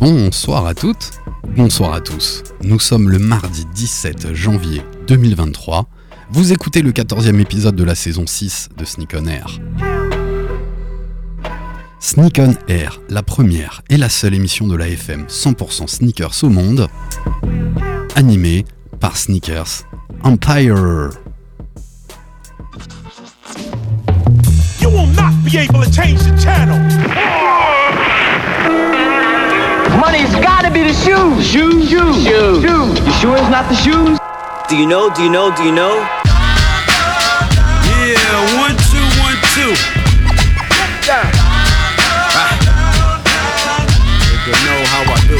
Bonsoir 0.00 0.64
à 0.64 0.72
toutes, 0.72 1.10
bonsoir 1.54 1.92
à 1.92 2.00
tous. 2.00 2.42
Nous 2.62 2.80
sommes 2.80 3.10
le 3.10 3.18
mardi 3.18 3.66
17 3.74 4.32
janvier 4.32 4.80
2023. 5.06 5.86
Vous 6.30 6.54
écoutez 6.54 6.80
le 6.80 6.90
14e 6.90 7.38
épisode 7.38 7.76
de 7.76 7.84
la 7.84 7.94
saison 7.94 8.26
6 8.26 8.70
de 8.78 8.86
Sneak 8.86 9.14
on 9.14 9.26
Air. 9.26 9.60
Sneak 12.00 12.38
on 12.38 12.54
Air, 12.66 12.98
la 13.10 13.22
première 13.22 13.82
et 13.90 13.98
la 13.98 14.08
seule 14.08 14.32
émission 14.32 14.66
de 14.66 14.74
la 14.74 14.88
FM 14.88 15.26
100% 15.26 15.86
sneakers 15.86 16.44
au 16.44 16.48
monde, 16.48 16.88
animée 18.16 18.64
par 19.00 19.18
Sneakers 19.18 19.84
Empire. 20.24 21.10
Money's 30.00 30.32
gotta 30.36 30.70
be 30.70 30.82
the 30.82 30.94
shoes. 30.94 31.46
Shoes, 31.46 31.90
shoes, 31.90 32.24
shoes. 32.24 32.62
shoes. 32.64 33.00
You 33.04 33.12
sure 33.20 33.36
it's 33.36 33.50
not 33.50 33.68
the 33.68 33.76
shoes? 33.76 34.18
Do 34.66 34.74
you 34.74 34.86
know? 34.86 35.12
Do 35.12 35.22
you 35.22 35.28
know? 35.28 35.54
Do 35.54 35.62
you 35.62 35.72
know? 35.72 35.92
Yeah, 37.84 38.56
one, 38.56 38.72
two, 38.88 39.04
one, 39.20 39.36
two. 39.52 39.76
Nigga 44.40 44.60
know 44.64 44.80
how 44.88 45.04
I 45.04 45.20
do. 45.28 45.36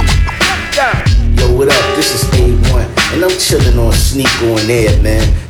Yo, 1.40 1.56
what 1.56 1.68
up? 1.68 1.96
This 1.96 2.12
is 2.12 2.22
A1, 2.36 3.14
and 3.14 3.24
I'm 3.24 3.38
chilling 3.38 3.78
on 3.78 3.92
Sneak 3.94 4.28
on 4.42 4.70
Air, 4.70 5.00
man. 5.02 5.49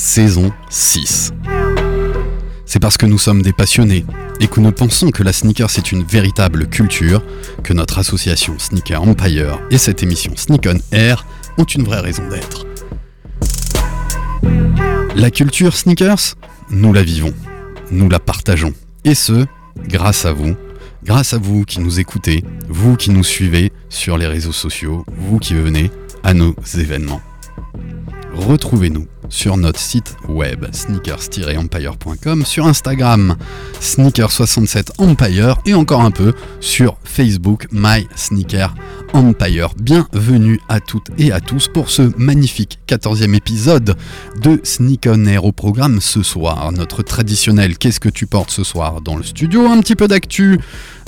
saison 0.00 0.50
6. 0.70 1.32
C'est 2.64 2.80
parce 2.80 2.96
que 2.96 3.04
nous 3.04 3.18
sommes 3.18 3.42
des 3.42 3.52
passionnés 3.52 4.06
et 4.40 4.46
que 4.46 4.58
nous 4.58 4.72
pensons 4.72 5.10
que 5.10 5.22
la 5.22 5.32
sneaker 5.34 5.68
c'est 5.68 5.92
une 5.92 6.04
véritable 6.04 6.68
culture 6.68 7.22
que 7.62 7.74
notre 7.74 7.98
association 7.98 8.58
Sneaker 8.58 9.02
Empire 9.02 9.60
et 9.70 9.76
cette 9.76 10.02
émission 10.02 10.32
Sneak 10.36 10.66
on 10.66 10.78
Air 10.96 11.26
ont 11.58 11.64
une 11.64 11.84
vraie 11.84 12.00
raison 12.00 12.26
d'être. 12.28 12.64
La 15.16 15.30
culture 15.30 15.76
sneakers, 15.76 16.34
nous 16.70 16.94
la 16.94 17.02
vivons, 17.02 17.34
nous 17.90 18.08
la 18.08 18.20
partageons. 18.20 18.72
Et 19.04 19.14
ce, 19.14 19.44
grâce 19.86 20.24
à 20.24 20.32
vous, 20.32 20.56
grâce 21.04 21.34
à 21.34 21.38
vous 21.38 21.64
qui 21.64 21.78
nous 21.80 22.00
écoutez, 22.00 22.42
vous 22.70 22.96
qui 22.96 23.10
nous 23.10 23.24
suivez 23.24 23.70
sur 23.90 24.16
les 24.16 24.26
réseaux 24.26 24.52
sociaux, 24.52 25.04
vous 25.18 25.38
qui 25.38 25.52
venez 25.52 25.90
à 26.22 26.32
nos 26.32 26.54
événements. 26.74 27.20
Retrouvez-nous 28.32 29.06
sur 29.30 29.56
notre 29.56 29.80
site 29.80 30.16
web 30.28 30.66
sneakers-empire.com, 30.72 32.44
sur 32.44 32.66
Instagram 32.66 33.36
sneaker67empire 33.80 35.56
et 35.64 35.74
encore 35.74 36.02
un 36.02 36.10
peu 36.10 36.34
sur 36.60 36.98
Facebook 37.04 37.66
My 37.72 38.06
Sneaker 38.16 38.74
Empire. 39.14 39.70
Bienvenue 39.80 40.60
à 40.68 40.80
toutes 40.80 41.08
et 41.18 41.32
à 41.32 41.40
tous 41.40 41.68
pour 41.68 41.90
ce 41.90 42.12
magnifique 42.18 42.78
14e 42.86 43.34
épisode 43.34 43.96
de 44.42 44.60
Sneak 44.62 45.06
on 45.08 45.24
Air 45.24 45.44
au 45.44 45.52
programme 45.52 46.00
ce 46.00 46.22
soir. 46.22 46.70
Notre 46.72 47.02
traditionnel 47.02 47.78
Qu'est-ce 47.78 48.00
que 48.00 48.08
tu 48.08 48.26
portes 48.26 48.50
ce 48.50 48.64
soir 48.64 49.00
dans 49.00 49.16
le 49.16 49.22
studio? 49.22 49.66
Un 49.66 49.80
petit 49.80 49.96
peu 49.96 50.08
d'actu, 50.08 50.60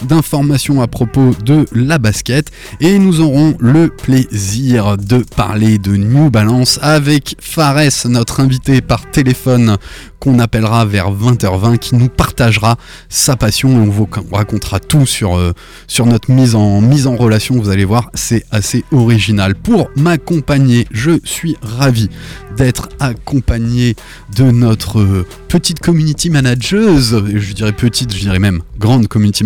d'informations 0.04 0.80
à 0.80 0.86
propos 0.86 1.30
de 1.44 1.66
la 1.72 1.98
basket 1.98 2.50
et 2.80 2.98
nous 2.98 3.20
aurons 3.20 3.54
le 3.58 3.88
plaisir 3.88 4.96
de 4.96 5.18
parler 5.18 5.78
de 5.78 5.96
New 5.96 6.30
Balance 6.30 6.78
avec 6.82 7.36
Fares, 7.40 8.06
notre 8.06 8.40
invité 8.40 8.80
par 8.80 9.10
téléphone 9.10 9.76
qu'on 10.22 10.38
appellera 10.38 10.84
vers 10.84 11.10
20h20 11.10 11.78
qui 11.78 11.96
nous 11.96 12.08
partagera 12.08 12.76
sa 13.08 13.36
passion 13.36 13.70
et 13.70 13.88
on 13.88 13.90
vous 13.90 14.08
racontera 14.30 14.78
tout 14.78 15.04
sur, 15.04 15.36
euh, 15.36 15.52
sur 15.88 16.06
notre 16.06 16.30
mise 16.30 16.54
en, 16.54 16.80
mise 16.80 17.08
en 17.08 17.16
relation. 17.16 17.56
Vous 17.56 17.70
allez 17.70 17.84
voir, 17.84 18.08
c'est 18.14 18.44
assez 18.52 18.84
original. 18.92 19.56
Pour 19.56 19.90
m'accompagner, 19.96 20.86
je 20.92 21.18
suis 21.24 21.56
ravi 21.60 22.08
d'être 22.56 22.88
accompagné 23.00 23.96
de 24.36 24.44
notre 24.44 25.24
petite 25.48 25.80
community 25.80 26.30
manageuse. 26.30 27.20
Je 27.34 27.52
dirais 27.52 27.72
petite, 27.72 28.14
je 28.14 28.20
dirais 28.20 28.38
même 28.38 28.62
grande 28.78 29.08
community 29.08 29.42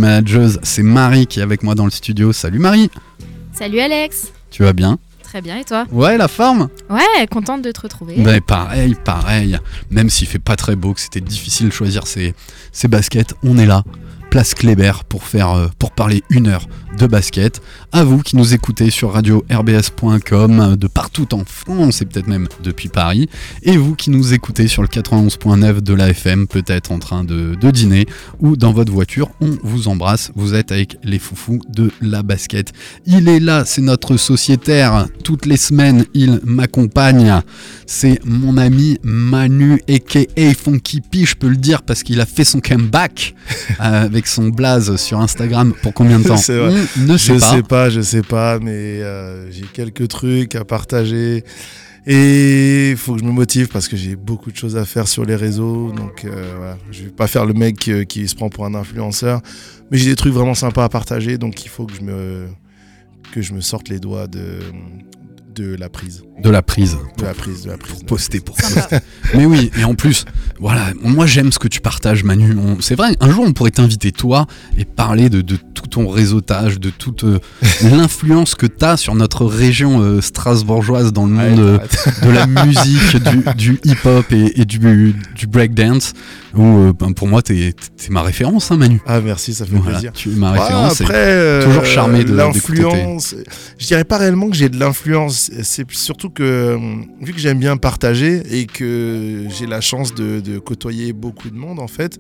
C'est 0.62 0.83
Marie 0.83 1.27
qui 1.27 1.41
est 1.41 1.43
avec 1.43 1.62
moi 1.62 1.75
dans 1.75 1.84
le 1.84 1.91
studio. 1.91 2.33
Salut 2.33 2.59
Marie, 2.59 2.91
Salut 3.53 3.81
Alex 3.81 4.33
tu 4.51 4.62
vas 4.62 4.73
bien? 4.73 4.99
Très 5.23 5.43
bien 5.43 5.59
et 5.59 5.65
toi? 5.65 5.84
Ouais, 5.93 6.17
la 6.17 6.29
forme? 6.29 6.69
Ouais, 6.89 7.27
contente 7.31 7.61
de 7.61 7.73
te 7.73 7.81
retrouver. 7.81 8.15
Ben 8.17 8.41
pareil, 8.41 8.95
pareil. 8.95 9.59
Même 9.91 10.09
s'il 10.09 10.27
fait 10.29 10.39
pas 10.39 10.57
très 10.57 10.77
beau, 10.77 10.95
que 10.95 11.01
c'était 11.01 11.21
difficile 11.21 11.67
de 11.67 11.73
choisir 11.73 12.07
ses, 12.07 12.34
ses 12.73 12.89
baskets, 12.89 13.34
on 13.43 13.59
est 13.59 13.67
là. 13.67 13.84
Place 14.31 14.55
Kléber 14.55 14.93
pour 15.09 15.25
faire 15.25 15.51
euh, 15.51 15.69
pour 15.79 15.93
parler 15.93 16.23
une 16.31 16.47
heure 16.49 16.67
de 16.99 17.07
basket. 17.07 17.61
À 17.93 18.05
vous 18.05 18.19
qui 18.19 18.37
nous 18.37 18.55
écoutez 18.55 18.91
sur 18.91 19.13
radio 19.13 19.45
rbs.com 19.51 20.61
euh, 20.61 20.77
de 20.77 20.87
partout 20.87 21.35
en 21.35 21.45
France 21.45 22.03
et 22.03 22.07
peut-être 22.07 22.27
même 22.27 22.49
depuis 22.63 22.89
Paris. 22.89 23.29
Et 23.63 23.77
vous 23.77 23.95
qui 23.95 24.11
nous 24.11 24.33
écoutez 24.33 24.69
sur 24.69 24.83
le 24.83 24.89
91.9 24.89 25.81
de 25.81 25.95
la 25.95 26.11
FM, 26.11 26.47
peut-être 26.47 26.93
en 26.93 26.99
train 26.99 27.25
de, 27.25 27.55
de 27.55 27.71
dîner 27.71 28.07
ou 28.41 28.57
dans 28.57 28.73
votre 28.73 28.93
voiture, 28.93 29.31
on 29.41 29.57
vous 29.63 29.89
embrasse. 29.89 30.31
Vous 30.35 30.55
êtes 30.55 30.73
avec 30.73 30.97
les 31.03 31.19
foufous 31.19 31.61
de 31.69 31.91
la 32.01 32.23
basket. 32.23 32.73
Il 33.05 33.29
est 33.29 33.41
là, 33.41 33.65
c'est 33.65 33.83
notre 33.83 34.17
sociétaire. 34.17 35.07
Toutes 35.23 35.47
les 35.47 35.57
semaines, 35.57 36.05
il 36.15 36.41
m'accompagne. 36.45 37.41
C'est 37.87 38.25
mon 38.25 38.57
ami 38.57 38.99
Manu, 39.03 39.81
a.k.a. 39.89 40.55
Funky 40.55 41.01
P, 41.01 41.25
je 41.25 41.37
peux 41.37 41.49
le 41.49 41.57
dire, 41.57 41.83
parce 41.83 42.03
qu'il 42.03 42.21
a 42.21 42.27
fait 42.27 42.45
son 42.45 42.61
comeback 42.61 43.35
euh, 43.81 44.09
avec 44.16 44.27
son 44.27 44.49
blaze 44.49 44.97
sur 44.97 45.21
Instagram. 45.21 45.75
Pour 45.82 45.93
combien 45.93 46.19
de 46.19 46.25
temps. 46.25 46.34
On 46.49 47.03
ne 47.03 47.16
sait 47.19 47.34
Je 47.34 47.38
pas. 47.38 47.50
sais 47.50 47.62
pas, 47.62 47.91
je 47.91 48.00
sais 48.00 48.22
pas, 48.22 48.59
mais 48.59 49.03
euh, 49.03 49.50
j'ai 49.53 49.66
quelques 49.72 50.09
trucs 50.09 50.54
à 50.54 50.65
partager. 50.65 51.44
Et 52.06 52.93
il 52.93 52.97
faut 52.97 53.15
que 53.15 53.21
je 53.21 53.25
me 53.25 53.32
motive 53.32 53.69
parce 53.69 53.88
que 53.88 53.97
j'ai 53.97 54.16
beaucoup 54.16 54.50
de 54.50 54.56
choses 54.56 54.77
à 54.77 54.87
faire 54.87 55.06
sur 55.06 55.25
les 55.27 55.37
réseaux. 55.37 55.93
Donc 55.93 56.25
euh, 56.25 56.54
voilà, 56.56 56.78
je 56.91 57.03
vais 57.03 57.10
pas 57.10 57.27
faire 57.27 57.44
le 57.44 57.53
mec 57.53 57.88
euh, 57.88 58.04
qui 58.04 58.27
se 58.27 58.34
prend 58.34 58.49
pour 58.49 58.65
un 58.65 58.75
influenceur. 58.75 59.43
Mais 59.91 59.99
j'ai 59.99 60.10
des 60.10 60.16
trucs 60.16 60.33
vraiment 60.33 60.54
sympas 60.54 60.84
à 60.84 60.88
partager. 60.88 61.37
Donc 61.37 61.65
il 61.66 61.69
faut 61.69 61.84
que 61.84 61.94
je 61.94 62.00
me, 62.00 62.47
que 63.33 63.43
je 63.43 63.53
me 63.53 63.60
sorte 63.60 63.91
les 63.91 63.98
doigts 63.98 64.28
de, 64.28 64.60
de 65.56 65.75
la 65.75 65.89
prise. 65.89 66.22
De 66.43 66.50
la 66.50 66.61
prise. 66.61 66.99
De 67.17 67.25
la 67.25 67.33
prise, 67.33 67.62
de 67.62 67.71
la 67.71 67.78
prise. 67.78 68.03
Poster 68.06 68.41
pour 68.41 68.56
poster. 68.56 68.99
Mais 69.34 69.47
oui, 69.47 69.71
et 69.78 69.84
en 69.84 69.94
plus, 69.94 70.27
voilà, 70.61 70.93
moi 71.03 71.27
j'aime 71.27 71.50
ce 71.50 71.59
que 71.59 71.69
tu 71.69 71.81
partages, 71.81 72.25
Manu. 72.25 72.55
C'est 72.81 72.94
vrai, 72.94 73.17
un 73.21 73.31
jour 73.31 73.44
on 73.47 73.53
pourrait 73.53 73.71
t'inviter 73.71 74.12
toi 74.12 74.47
et 74.77 74.84
parler 74.84 75.31
de, 75.31 75.41
de 75.41 75.56
tout 75.56 75.87
ton 75.87 76.09
réseautage, 76.09 76.78
de 76.78 76.91
toute 76.91 77.25
euh, 77.25 77.39
l'influence 77.83 78.55
que 78.55 78.66
tu 78.66 78.84
as 78.84 78.99
sur 78.99 79.15
notre 79.15 79.47
région 79.47 80.00
euh, 80.00 80.21
strasbourgeoise 80.21 81.12
dans 81.12 81.25
le 81.27 81.33
monde 81.33 81.59
euh, 81.59 81.78
de 82.22 82.31
la 82.31 82.47
musique, 82.47 83.16
du, 83.16 83.45
du 83.56 83.81
hip-hop 83.84 84.31
et, 84.33 84.61
et 84.61 84.65
du, 84.66 85.15
du 85.34 85.47
breakdance. 85.47 86.12
Où 86.56 86.62
euh, 86.62 86.93
ben, 86.99 87.12
pour 87.12 87.28
moi, 87.28 87.43
t'es 87.43 87.56
es 87.69 87.75
ma 88.11 88.22
référence, 88.22 88.71
hein, 88.71 88.77
Manu. 88.77 89.00
Ah 89.06 89.21
merci, 89.21 89.53
ça 89.55 89.67
fait 89.67 89.77
Voilà, 89.77 89.91
plaisir. 89.93 90.12
tu 90.12 90.31
es 90.33 90.34
ma 90.37 90.53
Ouais, 90.53 90.59
référence. 90.60 91.01
après, 91.01 91.15
euh, 91.16 91.65
toujours 91.65 91.84
charmé 91.84 92.25
de- 92.25 92.34
l'influence. 92.34 93.34
Je 93.78 93.86
dirais 93.86 94.04
pas 94.04 94.16
réellement 94.19 94.48
que 94.48 94.57
j'ai 94.57 94.69
de 94.69 94.78
l'influence. 94.78 95.51
C'est 95.63 95.91
surtout 95.92 96.31
que 96.31 96.78
vu 97.21 97.33
que 97.33 97.39
j'aime 97.39 97.59
bien 97.59 97.77
partager 97.77 98.42
et 98.59 98.66
que 98.66 99.45
j'ai 99.48 99.66
la 99.66 99.81
chance 99.81 100.15
de, 100.15 100.41
de 100.41 100.59
côtoyer 100.59 101.13
beaucoup 101.13 101.51
de 101.51 101.57
monde 101.57 101.78
en 101.78 101.89
fait. 101.89 102.16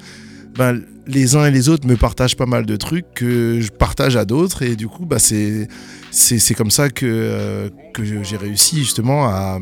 Ben, 0.58 0.80
les 1.06 1.36
uns 1.36 1.44
et 1.44 1.50
les 1.50 1.68
autres 1.68 1.86
me 1.86 1.96
partagent 1.96 2.36
pas 2.36 2.46
mal 2.46 2.64
de 2.64 2.76
trucs 2.76 3.04
que 3.14 3.60
je 3.60 3.70
partage 3.70 4.16
à 4.16 4.24
d'autres 4.24 4.62
et 4.62 4.74
du 4.74 4.88
coup 4.88 5.04
bah, 5.04 5.18
c'est 5.18 5.68
comme 6.56 6.70
ça 6.70 6.88
que, 6.88 7.04
euh, 7.06 7.68
que 7.92 8.02
j'ai 8.04 8.36
réussi 8.38 8.78
justement 8.78 9.26
à, 9.26 9.58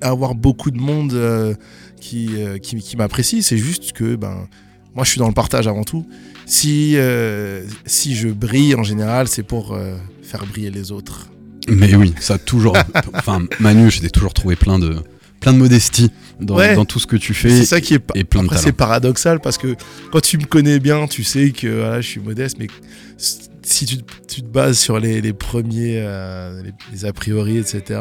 à 0.00 0.08
avoir 0.10 0.36
beaucoup 0.36 0.70
de 0.70 0.78
monde 0.78 1.14
euh, 1.14 1.52
qui, 2.00 2.30
euh, 2.36 2.58
qui, 2.58 2.76
qui 2.76 2.96
m'apprécie. 2.96 3.42
C'est 3.42 3.58
juste 3.58 3.92
que 3.92 4.16
ben, 4.16 4.48
moi 4.94 5.04
je 5.04 5.10
suis 5.10 5.18
dans 5.18 5.28
le 5.28 5.34
partage 5.34 5.66
avant 5.66 5.84
tout. 5.84 6.06
Si, 6.46 6.94
euh, 6.96 7.62
si 7.86 8.14
je 8.16 8.28
brille 8.28 8.74
en 8.74 8.82
général, 8.82 9.28
c'est 9.28 9.42
pour 9.42 9.74
euh, 9.74 9.96
faire 10.22 10.46
briller 10.46 10.70
les 10.70 10.92
autres. 10.92 11.28
Mais 11.68 11.94
oui, 11.94 12.14
ça 12.20 12.34
a 12.34 12.38
toujours. 12.38 12.76
enfin, 13.14 13.44
Manu, 13.60 13.90
je 13.90 14.00
t'ai 14.00 14.08
toujours 14.10 14.32
trouvé 14.32 14.56
plein 14.56 14.78
de, 14.78 14.96
plein 15.40 15.52
de 15.52 15.58
modestie 15.58 16.10
dans, 16.40 16.56
Ouais. 16.56 16.74
dans 16.74 16.86
tout 16.86 16.98
ce 16.98 17.06
que 17.06 17.16
tu 17.16 17.34
fais. 17.34 17.50
C'est 17.50 17.66
ça 17.66 17.80
qui 17.82 17.92
est. 17.94 18.02
et 18.14 18.24
plein 18.24 18.44
Après, 18.44 18.56
c'est 18.56 18.72
paradoxal 18.72 19.40
parce 19.40 19.58
que 19.58 19.74
quand 20.10 20.20
tu 20.22 20.38
me 20.38 20.44
connais 20.44 20.78
bien, 20.80 21.06
tu 21.06 21.22
sais 21.24 21.50
que 21.50 21.66
voilà, 21.80 22.00
je 22.00 22.08
suis 22.08 22.20
modeste, 22.20 22.56
mais 22.58 22.68
si 23.62 23.84
tu, 23.84 23.96
tu 24.26 24.40
te 24.40 24.46
bases 24.46 24.78
sur 24.78 24.98
les, 24.98 25.20
les 25.20 25.34
premiers, 25.34 25.98
euh, 25.98 26.62
les, 26.62 26.72
les 26.92 27.04
a 27.04 27.12
priori, 27.12 27.58
etc., 27.58 28.00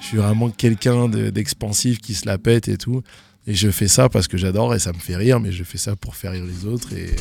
je 0.00 0.06
suis 0.08 0.16
vraiment 0.18 0.50
quelqu'un 0.50 1.08
de- 1.08 1.30
d'expansif 1.30 1.98
qui 2.00 2.14
se 2.14 2.26
la 2.26 2.38
pète 2.38 2.66
et 2.66 2.76
tout. 2.76 3.02
Et 3.46 3.54
je 3.54 3.70
fais 3.70 3.88
ça 3.88 4.08
parce 4.08 4.26
que 4.28 4.36
j'adore 4.36 4.74
et 4.74 4.78
ça 4.78 4.92
me 4.92 4.98
fait 4.98 5.16
rire, 5.16 5.38
mais 5.40 5.52
je 5.52 5.62
fais 5.64 5.78
ça 5.78 5.94
pour 5.96 6.16
faire 6.16 6.32
rire 6.32 6.44
les 6.44 6.66
autres 6.68 6.88
et, 6.92 7.14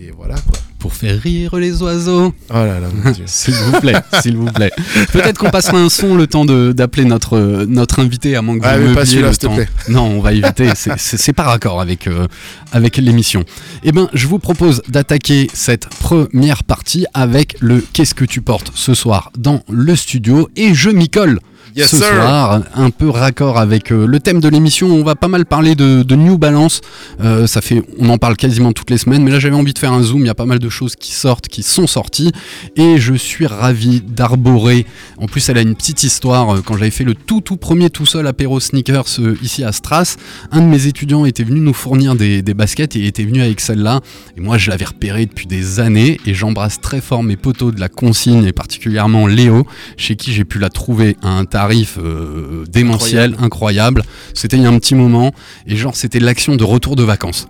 et 0.00 0.12
voilà 0.16 0.34
quoi. 0.36 0.58
Pour 0.78 0.94
faire 0.94 1.20
rire 1.20 1.56
les 1.56 1.82
oiseaux. 1.82 2.32
Oh 2.50 2.54
là 2.54 2.78
là, 2.78 2.86
mon 2.94 3.10
Dieu. 3.10 3.24
S'il 3.26 3.54
vous 3.54 3.80
plaît, 3.80 3.96
s'il 4.22 4.36
vous 4.36 4.46
plaît. 4.52 4.70
Peut-être 5.12 5.36
qu'on 5.38 5.50
passera 5.50 5.78
un 5.78 5.88
son 5.88 6.14
le 6.14 6.28
temps 6.28 6.44
d'appeler 6.44 7.04
notre, 7.04 7.64
notre 7.66 7.98
invité 7.98 8.36
à 8.36 8.42
moins 8.42 8.60
que 8.60 8.64
Ah, 8.64 8.78
vous 8.78 8.86
mais 8.86 8.94
pas 8.94 9.00
meubliez 9.00 9.06
celui-là, 9.16 9.30
le 9.30 9.36
temps. 9.36 9.54
plaît. 9.56 9.68
Non, 9.88 10.04
on 10.06 10.20
va 10.20 10.32
éviter. 10.34 10.70
C'est- 10.76 11.32
pas 11.32 11.42
raccord 11.42 11.80
avec, 11.80 12.06
euh, 12.06 12.28
avec 12.70 12.96
l'émission. 12.98 13.44
Eh 13.82 13.90
ben, 13.90 14.08
je 14.14 14.28
vous 14.28 14.38
propose 14.38 14.82
d'attaquer 14.88 15.48
cette 15.52 15.88
première 15.88 16.62
partie 16.62 17.04
avec 17.12 17.56
le 17.58 17.84
Qu'est-ce 17.92 18.14
que 18.14 18.24
tu 18.24 18.40
portes 18.40 18.70
ce 18.76 18.94
soir 18.94 19.32
dans 19.36 19.64
le 19.68 19.96
studio? 19.96 20.48
et 20.54 20.74
je 20.74 20.90
m'y 20.90 21.08
colle. 21.08 21.40
Yes, 21.76 21.90
ce 21.90 21.96
sir. 21.98 22.06
soir, 22.06 22.62
un 22.74 22.90
peu 22.90 23.08
raccord 23.10 23.58
avec 23.58 23.92
euh, 23.92 24.06
le 24.06 24.20
thème 24.20 24.40
de 24.40 24.48
l'émission. 24.48 24.88
On 24.88 25.04
va 25.04 25.14
pas 25.14 25.28
mal 25.28 25.46
parler 25.46 25.74
de, 25.74 26.02
de 26.02 26.14
New 26.16 26.38
Balance. 26.38 26.80
Euh, 27.20 27.46
ça 27.46 27.60
fait, 27.60 27.82
on 27.98 28.08
en 28.08 28.18
parle 28.18 28.36
quasiment 28.36 28.72
toutes 28.72 28.90
les 28.90 28.98
semaines, 28.98 29.22
mais 29.22 29.30
là 29.30 29.38
j'avais 29.38 29.54
envie 29.54 29.74
de 29.74 29.78
faire 29.78 29.92
un 29.92 30.02
zoom. 30.02 30.20
Il 30.22 30.26
y 30.26 30.30
a 30.30 30.34
pas 30.34 30.46
mal 30.46 30.58
de 30.58 30.68
choses 30.68 30.96
qui 30.96 31.12
sortent, 31.12 31.48
qui 31.48 31.62
sont 31.62 31.86
sorties, 31.86 32.32
et 32.76 32.98
je 32.98 33.14
suis 33.14 33.46
ravi 33.46 34.00
d'arborer. 34.00 34.86
En 35.18 35.26
plus, 35.26 35.48
elle 35.48 35.58
a 35.58 35.62
une 35.62 35.74
petite 35.74 36.02
histoire. 36.02 36.56
Euh, 36.56 36.62
Quand 36.64 36.74
j'avais 36.74 36.90
fait 36.90 37.04
le 37.04 37.14
tout 37.14 37.40
tout 37.40 37.56
premier 37.56 37.90
tout 37.90 38.06
seul 38.06 38.26
apéro 38.26 38.60
sneakers 38.60 39.20
ici 39.42 39.62
à 39.64 39.72
Stras, 39.72 40.16
un 40.50 40.60
de 40.60 40.66
mes 40.66 40.86
étudiants 40.86 41.24
était 41.24 41.44
venu 41.44 41.60
nous 41.60 41.74
fournir 41.74 42.14
des, 42.14 42.42
des 42.42 42.54
baskets 42.54 42.96
et 42.96 43.06
était 43.06 43.24
venu 43.24 43.40
avec 43.42 43.60
celle-là. 43.60 44.00
Et 44.36 44.40
moi, 44.40 44.58
je 44.58 44.70
l'avais 44.70 44.84
repérée 44.86 45.26
depuis 45.26 45.46
des 45.46 45.80
années, 45.80 46.18
et 46.26 46.34
j'embrasse 46.34 46.80
très 46.80 47.00
fort 47.00 47.22
mes 47.22 47.36
potos 47.36 47.74
de 47.74 47.80
la 47.80 47.88
consigne 47.88 48.44
et 48.44 48.52
particulièrement 48.52 49.26
Léo, 49.26 49.66
chez 49.96 50.16
qui 50.16 50.32
j'ai 50.32 50.44
pu 50.44 50.58
la 50.58 50.68
trouver 50.70 51.16
à 51.22 51.28
un 51.28 51.44
tarif 51.58 51.98
euh, 51.98 52.64
démentiel, 52.68 53.34
incroyable. 53.40 54.04
C'était 54.32 54.56
il 54.56 54.62
y 54.62 54.66
a 54.66 54.68
un 54.68 54.78
petit 54.78 54.94
moment, 54.94 55.32
et 55.66 55.74
genre 55.74 55.96
c'était 55.96 56.20
l'action 56.20 56.54
de 56.54 56.62
retour 56.62 56.94
de 56.94 57.02
vacances. 57.02 57.48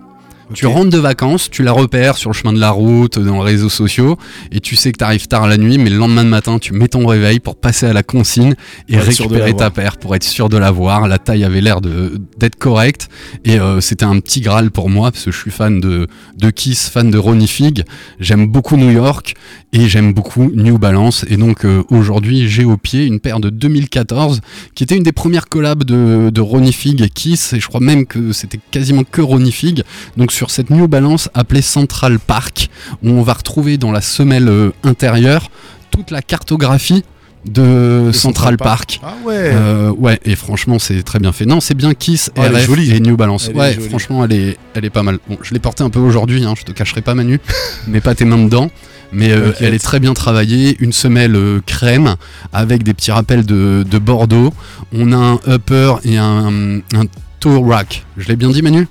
Tu 0.55 0.65
rentres 0.65 0.89
de 0.89 0.97
vacances, 0.97 1.51
tu 1.51 1.61
la 1.61 1.71
repères 1.71 2.17
sur 2.17 2.31
le 2.31 2.35
chemin 2.35 2.53
de 2.53 2.59
la 2.59 2.71
route, 2.71 3.19
dans 3.19 3.43
les 3.43 3.51
réseaux 3.51 3.69
sociaux, 3.69 4.17
et 4.51 4.61
tu 4.61 4.75
sais 4.75 4.91
que 4.91 4.97
tu 4.97 5.03
arrives 5.03 5.27
tard 5.27 5.47
la 5.47 5.57
nuit, 5.57 5.77
mais 5.77 5.91
le 5.91 5.97
lendemain 5.97 6.23
de 6.23 6.29
matin, 6.29 6.57
tu 6.57 6.73
mets 6.73 6.87
ton 6.87 7.05
réveil 7.05 7.39
pour 7.39 7.55
passer 7.55 7.85
à 7.85 7.93
la 7.93 8.01
consigne 8.01 8.55
et 8.87 8.97
Pour 8.97 9.05
récupérer 9.05 9.53
ta 9.53 9.69
paire 9.69 9.97
pour 9.97 10.15
être 10.15 10.23
sûr 10.23 10.49
de 10.49 10.57
l'avoir. 10.57 11.07
La 11.07 11.19
taille 11.19 11.43
avait 11.43 11.61
l'air 11.61 11.81
d'être 11.81 12.55
correcte, 12.55 13.09
et 13.45 13.59
euh, 13.59 13.79
c'était 13.79 14.05
un 14.05 14.19
petit 14.19 14.41
graal 14.41 14.71
pour 14.71 14.89
moi, 14.89 15.11
parce 15.11 15.25
que 15.25 15.31
je 15.31 15.37
suis 15.37 15.51
fan 15.51 15.79
de, 15.79 16.07
de 16.35 16.49
Kiss, 16.49 16.89
fan 16.89 17.11
de 17.11 17.19
Ronnie 17.19 17.47
Fig. 17.47 17.83
J'aime 18.19 18.47
beaucoup 18.47 18.75
New 18.75 18.89
York, 18.89 19.35
et 19.71 19.87
j'aime 19.87 20.13
beaucoup 20.13 20.51
New 20.53 20.77
Balance. 20.77 21.25
Et 21.29 21.37
donc 21.37 21.63
euh, 21.65 21.83
aujourd'hui, 21.89 22.49
j'ai 22.49 22.63
au 22.65 22.77
pied 22.77 23.05
une 23.05 23.19
paire 23.19 23.39
de 23.39 23.49
2014, 23.49 24.41
qui 24.75 24.83
était 24.83 24.95
une 24.97 25.03
des 25.03 25.11
premières 25.11 25.47
collabs 25.47 25.83
de, 25.83 26.29
de 26.31 26.41
Ronnie 26.41 26.73
Fig 26.73 27.01
et 27.01 27.09
Kiss, 27.09 27.53
et 27.53 27.59
je 27.59 27.67
crois 27.67 27.79
même 27.81 28.05
que 28.05 28.31
c'était 28.33 28.59
quasiment 28.71 29.03
que 29.03 29.21
Ronnie 29.21 29.51
Fig. 29.51 29.83
Donc 30.17 30.31
sur 30.31 30.49
cette 30.49 30.69
New 30.69 30.87
Balance 30.87 31.29
appelée 31.33 31.61
Central 31.61 32.19
Park, 32.19 32.69
où 33.03 33.09
on 33.09 33.21
va 33.21 33.33
retrouver 33.33 33.77
dans 33.77 33.91
la 33.91 34.01
semelle 34.01 34.49
euh, 34.49 34.71
intérieure 34.83 35.49
toute 35.91 36.11
la 36.11 36.21
cartographie 36.21 37.03
de 37.45 38.07
De 38.07 38.11
Central 38.11 38.57
Park. 38.57 38.99
Ah 39.01 39.13
ouais. 39.25 39.33
Euh, 39.37 39.91
ouais, 39.91 40.19
et 40.25 40.35
franchement, 40.35 40.77
c'est 40.77 41.01
très 41.03 41.19
bien 41.19 41.31
fait. 41.31 41.45
Non, 41.45 41.61
c'est 41.61 41.73
bien 41.73 41.93
Kiss, 41.93 42.29
Oh, 42.37 42.41
est 42.41 42.49
RF 42.49 42.65
jolie. 42.65 42.91
et 42.91 42.99
New 42.99 43.15
Balance. 43.15 43.47
Elle 43.49 43.55
ouais, 43.55 43.73
franchement, 43.73 44.25
elle 44.25 44.33
est, 44.33 44.57
elle 44.73 44.83
est 44.83 44.89
pas 44.89 45.03
mal. 45.03 45.19
Bon, 45.29 45.37
je 45.41 45.53
l'ai 45.53 45.59
portée 45.59 45.83
un 45.83 45.89
peu 45.89 45.99
aujourd'hui, 45.99 46.43
hein, 46.43 46.53
je 46.57 46.63
te 46.65 46.71
cacherai 46.73 47.01
pas, 47.01 47.15
Manu. 47.15 47.39
Mets 47.87 48.01
pas 48.01 48.13
tes 48.13 48.25
mains 48.25 48.43
dedans. 48.43 48.69
Mais 49.11 49.31
euh, 49.31 49.53
elle 49.59 49.73
est 49.73 49.83
très 49.83 49.99
bien 49.99 50.13
travaillée, 50.13 50.77
une 50.79 50.93
semelle 50.93 51.35
euh, 51.35 51.61
crème 51.65 52.15
avec 52.53 52.83
des 52.83 52.93
petits 52.93 53.11
rappels 53.11 53.45
de, 53.45 53.83
de 53.89 53.97
Bordeaux. 53.97 54.53
On 54.93 55.11
a 55.11 55.17
un 55.17 55.39
upper 55.47 55.95
et 56.03 56.17
un, 56.17 56.79
un 56.93 57.05
toe 57.39 57.61
rack. 57.67 58.05
Je 58.17 58.27
l'ai 58.27 58.35
bien 58.35 58.49
dit, 58.49 58.61
Manu? 58.61 58.87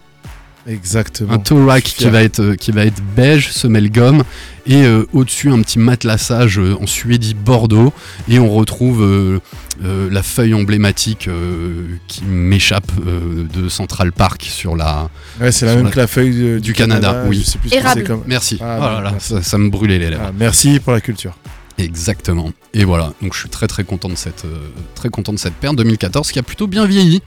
Exactement. 0.68 1.32
un 1.32 1.38
toe 1.38 1.64
rack 1.66 1.82
qui 1.84 2.08
va 2.10 2.22
être 2.22 2.40
euh, 2.40 2.54
qui 2.54 2.72
va 2.72 2.84
être 2.84 3.02
beige, 3.16 3.50
semelle 3.50 3.90
gomme 3.90 4.22
et 4.66 4.82
euh, 4.84 5.06
au-dessus 5.14 5.50
un 5.50 5.62
petit 5.62 5.78
matelassage 5.78 6.58
euh, 6.58 6.76
en 6.80 6.86
suédi 6.86 7.32
bordeaux 7.34 7.92
et 8.28 8.38
on 8.38 8.50
retrouve 8.50 9.02
euh, 9.02 9.38
euh, 9.82 10.08
la 10.10 10.22
feuille 10.22 10.52
emblématique 10.54 11.26
euh, 11.28 11.86
qui 12.06 12.24
m'échappe 12.24 12.90
euh, 13.06 13.44
de 13.54 13.68
Central 13.70 14.12
Park 14.12 14.42
sur 14.42 14.76
la 14.76 15.08
Ouais, 15.40 15.52
c'est 15.52 15.64
la 15.64 15.74
même 15.76 15.84
la- 15.86 15.90
que 15.90 15.98
la 16.00 16.06
feuille 16.06 16.34
de- 16.38 16.58
du 16.58 16.74
Canada, 16.74 17.24
oui. 17.26 17.38
Je 17.44 17.50
sais 17.50 17.58
plus 17.58 17.70
ce 17.70 17.74
que 17.74 17.80
Érable. 17.80 18.00
c'est 18.02 18.06
comme. 18.06 18.22
merci 18.26 18.58
Ah, 18.60 18.76
Oh 18.78 18.84
là 18.96 19.00
là, 19.00 19.10
merci. 19.12 19.28
ça, 19.34 19.42
ça 19.42 19.56
me 19.58 19.70
brûlait 19.70 19.98
les 19.98 20.10
lèvres 20.10 20.22
Ah, 20.26 20.32
merci 20.38 20.80
pour 20.80 20.92
la 20.92 21.00
culture. 21.00 21.34
exactement 21.78 22.50
et 22.74 22.84
voilà 22.84 23.12
donc 23.22 23.32
je 23.34 23.38
suis 23.40 23.48
très 23.48 23.68
très 23.68 23.84
content 23.84 24.08
de 24.08 24.16
cette 24.16 24.44
euh, 24.44 24.68
très 24.96 25.08
content 25.08 25.32
de 25.32 25.38
cette 25.38 25.54
paire 25.54 25.72
2014 25.74 26.30
qui 26.32 26.38
a 26.38 26.42
plutôt 26.42 26.66
bien 26.66 26.84
vieilli 26.86 27.22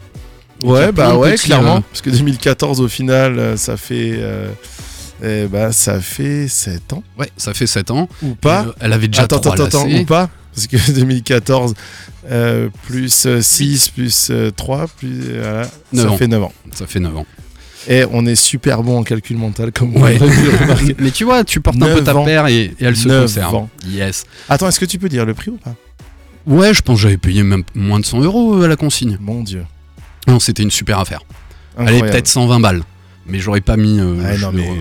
Ouais, 0.63 0.91
bah 0.91 1.15
ouais, 1.15 1.35
clairement. 1.35 1.77
euh, 1.77 1.81
Parce 1.91 2.01
que 2.01 2.09
2014, 2.09 2.81
au 2.81 2.87
final, 2.87 3.39
euh, 3.39 3.57
ça 3.57 3.77
fait. 3.77 4.11
euh, 4.15 4.51
eh 5.23 5.45
bah, 5.47 5.71
ça 5.71 5.99
fait 6.01 6.47
7 6.47 6.93
ans. 6.93 7.03
ouais 7.19 7.29
ça 7.37 7.53
fait 7.53 7.67
7 7.67 7.91
ans 7.91 8.09
Ou 8.23 8.33
pas 8.35 8.65
Euh, 8.67 8.71
elle 8.79 8.93
avait 8.93 9.07
déjà 9.07 9.23
Attends, 9.23 9.37
attends, 9.37 9.51
attends, 9.65 9.87
ou 9.87 10.03
pas 10.05 10.29
Parce 10.55 10.65
que 10.67 10.77
2014, 10.91 11.75
euh, 12.31 12.69
plus 12.87 13.27
6, 13.39 13.89
plus 13.89 14.31
3, 14.55 14.87
plus. 14.97 15.37
voilà, 15.39 15.67
ça 15.93 16.09
ans. 16.09 16.17
fait 16.17 16.27
9 16.27 16.43
ans. 16.43 16.53
ça 16.73 16.87
fait 16.87 16.99
9 16.99 17.15
ans 17.17 17.25
Et 17.87 18.03
on 18.11 18.25
est 18.25 18.33
super 18.35 18.81
bon 18.81 18.97
en 18.99 19.03
calcul 19.03 19.37
mental, 19.37 19.71
comme 19.71 19.95
Ouais. 19.95 20.17
remarqué. 20.17 20.95
Mais 20.99 21.11
tu 21.11 21.23
vois, 21.23 21.43
tu 21.43 21.61
portes 21.61 21.81
un 21.81 21.93
peu 21.95 22.03
ta 22.03 22.15
ans. 22.15 22.25
paire 22.25 22.47
et, 22.47 22.63
et 22.65 22.75
elle 22.81 22.95
se 22.95 23.07
conserve. 23.07 23.53
ans. 23.55 23.69
Yes. 23.87 24.23
Attends, 24.49 24.67
est-ce 24.69 24.79
que 24.79 24.85
tu 24.85 24.97
peux 24.97 25.09
dire 25.09 25.25
le 25.25 25.33
prix 25.35 25.51
ou 25.51 25.57
pas? 25.57 25.75
Ouais, 26.47 26.73
je 26.73 26.81
pense 26.81 26.95
que 26.97 27.01
j'avais 27.03 27.17
payé 27.17 27.43
même 27.43 27.63
moins 27.75 27.99
de 27.99 28.05
100 28.05 28.21
euros 28.21 28.55
euh, 28.55 28.65
à 28.65 28.67
la 28.67 28.75
consigne. 28.75 29.17
Mon 29.21 29.43
dieu. 29.43 29.63
Non, 30.27 30.39
c'était 30.39 30.63
une 30.63 30.71
super 30.71 30.99
affaire. 30.99 31.21
Elle 31.77 31.95
est 31.95 32.01
peut-être 32.11 32.27
120 32.27 32.59
balles. 32.59 32.81
Mais 33.25 33.39
j'aurais 33.39 33.61
pas 33.61 33.77
mis. 33.77 33.99
euh, 33.99 34.15
Ouais, 34.15 34.37
je- 34.37 34.45
non, 34.45 34.51
mais. 34.51 34.67
euh, 34.69 34.73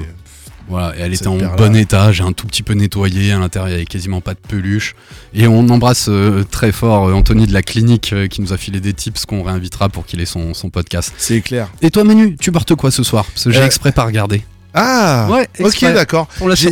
Voilà, 0.68 0.96
et 0.96 1.00
elle 1.00 1.12
était 1.14 1.26
en 1.26 1.36
bon 1.56 1.74
état. 1.76 2.12
J'ai 2.12 2.22
un 2.22 2.32
tout 2.32 2.46
petit 2.46 2.62
peu 2.62 2.74
nettoyé. 2.74 3.32
À 3.32 3.38
l'intérieur, 3.38 3.68
il 3.68 3.72
y 3.72 3.74
avait 3.74 3.84
quasiment 3.86 4.20
pas 4.20 4.34
de 4.34 4.38
peluche. 4.38 4.94
Et 5.34 5.46
on 5.48 5.68
embrasse 5.68 6.06
euh, 6.08 6.44
très 6.48 6.70
fort 6.72 7.08
euh, 7.08 7.12
Anthony 7.12 7.46
de 7.46 7.52
la 7.52 7.62
clinique 7.62 8.14
qui 8.30 8.40
nous 8.40 8.52
a 8.52 8.56
filé 8.56 8.80
des 8.80 8.92
tips 8.92 9.24
qu'on 9.26 9.42
réinvitera 9.42 9.88
pour 9.88 10.06
qu'il 10.06 10.20
ait 10.20 10.26
son, 10.26 10.54
son 10.54 10.70
podcast. 10.70 11.12
C'est 11.18 11.40
clair. 11.40 11.68
Et 11.82 11.90
toi, 11.90 12.04
Manu, 12.04 12.36
tu 12.40 12.52
portes 12.52 12.74
quoi 12.76 12.90
ce 12.92 13.02
soir? 13.02 13.24
Parce 13.26 13.44
que 13.44 13.50
j'ai 13.50 13.62
exprès 13.66 13.90
pas 13.92 14.04
regardé. 14.04 14.44
Ah 14.74 15.26
Ouais, 15.30 15.48
Ok, 15.58 15.80
d'accord. 15.94 16.28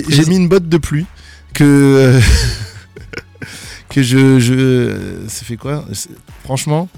J'ai 0.08 0.24
mis 0.26 0.36
une 0.36 0.48
botte 0.48 0.68
de 0.68 0.78
pluie 0.78 1.06
que. 1.54 2.20
que 3.88 4.02
je. 4.02 4.38
je 4.38 5.26
ça 5.28 5.44
fait 5.44 5.56
quoi? 5.56 5.84
Franchement, 6.44 6.88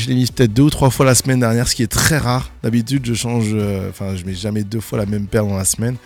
je 0.00 0.08
l'ai 0.08 0.14
mise 0.14 0.30
peut-être 0.30 0.52
deux 0.52 0.62
ou 0.64 0.70
trois 0.70 0.90
fois 0.90 1.06
la 1.06 1.14
semaine 1.14 1.40
dernière, 1.40 1.68
ce 1.68 1.74
qui 1.76 1.82
est 1.82 1.86
très 1.92 2.18
rare. 2.18 2.50
D'habitude, 2.62 3.06
je 3.06 3.14
change. 3.14 3.50
euh, 3.52 3.88
Enfin, 3.90 4.16
je 4.16 4.24
mets 4.24 4.34
jamais 4.34 4.64
deux 4.64 4.80
fois 4.80 4.98
la 4.98 5.06
même 5.06 5.26
paire 5.26 5.46
dans 5.46 5.56
la 5.56 5.64
semaine. 5.64 5.96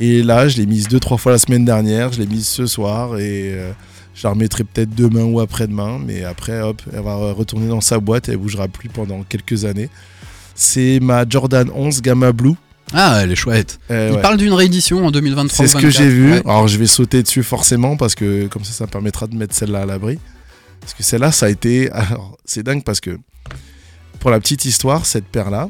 Et 0.00 0.22
là, 0.22 0.48
je 0.48 0.56
l'ai 0.56 0.66
mise 0.66 0.88
deux, 0.88 1.00
trois 1.00 1.16
fois 1.16 1.32
la 1.32 1.38
semaine 1.38 1.64
dernière. 1.64 2.12
Je 2.12 2.20
l'ai 2.20 2.26
mise 2.26 2.46
ce 2.46 2.66
soir 2.66 3.18
et. 3.18 3.52
euh, 3.54 3.72
je 4.14 4.22
la 4.26 4.30
remettrai 4.30 4.64
peut-être 4.64 4.94
demain 4.94 5.24
ou 5.24 5.40
après-demain, 5.40 5.98
mais 6.02 6.24
après, 6.24 6.62
hop, 6.62 6.80
elle 6.90 7.02
va 7.02 7.32
retourner 7.34 7.68
dans 7.68 7.82
sa 7.82 8.00
boîte 8.00 8.30
et 8.30 8.32
elle 8.32 8.38
bougera 8.38 8.66
plus 8.66 8.88
pendant 8.88 9.22
quelques 9.28 9.66
années. 9.66 9.90
C'est 10.54 11.00
ma 11.02 11.28
Jordan 11.28 11.68
11 11.74 12.00
Gamma 12.00 12.32
Blue. 12.32 12.54
Ah, 12.94 13.18
elle 13.22 13.32
est 13.32 13.36
chouette. 13.36 13.78
Euh, 13.90 14.08
Il 14.12 14.16
ouais. 14.16 14.22
parle 14.22 14.38
d'une 14.38 14.54
réédition 14.54 15.04
en 15.04 15.10
2023. 15.10 15.66
C'est 15.66 15.70
ce 15.70 15.76
que 15.76 15.90
j'ai 15.90 16.08
vu. 16.08 16.32
Alors 16.46 16.66
je 16.66 16.78
vais 16.78 16.86
sauter 16.86 17.22
dessus 17.22 17.42
forcément 17.42 17.98
parce 17.98 18.14
que 18.14 18.46
comme 18.46 18.64
ça, 18.64 18.72
ça 18.72 18.86
me 18.86 18.90
permettra 18.90 19.26
de 19.26 19.36
mettre 19.36 19.54
celle-là 19.54 19.82
à 19.82 19.86
l'abri. 19.86 20.18
Parce 20.86 20.94
que 20.94 21.02
celle-là, 21.02 21.32
ça 21.32 21.46
a 21.46 21.48
été. 21.48 21.90
Alors 21.90 22.38
c'est 22.44 22.62
dingue 22.62 22.84
parce 22.84 23.00
que 23.00 23.18
pour 24.20 24.30
la 24.30 24.38
petite 24.38 24.64
histoire, 24.64 25.04
cette 25.04 25.24
paire-là, 25.26 25.68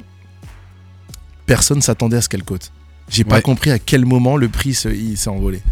personne 1.47 1.81
s'attendait 1.81 2.19
à 2.19 2.21
ce 2.21 2.29
qu'elle 2.29 2.43
cote. 2.43 2.71
J'ai 3.09 3.25
pas 3.25 3.41
compris 3.41 3.71
à 3.71 3.79
quel 3.79 4.05
moment 4.05 4.37
le 4.37 4.49
prix 4.49 4.75
se- 4.75 4.89
il 4.89 5.17
s'est 5.17 5.31
envolé. 5.31 5.63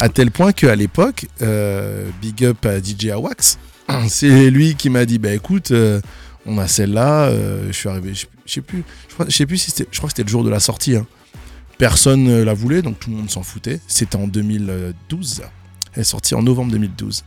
À 0.00 0.08
tel 0.10 0.30
point 0.30 0.52
qu'à 0.52 0.74
l'époque, 0.76 1.26
euh, 1.40 2.10
big 2.20 2.44
up 2.44 2.66
à 2.66 2.78
DJ 2.82 3.06
Awax, 3.10 3.58
c'est 4.08 4.50
lui 4.50 4.74
qui 4.74 4.90
m'a 4.90 5.06
dit 5.06 5.18
bah 5.18 5.32
écoute, 5.32 5.70
euh, 5.70 6.00
on 6.44 6.58
a 6.58 6.66
celle-là. 6.68 7.28
euh, 7.28 7.68
je 7.68 7.72
suis 7.72 7.88
arrivé, 7.88 8.12
je, 8.12 8.26
sais 8.46 8.60
plus, 8.60 8.84
je, 9.28 9.32
sais 9.34 9.46
plus 9.46 9.56
si 9.56 9.70
c'était, 9.70 9.88
je 9.90 9.96
crois 9.96 10.08
que 10.08 10.12
c'était 10.16 10.24
le 10.24 10.28
jour 10.30 10.44
de 10.44 10.50
la 10.50 10.60
sortie. 10.60 10.96
hein. 10.96 11.06
Personne 11.78 12.24
ne 12.24 12.42
la 12.42 12.52
voulait, 12.54 12.82
donc 12.82 12.98
tout 13.00 13.08
le 13.10 13.16
monde 13.16 13.30
s'en 13.30 13.42
foutait. 13.42 13.80
C'était 13.86 14.16
en 14.16 14.26
2012. 14.28 15.42
Elle 15.94 16.00
est 16.00 16.04
sortie 16.04 16.34
en 16.34 16.42
novembre 16.42 16.72
2012. 16.72 17.24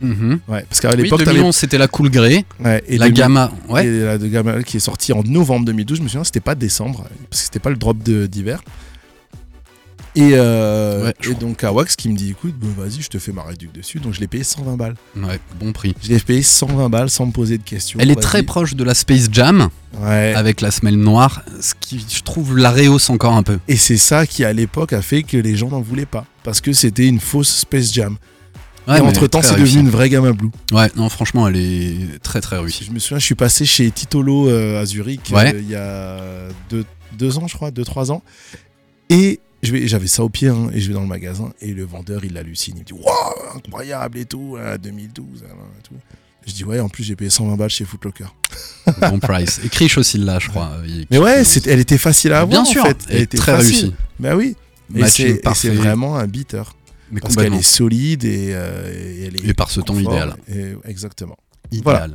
Mhm. 0.00 0.40
Ouais, 0.48 0.64
parce 0.68 0.80
qu'à 0.80 0.90
Oui, 0.90 1.02
l'époque, 1.04 1.20
t'avais- 1.20 1.32
2011, 1.36 1.56
c'était 1.56 1.78
la 1.78 1.88
Cool 1.88 2.10
Grey. 2.10 2.44
ouais, 2.64 2.82
et 2.86 2.98
la 2.98 3.06
2000 3.06 3.14
Gamma. 3.18 3.52
Ouais. 3.68 3.86
et 3.86 4.00
la 4.04 4.18
de 4.18 4.26
Gamma 4.26 4.62
qui 4.62 4.76
est 4.76 4.80
sortie 4.80 5.12
en 5.12 5.22
novembre 5.22 5.64
2012. 5.66 5.98
Je 5.98 6.02
me 6.02 6.08
souviens, 6.08 6.24
c'était 6.24 6.40
pas 6.40 6.54
décembre, 6.54 7.04
parce 7.30 7.40
que 7.42 7.44
c'était 7.46 7.58
pas 7.60 7.70
le 7.70 7.76
drop 7.76 7.96
d'hiver. 8.02 8.60
Et, 10.18 10.30
euh, 10.32 11.12
et 11.28 11.34
donc 11.34 11.62
à 11.62 11.72
Wax 11.74 11.94
qui 11.94 12.08
me 12.08 12.16
dit 12.16 12.30
écoute, 12.30 12.54
bon, 12.58 12.68
vas-y, 12.82 13.02
je 13.02 13.08
te 13.10 13.18
fais 13.18 13.32
ma 13.32 13.42
réduc 13.42 13.70
dessus. 13.72 13.98
Donc 14.00 14.14
je 14.14 14.20
l'ai 14.20 14.26
payé 14.26 14.44
120 14.44 14.76
balles. 14.78 14.94
Ouais, 15.14 15.38
bon 15.60 15.72
prix. 15.72 15.94
Je 16.02 16.08
l'ai 16.08 16.18
payé 16.18 16.40
120 16.42 16.88
balles 16.88 17.10
sans 17.10 17.26
me 17.26 17.32
poser 17.32 17.58
de 17.58 17.62
questions. 17.62 17.98
Elle 18.00 18.10
est 18.10 18.14
très 18.20 18.42
proche 18.42 18.74
de 18.74 18.82
la 18.82 18.94
Space 18.94 19.28
Jam 19.30 19.68
Ouais. 20.00 20.32
avec 20.34 20.62
la 20.62 20.70
semelle 20.70 20.96
noire, 20.96 21.42
ce 21.60 21.74
qui 21.78 22.02
je 22.08 22.22
trouve 22.22 22.56
la 22.56 22.70
rehausse 22.70 23.10
encore 23.10 23.34
un 23.34 23.42
peu. 23.42 23.58
Et 23.68 23.76
c'est 23.76 23.98
ça 23.98 24.26
qui 24.26 24.42
à 24.44 24.54
l'époque 24.54 24.94
a 24.94 25.02
fait 25.02 25.22
que 25.22 25.36
les 25.36 25.54
gens 25.54 25.68
n'en 25.68 25.82
voulaient 25.82 26.06
pas. 26.06 26.24
Parce 26.44 26.62
que 26.62 26.72
c'était 26.72 27.06
une 27.06 27.20
fausse 27.20 27.54
Space 27.54 27.92
Jam. 27.92 28.16
Ouais, 28.86 28.98
et 28.98 29.00
mais 29.00 29.08
entre 29.08 29.26
temps, 29.26 29.42
c'est 29.42 29.56
devenu 29.56 29.80
une 29.80 29.90
vraie 29.90 30.08
gamme 30.08 30.26
à 30.26 30.32
blue. 30.32 30.50
Ouais, 30.72 30.88
non, 30.96 31.08
franchement, 31.08 31.48
elle 31.48 31.56
est 31.56 32.18
très 32.22 32.40
très 32.40 32.56
réussie. 32.58 32.84
Je 32.84 32.92
me 32.92 32.98
souviens, 33.00 33.18
je 33.18 33.24
suis 33.24 33.34
passé 33.34 33.64
chez 33.64 33.90
Titolo 33.90 34.48
euh, 34.48 34.80
à 34.80 34.84
Zurich 34.86 35.32
euh, 35.32 35.52
il 35.60 35.68
y 35.70 35.74
a 35.74 36.48
deux, 36.70 36.84
deux 37.18 37.38
ans, 37.38 37.46
je 37.48 37.54
crois, 37.54 37.70
deux, 37.70 37.84
trois 37.84 38.12
ans. 38.12 38.22
Et 39.08 39.40
je 39.62 39.72
vais- 39.72 39.88
j'avais 39.88 40.06
ça 40.06 40.22
au 40.22 40.28
pied, 40.28 40.48
hein, 40.48 40.68
et 40.72 40.80
je 40.80 40.88
vais 40.88 40.94
dans 40.94 41.00
le 41.00 41.06
magasin, 41.08 41.52
et 41.60 41.72
le 41.72 41.84
vendeur, 41.84 42.24
il 42.24 42.36
hallucine. 42.38 42.74
Il 42.76 42.80
me 42.80 42.84
dit 42.84 42.92
Waouh, 42.92 43.56
incroyable 43.56 44.18
et 44.18 44.24
tout, 44.24 44.56
hein, 44.60 44.76
2012. 44.80 45.44
hein, 45.44 45.54
et 45.78 45.82
tout. 45.82 45.94
Je 46.46 46.52
dis 46.52 46.62
Ouais, 46.64 46.78
en 46.78 46.88
plus, 46.88 47.02
j'ai 47.02 47.16
payé 47.16 47.28
120 47.30 47.56
balles 47.56 47.70
chez 47.70 47.84
Footlocker. 47.84 48.26
Bon 49.00 49.18
price. 49.20 49.60
Et 49.64 49.68
Krish 49.68 49.98
aussi 49.98 50.18
là, 50.18 50.38
je 50.38 50.48
crois. 50.48 50.70
Mais 51.10 51.18
ouais, 51.18 51.42
c'est- 51.42 51.66
elle 51.66 51.80
était 51.80 51.98
facile 51.98 52.32
à 52.32 52.40
avoir. 52.42 52.62
Bien 52.62 52.70
sûr, 52.72 52.82
en 52.84 52.86
fait. 52.86 52.98
elle 53.08 53.16
est 53.16 53.22
était 53.22 53.36
très 53.38 53.56
facile. 53.56 53.72
réussie. 53.74 53.94
Bah 54.20 54.36
oui. 54.36 54.54
C'est 55.08 55.30
et 55.30 55.40
c'est 55.56 55.70
vraiment 55.70 56.16
un 56.16 56.26
beater. 56.28 56.72
Mais 57.10 57.20
Parce 57.20 57.36
qu'elle 57.36 57.54
est 57.54 57.62
solide 57.62 58.24
et, 58.24 58.50
euh, 58.52 58.92
et 58.92 59.24
elle 59.26 59.36
est 59.36 59.48
Et 59.48 59.54
par 59.54 59.70
ce 59.70 59.80
temps 59.80 59.98
idéal. 59.98 60.34
et- 60.48 60.74
exactement. 60.84 61.36
idéal. 61.70 61.82
Voilà. 61.84 62.08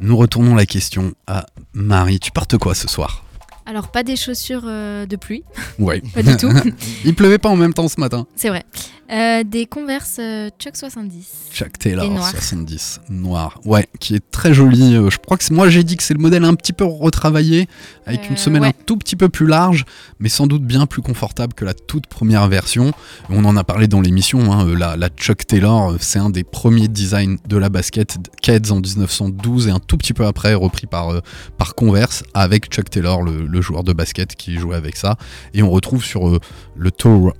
Nous 0.00 0.16
retournons 0.16 0.54
la 0.54 0.64
question 0.66 1.12
à 1.26 1.44
Marie. 1.74 2.20
Tu 2.20 2.30
portes 2.30 2.56
quoi 2.56 2.74
ce 2.74 2.88
soir? 2.88 3.24
Alors, 3.66 3.88
pas 3.90 4.02
des 4.02 4.16
chaussures 4.16 4.62
euh, 4.64 5.04
de 5.06 5.16
pluie, 5.16 5.44
Ouais. 5.78 6.00
pas 6.14 6.22
du 6.22 6.36
tout. 6.36 6.50
Il 7.04 7.14
pleuvait 7.14 7.38
pas 7.38 7.50
en 7.50 7.56
même 7.56 7.74
temps 7.74 7.86
ce 7.88 8.00
matin. 8.00 8.26
C'est 8.34 8.48
vrai. 8.48 8.64
Euh, 9.12 9.42
des 9.42 9.66
Converse 9.66 10.18
euh, 10.20 10.50
Chuck 10.60 10.76
70. 10.76 11.26
Chuck 11.52 11.76
Taylor, 11.78 12.04
Et 12.04 12.08
noir. 12.10 12.30
70, 12.30 13.00
noir. 13.08 13.58
Ouais, 13.64 13.88
qui 13.98 14.14
est 14.14 14.30
très 14.30 14.54
joli. 14.54 14.94
Euh, 14.94 15.10
Je 15.10 15.18
crois 15.18 15.36
que 15.36 15.52
moi 15.52 15.68
j'ai 15.68 15.82
dit 15.82 15.96
que 15.96 16.02
c'est 16.04 16.14
le 16.14 16.20
modèle 16.20 16.44
un 16.44 16.54
petit 16.54 16.72
peu 16.72 16.84
retravaillé, 16.84 17.68
avec 18.06 18.30
une 18.30 18.36
semelle 18.36 18.62
ouais. 18.62 18.68
un 18.68 18.84
tout 18.86 18.96
petit 18.96 19.16
peu 19.16 19.28
plus 19.28 19.46
large, 19.46 19.84
mais 20.20 20.28
sans 20.28 20.46
doute 20.46 20.62
bien 20.62 20.86
plus 20.86 21.02
confortable 21.02 21.54
que 21.54 21.64
la 21.64 21.74
toute 21.74 22.06
première 22.06 22.46
version. 22.46 22.92
On 23.30 23.44
en 23.44 23.56
a 23.56 23.64
parlé 23.64 23.88
dans 23.88 24.00
l'émission, 24.00 24.52
hein, 24.52 24.64
la, 24.78 24.96
la 24.96 25.08
Chuck 25.08 25.44
Taylor, 25.44 25.96
c'est 25.98 26.20
un 26.20 26.30
des 26.30 26.44
premiers 26.44 26.86
designs 26.88 27.36
de 27.48 27.56
la 27.56 27.68
basket 27.68 28.16
Keds 28.42 28.70
en 28.70 28.80
1912 28.80 29.66
et 29.66 29.70
un 29.72 29.80
tout 29.80 29.96
petit 29.96 30.12
peu 30.12 30.24
après 30.26 30.54
repris 30.54 30.86
par, 30.86 31.10
euh, 31.12 31.20
par 31.58 31.74
Converse 31.74 32.22
avec 32.32 32.66
Chuck 32.66 32.88
Taylor, 32.90 33.22
le, 33.22 33.44
le 33.46 33.60
joueur 33.60 33.82
de 33.82 33.92
basket 33.92 34.36
qui 34.36 34.56
jouait 34.56 34.76
avec 34.76 34.96
ça. 34.96 35.16
Et 35.52 35.62
on 35.64 35.70
retrouve 35.70 36.04
sur 36.04 36.28
le 36.28 36.38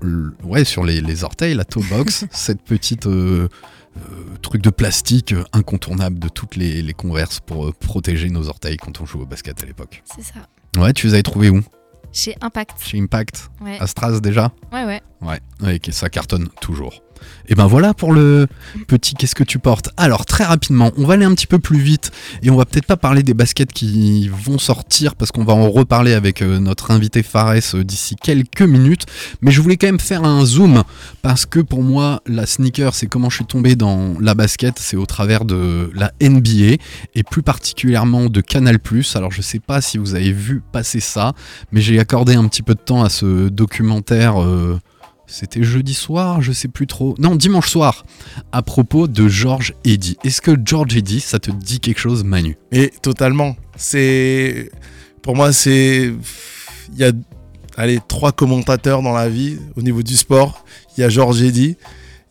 le- 0.01 0.33
ouais, 0.45 0.65
sur 0.65 0.85
les, 0.85 1.01
les 1.01 1.25
orteils, 1.25 1.55
la 1.61 1.65
toe 1.65 1.83
box, 1.91 2.25
cette 2.31 2.63
petite 2.63 3.07
euh, 3.07 3.49
euh, 3.99 4.01
truc 4.41 4.63
de 4.63 4.71
plastique 4.71 5.33
euh, 5.33 5.45
incontournable 5.53 6.19
de 6.19 6.29
toutes 6.29 6.57
les, 6.57 6.81
les 6.81 6.95
converses 6.95 7.41
pour 7.41 7.67
euh, 7.67 7.73
protéger 7.73 8.31
nos 8.31 8.49
orteils 8.49 8.79
quand 8.79 8.99
on 9.03 9.05
joue 9.07 9.21
au 9.21 9.27
basket 9.27 9.63
à 9.63 9.67
l'époque. 9.67 10.03
C'est 10.07 10.23
ça. 10.25 10.41
Ouais, 10.79 10.95
tu 10.95 11.07
les 11.07 11.13
avais 11.15 11.23
trouvés 11.23 11.51
où? 11.51 11.61
Chez 12.13 12.35
Impact. 12.41 12.79
Chez 12.83 12.99
Impact? 12.99 13.51
Ouais, 13.61 13.79
À 13.79 13.87
Stras 13.87 14.21
déjà? 14.21 14.53
Ouais, 14.73 14.85
ouais. 14.87 15.03
Ouais, 15.21 15.41
ok, 15.77 15.93
ça 15.93 16.09
cartonne 16.09 16.49
toujours. 16.63 17.03
Et 17.49 17.55
ben 17.55 17.67
voilà 17.67 17.95
pour 17.95 18.13
le 18.13 18.47
petit 18.87 19.15
qu'est-ce 19.15 19.35
que 19.35 19.45
tu 19.45 19.59
portes? 19.59 19.91
Alors 19.97 20.25
très 20.25 20.45
rapidement, 20.45 20.93
on 20.97 21.07
va 21.07 21.15
aller 21.15 21.25
un 21.25 21.35
petit 21.35 21.47
peu 21.47 21.59
plus 21.59 21.79
vite 21.81 22.11
et 22.43 22.51
on 22.51 22.57
va 22.57 22.65
peut-être 22.65 22.87
pas 22.87 22.97
parler 22.97 23.23
des 23.23 23.35
baskets 23.35 23.73
qui 23.73 24.29
vont 24.29 24.59
sortir 24.59 25.15
parce 25.17 25.33
qu'on 25.33 25.45
va 25.45 25.55
en 25.55 25.71
reparler 25.71 26.15
avec 26.15 26.43
euh, 26.43 26.59
notre 26.59 26.91
invité 26.91 27.23
Fares 27.23 27.75
euh, 27.75 27.85
d'ici 27.85 28.17
quelques 28.17 28.63
minutes. 28.63 29.07
Mais 29.41 29.51
je 29.51 29.61
voulais 29.61 29.77
quand 29.77 29.89
même 29.89 30.01
faire 30.01 30.25
un 30.25 30.45
zoom 30.45 30.83
parce 31.23 31.47
que 31.47 31.61
pour 31.61 31.83
moi 31.83 32.23
la 32.27 32.47
sneaker 32.47 32.95
c'est 32.95 33.07
comment 33.07 33.31
je 33.31 33.37
suis 33.37 33.45
tombé 33.45 33.75
dans 33.77 34.15
la 34.21 34.35
basket, 34.35 34.79
c'est 34.79 34.97
au 34.97 35.07
travers 35.07 35.45
de 35.45 35.91
la 35.95 36.13
NBA 36.23 36.77
et 37.15 37.23
plus 37.23 37.43
particulièrement 37.43 38.27
de 38.27 38.41
Canal+. 38.41 38.79
Alors 39.15 39.33
je 39.33 39.43
sais 39.43 39.61
pas 39.61 39.81
si 39.81 39.99
vous 39.99 40.15
avez 40.15 40.33
vu 40.33 40.63
passer 40.73 41.01
ça, 41.01 41.33
mais 41.73 41.81
j'ai 41.81 41.99
accordé 41.99 42.35
un 42.35 42.47
petit 42.49 42.63
peu 42.63 42.75
de 42.75 42.81
temps 42.81 43.03
à 43.03 43.09
ce 43.09 43.49
documentaire. 43.49 44.41
euh, 44.41 44.79
c'était 45.31 45.63
jeudi 45.63 45.95
soir, 45.95 46.43
je 46.43 46.51
sais 46.53 46.69
plus 46.69 46.87
trop. 46.87 47.15
Non, 47.19 47.37
dimanche 47.37 47.71
soir, 47.71 48.05
à 48.51 48.63
propos 48.63 49.07
de 49.07 49.29
George 49.29 49.75
Eddy. 49.85 50.17
Est-ce 50.25 50.41
que 50.41 50.57
George 50.65 50.97
Eddy, 50.97 51.21
ça 51.21 51.39
te 51.39 51.51
dit 51.51 51.79
quelque 51.79 52.01
chose, 52.01 52.25
Manu? 52.25 52.57
Et 52.73 52.91
totalement. 53.01 53.57
C'est 53.77 54.71
pour 55.23 55.37
moi 55.37 55.53
c'est 55.53 56.13
il 56.93 56.99
y 56.99 57.05
a 57.05 57.13
allez 57.77 58.01
trois 58.09 58.33
commentateurs 58.33 59.03
dans 59.03 59.13
la 59.13 59.29
vie 59.29 59.59
au 59.77 59.83
niveau 59.83 60.03
du 60.03 60.17
sport. 60.17 60.65
Il 60.97 61.01
y 61.01 61.05
a 61.05 61.09
Georges 61.09 61.43
Eddy, 61.43 61.77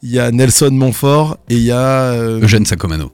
il 0.03 0.11
y 0.11 0.19
a 0.19 0.29
Nelson 0.31 0.71
Montfort 0.71 1.37
et 1.49 1.55
il 1.55 1.63
y 1.63 1.71
a 1.71 2.11
euh, 2.11 2.41
Eugène 2.41 2.65
Sacomano. 2.65 3.11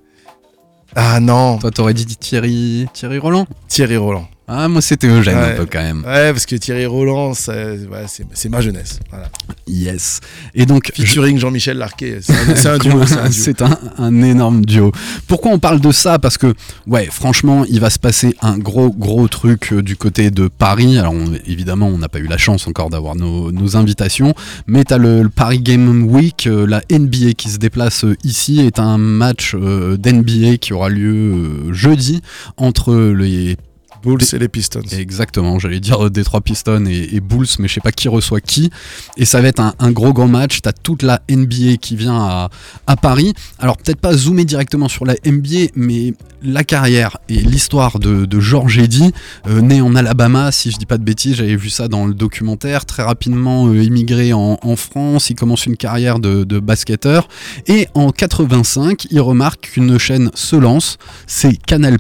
ah 0.96 1.20
non 1.20 1.60
Toi, 1.60 1.72
t'aurais 1.72 1.94
dit 1.94 2.06
Thierry, 2.06 2.88
Thierry 2.94 3.20
Roland? 3.20 3.46
Thierry 3.68 3.98
Roland. 3.98 4.27
Ah, 4.48 4.68
moi, 4.68 4.80
c'était 4.82 5.08
Eugène 5.08 5.38
Ouais. 5.38 5.54
un 5.54 5.56
peu 5.56 5.66
quand 5.66 5.82
même. 5.82 6.04
Ouais 6.06 6.32
parce 6.32 6.46
que 6.46 6.56
Thierry 6.56 6.86
Roland 6.86 7.32
ouais, 7.32 8.06
c'est 8.34 8.50
ma 8.50 8.62
jeunesse. 8.62 9.00
Voilà. 9.10 9.30
Yes. 9.68 10.20
Et 10.54 10.68
donc, 10.68 10.92
je- 10.96 11.02
Featuring 11.02 11.40
Jean-Michel 11.40 11.78
Larquet. 11.78 12.20
C'est 12.22 12.68
un, 12.70 12.78
duo. 12.80 13.02
c'est 13.32 13.64
un 13.64 14.22
énorme 14.22 14.64
duo. 14.64 14.92
Pourquoi 15.28 15.52
on 15.52 15.58
parle 15.58 15.80
de 15.82 15.92
ça? 15.92 16.20
Parce 16.20 16.38
que, 16.38 16.54
ouais, 16.86 17.08
franchement, 17.12 17.66
il 17.68 17.80
va 17.80 17.90
se 17.90 17.98
passer 17.98 18.36
un 18.42 18.60
gros, 18.60 18.92
gros 18.92 19.28
truc 19.28 19.74
euh, 19.74 19.82
du 19.82 19.96
côté 19.98 20.30
de 20.30 20.48
Paris. 20.48 21.00
Alors, 21.00 21.14
on- 21.14 21.34
évidemment, 21.48 21.88
on 21.88 21.98
n'a 21.98 22.10
pas 22.10 22.20
eu 22.20 22.28
la 22.28 22.38
chance 22.38 22.68
encore 22.68 22.92
d'avoir 22.92 23.16
nos, 23.16 23.52
nos 23.52 23.75
invitations, 23.78 24.36
mais 24.68 24.84
tu 24.84 24.94
as 24.94 25.00
le, 25.00 25.24
le 25.24 25.30
Paris 25.30 25.60
Game 25.60 26.04
Week, 26.04 26.46
euh, 26.46 26.68
la 26.68 26.84
NBA 26.92 27.34
qui 27.36 27.50
se 27.50 27.58
déplace 27.58 28.04
euh, 28.06 28.16
ici, 28.24 28.60
est 28.60 28.78
un 28.78 29.00
match 29.00 29.56
d'NBA 29.56 30.58
qui 30.62 30.74
aura 30.74 30.90
lieu 30.90 31.74
jeudi 31.74 32.22
entre 32.58 32.96
les 32.96 33.58
Bulls 34.05 34.21
et 34.33 34.38
les 34.38 34.47
Pistons. 34.47 34.81
Exactement, 34.91 35.57
j'allais 35.57 35.79
dire 35.79 36.05
euh, 36.05 36.09
Détroit 36.12 36.41
Pistons 36.41 36.85
et, 36.85 37.09
et 37.13 37.19
Bulls, 37.19 37.47
mais 37.57 37.67
je 37.67 37.74
sais 37.74 37.81
pas 37.81 37.91
qui 37.91 38.07
reçoit 38.07 38.39
qui. 38.39 38.69
Et 39.17 39.25
ça 39.25 39.41
va 39.41 39.47
être 39.47 39.59
un, 39.59 39.74
un 39.79 39.91
gros 39.91 40.13
grand 40.13 40.27
match. 40.27 40.62
T'as 40.62 40.74
toute 40.74 41.01
la 41.01 41.21
NBA 41.29 41.77
qui 41.81 41.95
vient 41.95 42.15
à, 42.15 42.50
à 42.85 42.95
Paris. 42.95 43.33
Alors 43.57 43.77
peut-être 43.77 44.00
pas 44.00 44.13
zoomer 44.13 44.45
directement 44.45 44.88
sur 44.88 45.05
la 45.05 45.15
NBA, 45.25 45.71
mais 45.75 46.13
la 46.43 46.63
carrière 46.63 47.17
et 47.29 47.38
l'histoire 47.38 47.97
de, 47.97 48.25
de 48.25 48.39
George 48.39 48.77
Eddy, 48.77 49.12
euh, 49.47 49.62
né 49.62 49.81
en 49.81 49.95
Alabama, 49.95 50.51
si 50.51 50.69
je 50.69 50.77
dis 50.77 50.85
pas 50.85 51.00
de 51.00 51.03
bêtises, 51.03 51.38
j'avais 51.38 51.55
vu 51.55 51.69
ça 51.69 51.88
dans 51.88 52.05
le 52.05 52.13
documentaire. 52.13 52.85
Très 52.85 53.03
rapidement 53.03 53.67
euh, 53.67 53.81
immigré 53.81 54.33
en, 54.33 54.59
en 54.62 54.75
France, 54.75 55.31
il 55.31 55.35
commence 55.35 55.65
une 55.65 55.77
carrière 55.77 56.19
de, 56.19 56.43
de 56.43 56.59
basketteur. 56.59 57.27
Et 57.67 57.88
en 57.95 58.12
85, 58.12 59.07
il 59.09 59.19
remarque 59.19 59.71
qu'une 59.71 59.97
chaîne 59.97 60.29
se 60.35 60.55
lance, 60.55 60.97
c'est 61.25 61.55
Canal+, 61.57 61.97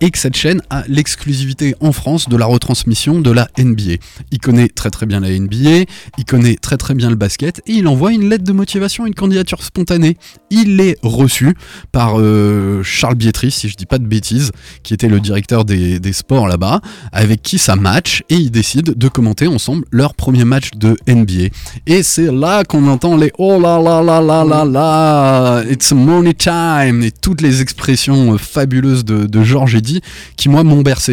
et 0.00 0.10
que 0.10 0.18
cette 0.18 0.36
chaîne 0.36 0.62
a 0.70 0.84
en 1.80 1.92
France 1.92 2.28
de 2.28 2.36
la 2.36 2.46
retransmission 2.46 3.20
de 3.20 3.30
la 3.30 3.48
NBA. 3.58 3.94
Il 4.30 4.38
connaît 4.38 4.68
très 4.68 4.90
très 4.90 5.06
bien 5.06 5.20
la 5.20 5.30
NBA, 5.30 5.84
il 6.18 6.24
connaît 6.26 6.56
très 6.56 6.76
très 6.76 6.94
bien 6.94 7.10
le 7.10 7.16
basket, 7.16 7.62
et 7.66 7.72
il 7.72 7.88
envoie 7.88 8.12
une 8.12 8.28
lettre 8.28 8.44
de 8.44 8.52
motivation, 8.52 9.06
une 9.06 9.14
candidature 9.14 9.62
spontanée. 9.62 10.16
Il 10.50 10.80
est 10.80 10.98
reçu 11.02 11.56
par 11.92 12.18
euh, 12.18 12.82
Charles 12.82 13.14
Bietri, 13.14 13.50
si 13.50 13.68
je 13.68 13.76
dis 13.76 13.86
pas 13.86 13.98
de 13.98 14.06
bêtises, 14.06 14.50
qui 14.82 14.94
était 14.94 15.08
le 15.08 15.20
directeur 15.20 15.64
des, 15.64 16.00
sports 16.12 16.46
là-bas, 16.46 16.80
avec 17.12 17.42
qui 17.42 17.58
ça 17.58 17.76
match, 17.76 18.22
et 18.28 18.36
ils 18.36 18.50
décident 18.50 18.92
de 18.94 19.08
commenter 19.08 19.46
ensemble 19.46 19.84
leur 19.90 20.14
premier 20.14 20.44
match 20.44 20.70
de 20.76 20.96
NBA. 21.08 21.48
Et 21.86 22.02
c'est 22.02 22.30
là 22.30 22.64
qu'on 22.64 22.86
entend 22.88 23.16
les 23.16 23.32
oh 23.38 23.58
là 23.60 23.80
là 23.80 24.02
là 24.02 24.20
là 24.20 24.44
là 24.44 24.64
là, 24.64 25.64
it's 25.70 25.92
money 25.92 26.34
time, 26.34 27.02
et 27.02 27.10
toutes 27.10 27.40
les 27.40 27.62
expressions 27.62 28.34
euh, 28.34 28.38
fabuleuses 28.38 29.04
de, 29.04 29.26
de 29.26 29.42
George 29.42 29.74
Eddy 29.74 30.00
qui, 30.36 30.48
moi, 30.48 30.62
m'ont 30.64 30.82
bercé 30.82 31.03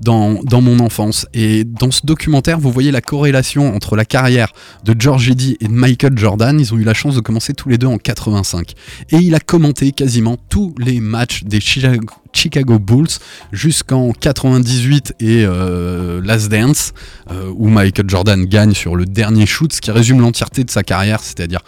dans, 0.00 0.40
mon 0.60 0.80
enfance. 0.80 1.26
Et 1.34 1.64
dans 1.64 1.90
ce 1.90 2.04
documentaire, 2.04 2.58
vous 2.58 2.70
voyez 2.70 2.90
la 2.90 3.00
corrélation 3.00 3.74
entre 3.74 3.96
la 3.96 4.04
carrière 4.04 4.52
de 4.84 4.94
George 4.98 5.30
Eddy 5.30 5.56
et 5.60 5.68
de 5.68 5.72
Michael 5.72 6.16
Jordan. 6.18 6.58
Ils 6.58 6.74
ont 6.74 6.78
eu 6.78 6.84
la 6.84 6.94
chance 6.94 7.14
de 7.14 7.20
commencer 7.20 7.54
tous 7.54 7.68
les 7.68 7.78
deux 7.78 7.86
en 7.86 7.98
85. 7.98 8.74
Et 9.10 9.16
il 9.16 9.34
a 9.34 9.40
commenté 9.40 9.92
quasiment 9.92 10.36
tous 10.48 10.74
les 10.78 11.00
matchs 11.00 11.44
des 11.44 11.60
Chicago, 11.60 12.06
Chicago 12.32 12.78
Bulls 12.78 13.08
jusqu'en 13.52 14.12
98 14.12 15.14
et 15.20 15.44
euh, 15.44 16.20
Last 16.22 16.48
Dance, 16.50 16.92
euh, 17.30 17.50
où 17.54 17.68
Michael 17.68 18.08
Jordan 18.08 18.44
gagne 18.44 18.74
sur 18.74 18.96
le 18.96 19.04
dernier 19.04 19.46
shoot, 19.46 19.72
ce 19.72 19.80
qui 19.80 19.90
résume 19.90 20.20
l'entièreté 20.20 20.64
de 20.64 20.70
sa 20.70 20.82
carrière, 20.82 21.20
c'est-à-dire 21.20 21.60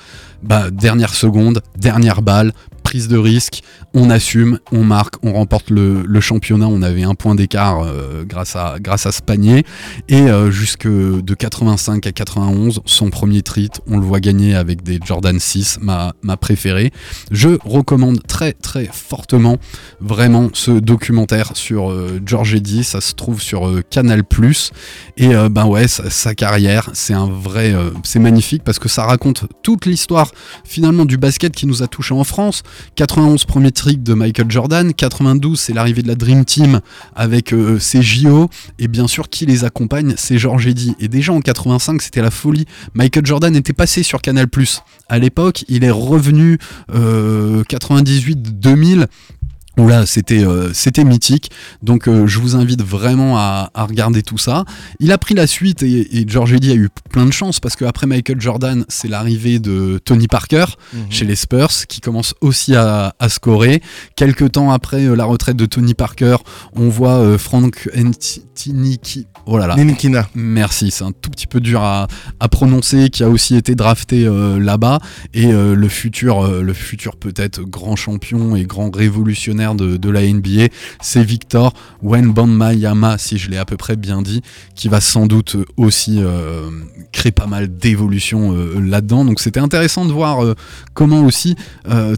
bah, 0.43 0.71
dernière 0.71 1.15
seconde, 1.15 1.63
dernière 1.77 2.23
balle, 2.23 2.53
de 2.93 3.17
risque, 3.17 3.63
on 3.95 4.11
assume, 4.11 4.59
on 4.71 4.85
marque, 4.85 5.15
on 5.23 5.33
remporte 5.33 5.71
le, 5.71 6.21
championnat. 6.21 6.69
On 6.69 6.83
avait 6.83 7.03
un 7.03 7.15
point 7.15 7.35
d'écart 7.35 7.83
euh, 7.83 8.25
grâce, 8.25 8.55
à, 8.55 8.77
grâce 8.81 9.07
à 9.07 9.13
ce 9.13 9.23
panier. 9.23 9.65
Et 10.09 10.21
euh, 10.21 10.51
jusque 10.51 10.87
de 10.87 11.35
85 11.35 12.07
à 12.07 12.13
91, 12.13 12.81
son 12.85 13.11
premier 13.11 13.43
trit, 13.43 13.71
on 13.87 13.99
le 13.99 14.05
voit 14.05 14.21
gagner 14.21 14.55
avec 14.55 14.83
des 14.83 15.01
Jordan 15.05 15.39
6, 15.39 15.79
ma, 15.81 16.13
ma 16.23 16.37
préférée. 16.37 16.93
Je 17.31 17.59
recommande 17.65 18.21
très 18.27 18.53
très 18.53 18.89
fortement 18.93 19.59
vraiment 20.01 20.51
ce 20.53 20.71
documentaire 20.71 21.57
sur 21.57 21.91
euh, 21.91 22.21
George 22.25 22.55
Eddy. 22.55 22.85
Ça 22.85 23.01
se 23.01 23.15
trouve 23.15 23.41
sur 23.41 23.67
euh, 23.67 23.83
Canal+. 23.89 24.23
Et 25.17 25.31
ben 25.51 25.67
ouais, 25.67 25.89
sa, 25.89 26.11
sa 26.11 26.35
carrière, 26.35 26.91
c'est 26.93 27.15
un 27.15 27.27
vrai, 27.27 27.75
c'est 28.03 28.19
magnifique 28.19 28.63
parce 28.65 28.79
que 28.79 28.89
ça 28.89 29.05
raconte 29.05 29.45
toute 29.63 29.87
l'histoire 29.87 30.31
finalement 30.65 31.05
du 31.05 31.17
basket 31.17 31.55
qui 31.55 31.67
nous 31.67 31.83
a 31.83 31.87
touché 31.87 32.15
en 32.15 32.25
France. 32.25 32.63
91 32.95 33.45
premier 33.45 33.73
trick 33.73 34.03
de 34.03 34.15
Michael 34.15 34.51
Jordan, 34.51 34.93
92 34.93 35.59
c'est 35.59 35.73
l'arrivée 35.73 36.03
de 36.03 36.09
la 36.09 36.15
Dream 36.15 36.45
Team 36.45 36.81
avec 37.15 37.53
euh, 37.53 37.79
ses 37.79 38.03
JO 38.03 38.49
et 38.79 38.89
bien 38.89 39.07
sûr 39.09 39.29
qui 39.29 39.47
les 39.47 39.65
accompagne 39.65 40.15
c'est 40.17 40.39
George 40.39 40.67
Eddy 40.67 40.95
et 41.01 41.09
déjà 41.09 41.33
en 41.33 41.41
85 41.41 42.03
c'était 42.03 42.23
la 42.23 42.31
folie. 42.31 42.67
Michael 42.95 43.27
Jordan 43.27 43.55
était 43.57 43.73
passé 43.73 44.03
sur 44.03 44.21
Canal+. 44.21 44.47
À 45.09 45.19
l'époque, 45.19 45.65
il 45.69 45.85
est 45.85 45.91
revenu 45.91 46.59
euh, 46.95 47.65
98 47.65 48.61
2000 48.61 49.07
Oula, 49.79 50.05
c'était 50.05 50.45
euh, 50.45 50.71
c'était 50.75 51.03
mythique. 51.03 51.51
Donc 51.83 52.07
euh, 52.07 52.27
je 52.27 52.39
vous 52.39 52.57
invite 52.57 52.83
vraiment 52.83 53.39
à, 53.39 53.71
regarder 53.75 54.23
tout 54.23 54.37
ça. 54.37 54.65
Il 55.01 55.13
a 55.13 55.19
pris 55.19 55.35
la 55.35 55.47
suite 55.47 55.83
et, 55.83 56.19
et 56.19 56.25
George 56.29 56.53
Eddy 56.53 56.71
a 56.71 56.75
eu 56.75 56.89
plein 57.11 57.25
de 57.25 57.33
chance 57.33 57.59
parce 57.59 57.77
qu'après 57.77 58.07
Michael 58.07 58.41
Jordan, 58.41 58.85
c'est 58.89 59.09
l'arrivée 59.09 59.59
de 59.59 59.99
Tony 60.05 60.29
Parker 60.29 60.67
mhm. 60.93 61.01
chez 61.09 61.25
les 61.25 61.37
Spurs 61.37 61.87
qui 61.89 62.01
commence 62.01 62.35
aussi 62.43 62.75
à, 62.77 63.15
scorer. 63.29 63.81
Quelques 64.15 64.53
temps 64.53 64.71
après 64.71 65.07
euh, 65.07 65.15
la 65.15 65.25
retraite 65.25 65.57
de 65.57 65.65
Tony 65.65 65.95
Parker, 65.95 66.37
on 66.75 66.89
voit 66.91 67.39
Frank 67.39 67.89
Ntinikina. 67.95 69.27
Oh 69.47 69.59
là 69.59 69.67
là. 69.67 69.77
Ninkina. 69.77 70.29
Merci, 70.35 70.91
c'est 70.91 71.05
un 71.05 71.13
tout 71.13 71.31
petit 71.31 71.47
peu 71.47 71.61
dur 71.61 71.83
à, 71.83 72.07
à, 72.41 72.49
prononcer, 72.49 73.09
qui 73.09 73.25
a 73.25 73.29
aussi 73.29 73.57
été 73.57 73.75
drafté 73.75 74.29
là-bas 74.59 75.01
et 75.35 75.51
le 75.51 75.89
futur, 75.89 76.47
le 76.49 76.73
futur 76.73 77.17
peut-être 77.17 77.63
grand 77.63 77.97
champion 77.97 78.55
et 78.55 78.65
grand 78.65 78.95
révolutionnaire 78.95 79.62
de, 79.75 80.11
la 80.11 80.23
NBA, 80.23 80.69
c'est 81.01 81.23
Victor 81.23 81.73
Wenbanyama, 82.03 83.19
si 83.19 83.39
je 83.39 83.51
l'ai 83.51 83.59
à 83.59 83.65
peu 83.65 83.77
près 83.77 83.97
bien 83.97 84.23
dit, 84.23 84.43
qui 84.75 84.89
va 84.89 85.01
sans 85.01 85.27
doute 85.27 85.57
aussi 85.77 86.19
euh, 86.21 86.69
créer 87.13 87.33
pas 87.33 87.47
mal 87.47 87.77
d'évolutions 87.77 88.53
euh, 88.53 88.81
là-dedans. 88.81 89.25
Donc 89.25 89.41
c'était 89.41 89.61
intéressant 89.61 90.05
de 90.05 90.13
voir 90.13 90.45
euh, 90.45 90.55
comment 90.95 91.23
aussi 91.23 91.57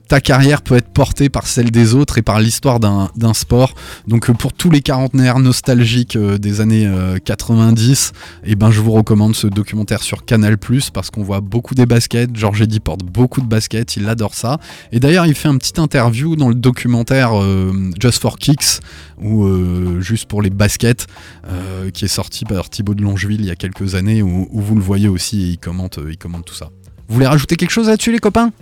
ta 0.08 0.20
carrière 0.20 0.62
peut 0.62 0.76
être 0.76 0.88
portée 0.88 1.28
par 1.28 1.46
celle 1.46 1.70
des 1.70 1.94
autres 1.94 2.18
et 2.18 2.22
par 2.22 2.40
l'histoire 2.40 2.80
d'un 2.80 3.34
sport. 3.34 3.74
Donc 4.06 4.30
pour 4.32 4.52
tous 4.52 4.70
les 4.70 4.80
quarantenaires 4.80 5.38
nostalgiques 5.38 6.16
des 6.16 6.60
années 6.60 6.86
euh, 6.86 7.18
90, 7.18 8.12
et 8.44 8.54
ben 8.54 8.70
je 8.70 8.80
vous 8.80 8.92
recommande 8.92 9.34
ce 9.34 9.46
documentaire 9.46 10.02
sur 10.02 10.24
Canal+ 10.24 10.56
parce 10.92 11.10
qu'on 11.10 11.22
voit 11.22 11.40
beaucoup 11.40 11.74
des 11.74 11.86
baskets. 11.86 12.34
Georges 12.34 12.62
Eddy 12.62 12.80
porte 12.80 13.02
beaucoup 13.02 13.40
de 13.40 13.46
baskets, 13.46 13.96
il 13.96 14.08
adore 14.08 14.34
ça. 14.34 14.58
Et 14.92 15.00
d'ailleurs, 15.00 15.26
il 15.26 15.34
fait 15.34 15.48
un 15.48 15.56
petit 15.56 15.80
interview 15.80 16.36
dans 16.36 16.48
le 16.48 16.54
documentaire 16.54 17.34
euh, 17.43 17.91
Just 18.00 18.21
for 18.21 18.38
Kicks 18.38 18.81
ou 19.21 19.45
euh, 19.45 20.00
juste 20.00 20.26
pour 20.26 20.43
les 20.43 20.50
baskets 20.50 21.07
euh, 21.49 21.91
qui 21.91 22.05
est 22.05 22.09
sorti 22.09 22.45
par 22.45 22.69
Thibaut 22.71 22.95
de 22.95 23.03
Longeville 23.03 23.41
il 23.41 23.47
y 23.47 23.50
a 23.50 23.57
quelques 23.57 23.95
années 23.95 24.23
où, 24.23 24.49
où 24.50 24.61
vous 24.61 24.75
le 24.75 24.81
voyez 24.83 25.09
aussi 25.09 25.43
et 25.43 25.47
il 25.50 25.59
commente, 25.59 25.99
il 26.09 26.17
commente 26.19 26.45
tout 26.47 26.55
ça. 26.55 26.71
Vous 27.09 27.14
voulez 27.14 27.26
rajouter 27.26 27.57
quelque 27.57 27.71
chose 27.71 27.88
là-dessus 27.88 28.12
les 28.12 28.19
copains? 28.19 28.53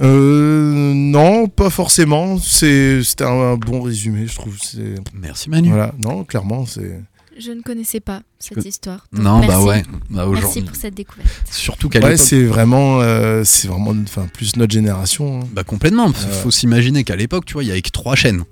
Euh, 0.00 0.92
non, 0.94 1.46
pas 1.48 1.70
forcément. 1.70 2.38
C'est- 2.38 3.02
C'était 3.04 3.24
un 3.24 3.56
bon 3.56 3.80
résumé, 3.82 4.26
je 4.26 4.34
trouve. 4.34 4.56
C'est- 4.60 4.96
Merci 5.14 5.48
Manu. 5.50 5.68
Voilà, 5.68 5.92
non, 6.02 6.24
clairement, 6.24 6.66
c'est. 6.66 7.00
Je 7.38 7.50
ne 7.50 7.62
connaissais 7.62 8.00
pas 8.00 8.22
cette 8.38 8.58
Que- 8.62 8.68
histoire. 8.68 9.06
Donc 9.12 9.22
Non, 9.24 9.44
bah 9.46 9.60
ouais. 9.60 9.82
Bah, 10.10 10.26
Merci 10.32 10.62
pour 10.62 10.76
cette 10.76 10.94
découverte. 10.94 11.28
Surtout 11.50 11.88
qu'à 11.88 11.98
Ouais, 12.00 12.10
l'époque. 12.10 12.24
c'est 12.26 12.44
vraiment, 12.44 13.00
euh, 13.00 13.42
c'est 13.44 13.66
vraiment, 13.68 13.92
enfin, 14.04 14.28
plus 14.32 14.56
notre 14.56 14.72
génération. 14.72 15.40
hein. 15.40 15.48
Bah 15.52 15.64
complètement. 15.64 16.12
Faut- 16.12 16.26
Ouais. 16.28 16.32
Faut 16.42 16.50
s'imaginer 16.50 17.02
qu'à 17.02 17.16
l'époque, 17.16 17.44
tu 17.46 17.54
vois, 17.54 17.64
il 17.64 17.68
y 17.68 17.70
avait 17.72 17.82
que 17.82 17.90
trois 17.90 18.14
chaînes. 18.14 18.44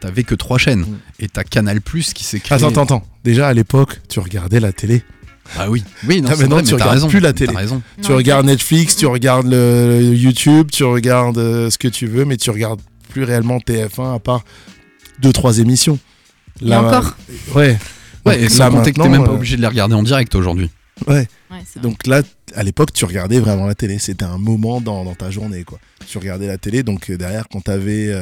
T'avais 0.00 0.22
que 0.22 0.34
trois 0.34 0.56
chaînes. 0.56 0.80
Mm. 0.80 0.98
Et 1.20 1.28
t'as 1.28 1.44
Canal 1.44 1.82
Plus 1.82 2.14
qui 2.14 2.24
s'est 2.24 2.40
créé. 2.40 2.56
Attends, 2.56 2.68
attends, 2.68 2.82
attends. 2.84 3.02
Déjà 3.22 3.48
à 3.48 3.52
l'époque, 3.52 4.00
tu 4.08 4.18
regardais 4.20 4.60
la 4.60 4.72
télé. 4.72 5.02
Ah 5.58 5.68
oui. 5.68 5.82
Oui, 6.08 6.22
non, 6.22 6.28
Ah, 6.30 6.36
c'est 6.36 6.42
maintenant, 6.42 6.56
vrai, 6.56 6.62
tu 6.64 6.68
mais 6.70 6.74
regardes 6.74 6.92
raison. 6.94 7.08
plus 7.08 7.20
la 7.20 7.32
télé. 7.34 7.54
Raison. 7.54 7.82
tu 8.02 8.10
Non, 8.10 8.16
regardes. 8.16 8.46
Netflix, 8.46 8.96
tu 8.96 9.06
regardes 9.06 9.46
le 9.48 10.00
YouTube, 10.14 10.70
tu 10.72 10.84
regardes 10.84 11.36
euh, 11.38 11.68
ce 11.70 11.76
que 11.76 11.88
tu 11.88 12.06
veux, 12.06 12.24
mais 12.24 12.36
tu 12.38 12.50
regardes 12.50 12.80
plus 13.10 13.24
réellement 13.24 13.58
TF1 13.58 14.14
à 14.14 14.18
part 14.20 14.44
deux 15.18 15.32
trois 15.32 15.58
émissions. 15.58 15.98
Et 16.62 16.74
encore. 16.74 17.16
Ouais. 17.54 17.78
Ouais, 18.26 18.34
Donc 18.34 18.36
et 18.36 18.42
là, 18.42 18.48
sans 18.50 18.70
compter 18.70 18.92
que 18.92 19.00
t'es 19.00 19.08
même 19.08 19.24
pas 19.24 19.30
euh, 19.30 19.34
obligé 19.34 19.56
de 19.56 19.62
les 19.62 19.66
regarder 19.66 19.94
en 19.94 20.02
direct 20.02 20.34
aujourd'hui. 20.34 20.70
Ouais. 21.06 21.26
Donc 21.82 22.06
là, 22.06 22.22
à 22.54 22.62
l'époque, 22.62 22.92
tu 22.92 23.06
regardais 23.06 23.40
vraiment 23.40 23.66
la 23.66 23.74
télé. 23.74 23.98
C'était 23.98 24.26
un 24.26 24.36
moment 24.36 24.82
dans, 24.82 25.04
dans 25.04 25.14
ta 25.14 25.30
journée, 25.30 25.64
quoi. 25.64 25.78
Tu 26.06 26.18
regardais 26.18 26.46
la 26.46 26.58
télé, 26.58 26.82
donc 26.82 27.08
euh, 27.08 27.16
derrière, 27.16 27.48
quand 27.50 27.62
tu 27.62 27.70
avais 27.70 28.12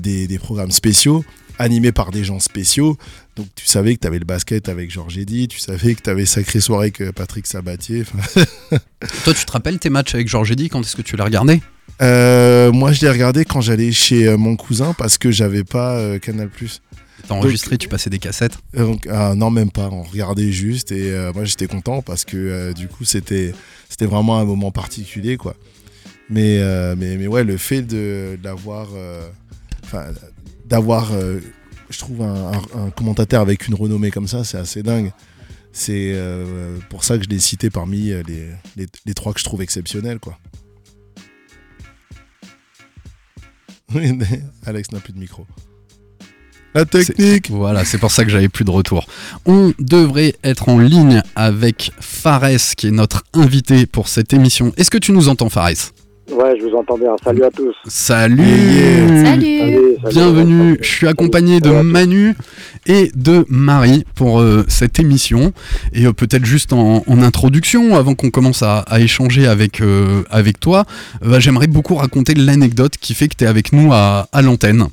des, 0.00 0.26
des 0.26 0.38
programmes 0.38 0.70
spéciaux, 0.70 1.24
animés 1.58 1.92
par 1.92 2.10
des 2.10 2.24
gens 2.24 2.38
spéciaux, 2.38 2.96
donc 3.36 3.48
tu 3.54 3.66
savais 3.66 3.94
que 3.96 4.00
tu 4.00 4.06
avais 4.06 4.18
le 4.18 4.24
basket 4.24 4.68
avec 4.68 4.90
Georges 4.90 5.18
Eddy, 5.18 5.48
tu 5.48 5.58
savais 5.58 5.94
que 5.94 6.02
tu 6.02 6.08
avais 6.08 6.24
Sacré 6.24 6.60
Soirée 6.60 6.92
avec 6.96 7.12
Patrick 7.12 7.46
Sabatier. 7.46 8.04
Toi, 9.24 9.34
tu 9.34 9.44
te 9.44 9.52
rappelles 9.52 9.78
tes 9.78 9.90
matchs 9.90 10.14
avec 10.14 10.28
Georges 10.28 10.52
Eddy? 10.52 10.68
Quand 10.68 10.80
est-ce 10.80 10.96
que 10.96 11.02
tu 11.02 11.16
l'as 11.16 11.24
regardé 11.24 11.60
Euh, 12.00 12.72
moi, 12.72 12.92
je 12.92 13.00
l'ai 13.00 13.10
regardé 13.10 13.44
quand 13.44 13.60
j'allais 13.60 13.92
chez 13.92 14.26
euh, 14.28 14.36
mon 14.36 14.56
cousin 14.56 14.94
parce 14.94 15.18
que 15.18 15.30
j'avais 15.30 15.64
pas 15.64 15.96
euh, 15.96 16.18
Canal+. 16.18 16.48
T'as 17.26 17.34
enregistré, 17.34 17.76
tu 17.78 17.88
passais 17.88 18.10
des 18.10 18.18
cassettes. 18.18 18.56
Euh, 18.76 18.84
Donc, 18.86 19.06
ah, 19.10 19.34
non, 19.34 19.50
même 19.50 19.70
pas. 19.70 19.88
On 19.90 20.02
regardait 20.02 20.52
juste 20.52 20.92
et 20.92 21.10
euh, 21.12 21.32
moi 21.32 21.44
j'étais 21.44 21.66
content 21.66 22.00
parce 22.02 22.24
que 22.24 22.36
euh, 22.36 22.72
du 22.72 22.88
coup 22.88 23.04
c'était 23.04 23.52
c'était 23.88 24.06
vraiment 24.06 24.38
un 24.38 24.44
moment 24.44 24.70
particulier 24.70 25.36
quoi. 25.36 25.54
Mais 26.30 26.58
mais, 26.96 27.16
mais 27.16 27.26
ouais, 27.26 27.42
le 27.44 27.56
fait 27.56 27.82
de 27.82 28.38
d'avoir 28.42 28.88
je 31.90 31.98
trouve 31.98 32.20
un, 32.22 32.52
un- 32.52 32.86
un 32.86 32.90
commentateur 32.90 33.40
avec 33.40 33.66
une 33.66 33.74
renommée 33.74 34.10
comme 34.10 34.28
ça, 34.28 34.44
c'est 34.44 34.58
assez 34.58 34.82
dingue. 34.82 35.10
C'est 35.72 36.14
pour 36.90 37.04
ça 37.04 37.16
que 37.18 37.24
je 37.24 37.28
l'ai 37.30 37.38
cité 37.38 37.70
parmi 37.70 37.98
les, 38.10 38.22
les, 38.76 38.86
les 39.06 39.14
trois 39.14 39.32
que 39.32 39.40
je 39.40 39.44
trouve 39.44 39.62
exceptionnels 39.62 40.18
quoi. 40.18 40.38
Alex 44.66 44.92
n'a 44.92 45.00
plus 45.00 45.12
de 45.14 45.18
micro. 45.18 45.46
La 46.74 46.84
technique. 46.84 47.50
Voilà, 47.50 47.84
c'est 47.84 47.98
pour 47.98 48.10
ça 48.10 48.24
que 48.24 48.30
j'avais 48.30 48.48
plus 48.48 48.64
de 48.64 48.70
retour. 48.70 49.06
On 49.46 49.72
devrait 49.78 50.34
être 50.44 50.68
en 50.68 50.78
ligne 50.78 51.22
avec 51.34 51.92
Fares, 52.00 52.74
qui 52.76 52.88
est 52.88 52.92
notre 52.92 53.24
invité 53.34 53.86
pour 53.86 54.08
cette 54.08 54.32
émission. 54.32 54.72
Est-ce 54.76 54.90
que 54.90 54.98
tu 54.98 55.12
nous 55.12 55.28
entends, 55.28 55.48
Fares? 55.48 55.92
Ouais, 56.30 56.54
je 56.60 56.66
vous 56.66 56.76
entends 56.76 56.98
bien. 56.98 57.16
Salut 57.24 57.42
à 57.42 57.50
tous. 57.50 57.74
Salut 57.86 58.44
Salut. 58.44 59.24
Salut, 59.24 59.24
salut. 59.24 59.96
Bienvenue, 60.10 60.76
je 60.82 60.86
suis 60.86 61.08
accompagné 61.08 61.60
de. 61.60 61.70
Manu 61.70 62.34
et 62.86 63.10
de 63.14 63.46
Marie 63.48 64.04
pour 64.14 64.40
euh, 64.40 64.62
cette 64.68 65.00
émission. 65.00 65.54
Et 65.94 66.04
euh, 66.04 66.12
peut-être 66.12 66.44
juste 66.44 66.74
en, 66.74 67.02
en 67.06 67.22
introduction, 67.22 67.96
avant 67.96 68.14
qu'on 68.14 68.28
commence 68.28 68.62
à, 68.62 68.80
à 68.80 69.00
échanger 69.00 69.46
avec, 69.46 69.80
euh, 69.80 70.22
avec 70.28 70.60
toi, 70.60 70.84
euh, 71.24 71.30
bah, 71.30 71.40
j'aimerais 71.40 71.66
beaucoup 71.66 71.94
raconter 71.94 72.34
l'anecdote 72.34 72.98
qui 73.00 73.14
fait 73.14 73.28
que 73.28 73.34
tu 73.36 73.44
es 73.44 73.46
avec 73.46 73.72
nous 73.72 73.90
à, 73.94 74.28
à 74.30 74.42
l'antenne. 74.42 74.84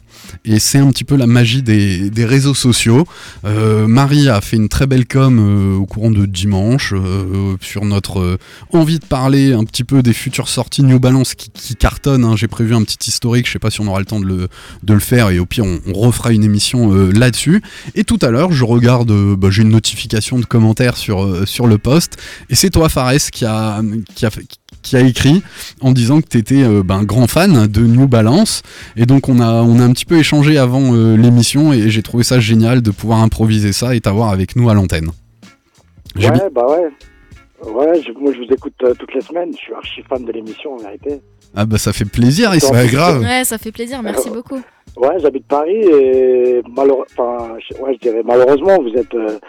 Et 0.46 0.60
c'est 0.60 0.78
un 0.78 0.90
petit 0.90 1.04
peu 1.04 1.16
la 1.16 1.28
magie 1.28 1.62
des, 1.62 2.26
réseaux 2.26 2.54
sociaux. 2.54 3.06
Euh, 3.46 3.88
Marie 3.88 4.30
a 4.30 4.42
fait 4.42 4.58
une 4.58 4.70
très 4.70 4.88
belle 4.88 5.06
com 5.06 5.40
euh, 5.40 5.78
au 5.78 5.86
courant 5.86 6.12
de 6.12 6.26
dimanche 6.26 6.94
euh, 6.94 7.56
sur 7.62 7.86
notre 7.86 8.38
envie 8.72 9.00
de 9.00 9.06
parler 9.06 9.54
un 9.54 9.64
petit 9.64 9.84
peu 9.84 10.02
des 10.02 10.14
futures 10.14 10.50
sorties 10.50 10.84
New 10.84 11.00
Balance 11.00 11.36
qui, 11.36 11.76
cartonnent. 11.76 12.24
hein. 12.24 12.36
J'ai 12.36 12.48
prévu 12.48 12.74
un 12.74 12.84
petit 12.84 13.10
historique, 13.10 13.48
je 13.48 13.52
sais 13.52 13.60
pas 13.60 13.70
si 13.70 13.82
on 13.82 13.88
aura 13.88 14.00
le 14.00 14.06
temps 14.06 14.20
de 14.20 14.48
le, 14.88 15.00
faire 15.00 15.30
et 15.30 15.40
au 15.40 15.46
pire 15.46 15.66
on, 15.66 15.94
refera 15.94 16.32
une 16.32 16.44
émission 16.44 16.94
là-dessus. 17.12 17.62
Et 17.96 18.04
tout 18.04 18.20
à 18.22 18.30
l'heure, 18.30 18.52
je 18.52 18.64
regarde, 18.64 19.12
bah, 19.36 19.50
j'ai 19.50 19.62
une 19.64 19.70
notification 19.70 20.40
de 20.40 20.46
commentaires 20.46 20.98
sur, 20.98 21.26
le 21.26 21.78
post 21.78 22.18
et 22.50 22.56
c'est 22.56 22.70
toi 22.70 22.90
Fares 22.90 23.32
qui 23.32 23.46
a, 23.46 23.82
qui 24.16 24.26
a, 24.26 24.30
fait- 24.30 24.46
qui 24.86 24.96
a 24.96 25.02
écrit 25.02 25.42
en 25.82 25.92
disant 25.92 26.22
que 26.22 26.28
tu 26.28 26.38
étais 26.38 26.64
un 26.64 27.04
grand 27.04 27.28
fan 27.28 27.68
de 27.68 27.82
New 27.82 28.08
Balance 28.08 28.62
et 28.96 29.06
donc 29.06 29.28
on 29.28 29.40
a, 29.40 29.52
on 29.64 29.80
a 29.80 29.84
un 29.84 29.92
petit 29.92 30.06
peu 30.06 30.16
échangé 30.18 30.58
avant 30.58 30.94
euh, 30.96 31.18
l'émission 31.18 31.74
et 31.74 31.90
j'ai 31.90 32.04
trouvé 32.04 32.24
ça 32.24 32.40
génial 32.40 32.82
de 32.82 32.92
pouvoir 32.92 33.20
improviser 33.22 33.74
ça 33.74 33.96
et 33.96 34.00
t'avoir 34.02 34.30
avec 34.32 34.56
nous 34.56 34.70
à 34.70 34.74
l'antenne. 34.74 35.10
Ouais, 36.16 36.30
bah 36.54 36.66
ouais. 36.70 36.90
Ouais, 37.72 38.02
je- 38.06 38.12
moi 38.20 38.32
je 38.32 38.38
vous 38.38 38.54
écoute 38.54 38.74
euh, 38.84 38.94
toutes 38.98 39.14
les 39.14 39.22
semaines. 39.22 39.52
Je 39.54 39.58
suis 39.58 39.74
archi 39.74 40.02
fan 40.08 40.24
de 40.24 40.32
l'émission 40.32 40.76
en 40.76 40.78
vérité. 40.78 41.20
Ah 41.56 41.66
bah 41.66 41.78
ça 41.78 41.92
fait 41.94 42.06
plaisir 42.06 42.54
et 42.54 42.58
Attends. 42.58 42.74
Ouais, 42.74 42.88
grave. 42.88 43.22
Ouais, 43.22 43.44
ça 43.44 43.58
fait 43.58 43.72
plaisir. 43.72 44.02
Merci 44.04 44.30
beaucoup. 44.30 44.62
Ouais, 44.98 45.16
j'habite 45.22 45.46
Paris 45.48 45.76
et 45.82 46.62
malheure... 46.76 47.06
enfin, 47.18 47.54
ouais, 47.82 47.94
je 47.96 48.00
dirais 48.10 48.22
malheureusement 48.24 48.78
vous 48.82 48.94
êtes 48.98 49.14
euh, 49.16 49.40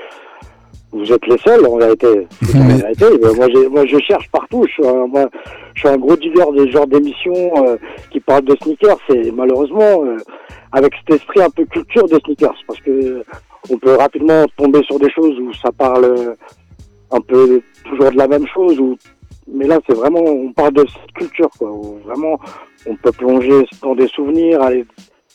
vous 0.92 1.12
êtes 1.12 1.26
les 1.26 1.38
seuls 1.38 1.66
en 1.66 1.76
vérité. 1.76 2.26
Mais- 2.54 2.74
vérité. 2.74 3.04
Moi, 3.36 3.48
moi, 3.70 3.86
je 3.86 3.98
cherche 3.98 4.28
partout. 4.30 4.64
Je 4.66 4.72
suis 4.72 4.86
un, 4.86 5.06
moi, 5.06 5.28
je 5.74 5.80
suis 5.80 5.88
un 5.88 5.96
gros 5.96 6.16
dealer 6.16 6.52
des 6.52 6.70
genres 6.70 6.86
d'émissions 6.86 7.52
euh, 7.64 7.76
qui 8.10 8.20
parlent 8.20 8.44
de 8.44 8.56
sneakers. 8.62 8.98
C'est 9.08 9.30
malheureusement 9.32 10.04
euh, 10.04 10.16
avec 10.72 10.92
cet 10.94 11.16
esprit 11.20 11.42
un 11.42 11.50
peu 11.50 11.64
culture 11.66 12.08
de 12.08 12.18
sneakers, 12.24 12.56
parce 12.66 12.80
que 12.80 13.22
on 13.70 13.78
peut 13.78 13.94
rapidement 13.94 14.44
tomber 14.56 14.82
sur 14.84 14.98
des 14.98 15.10
choses 15.10 15.38
où 15.40 15.52
ça 15.54 15.70
parle 15.72 16.04
euh, 16.04 16.34
un 17.10 17.20
peu 17.20 17.60
toujours 17.84 18.10
de 18.12 18.16
la 18.16 18.28
même 18.28 18.46
chose. 18.46 18.78
Ou 18.78 18.96
mais 19.52 19.66
là, 19.66 19.78
c'est 19.86 19.96
vraiment 19.96 20.20
on 20.20 20.52
parle 20.52 20.72
de 20.74 20.86
cette 20.86 21.12
culture, 21.14 21.50
quoi. 21.58 21.70
Où 21.70 21.98
vraiment, 22.04 22.38
on 22.86 22.96
peut 22.96 23.12
plonger 23.12 23.64
dans 23.82 23.94
des 23.94 24.08
souvenirs, 24.08 24.62
aller 24.62 24.84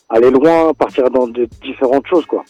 aller 0.09 0.31
loin, 0.31 0.73
partir 0.73 1.09
dans 1.09 1.27
de 1.27 1.47
différentes 1.61 2.07
choses, 2.07 2.25
quoi. 2.25 2.43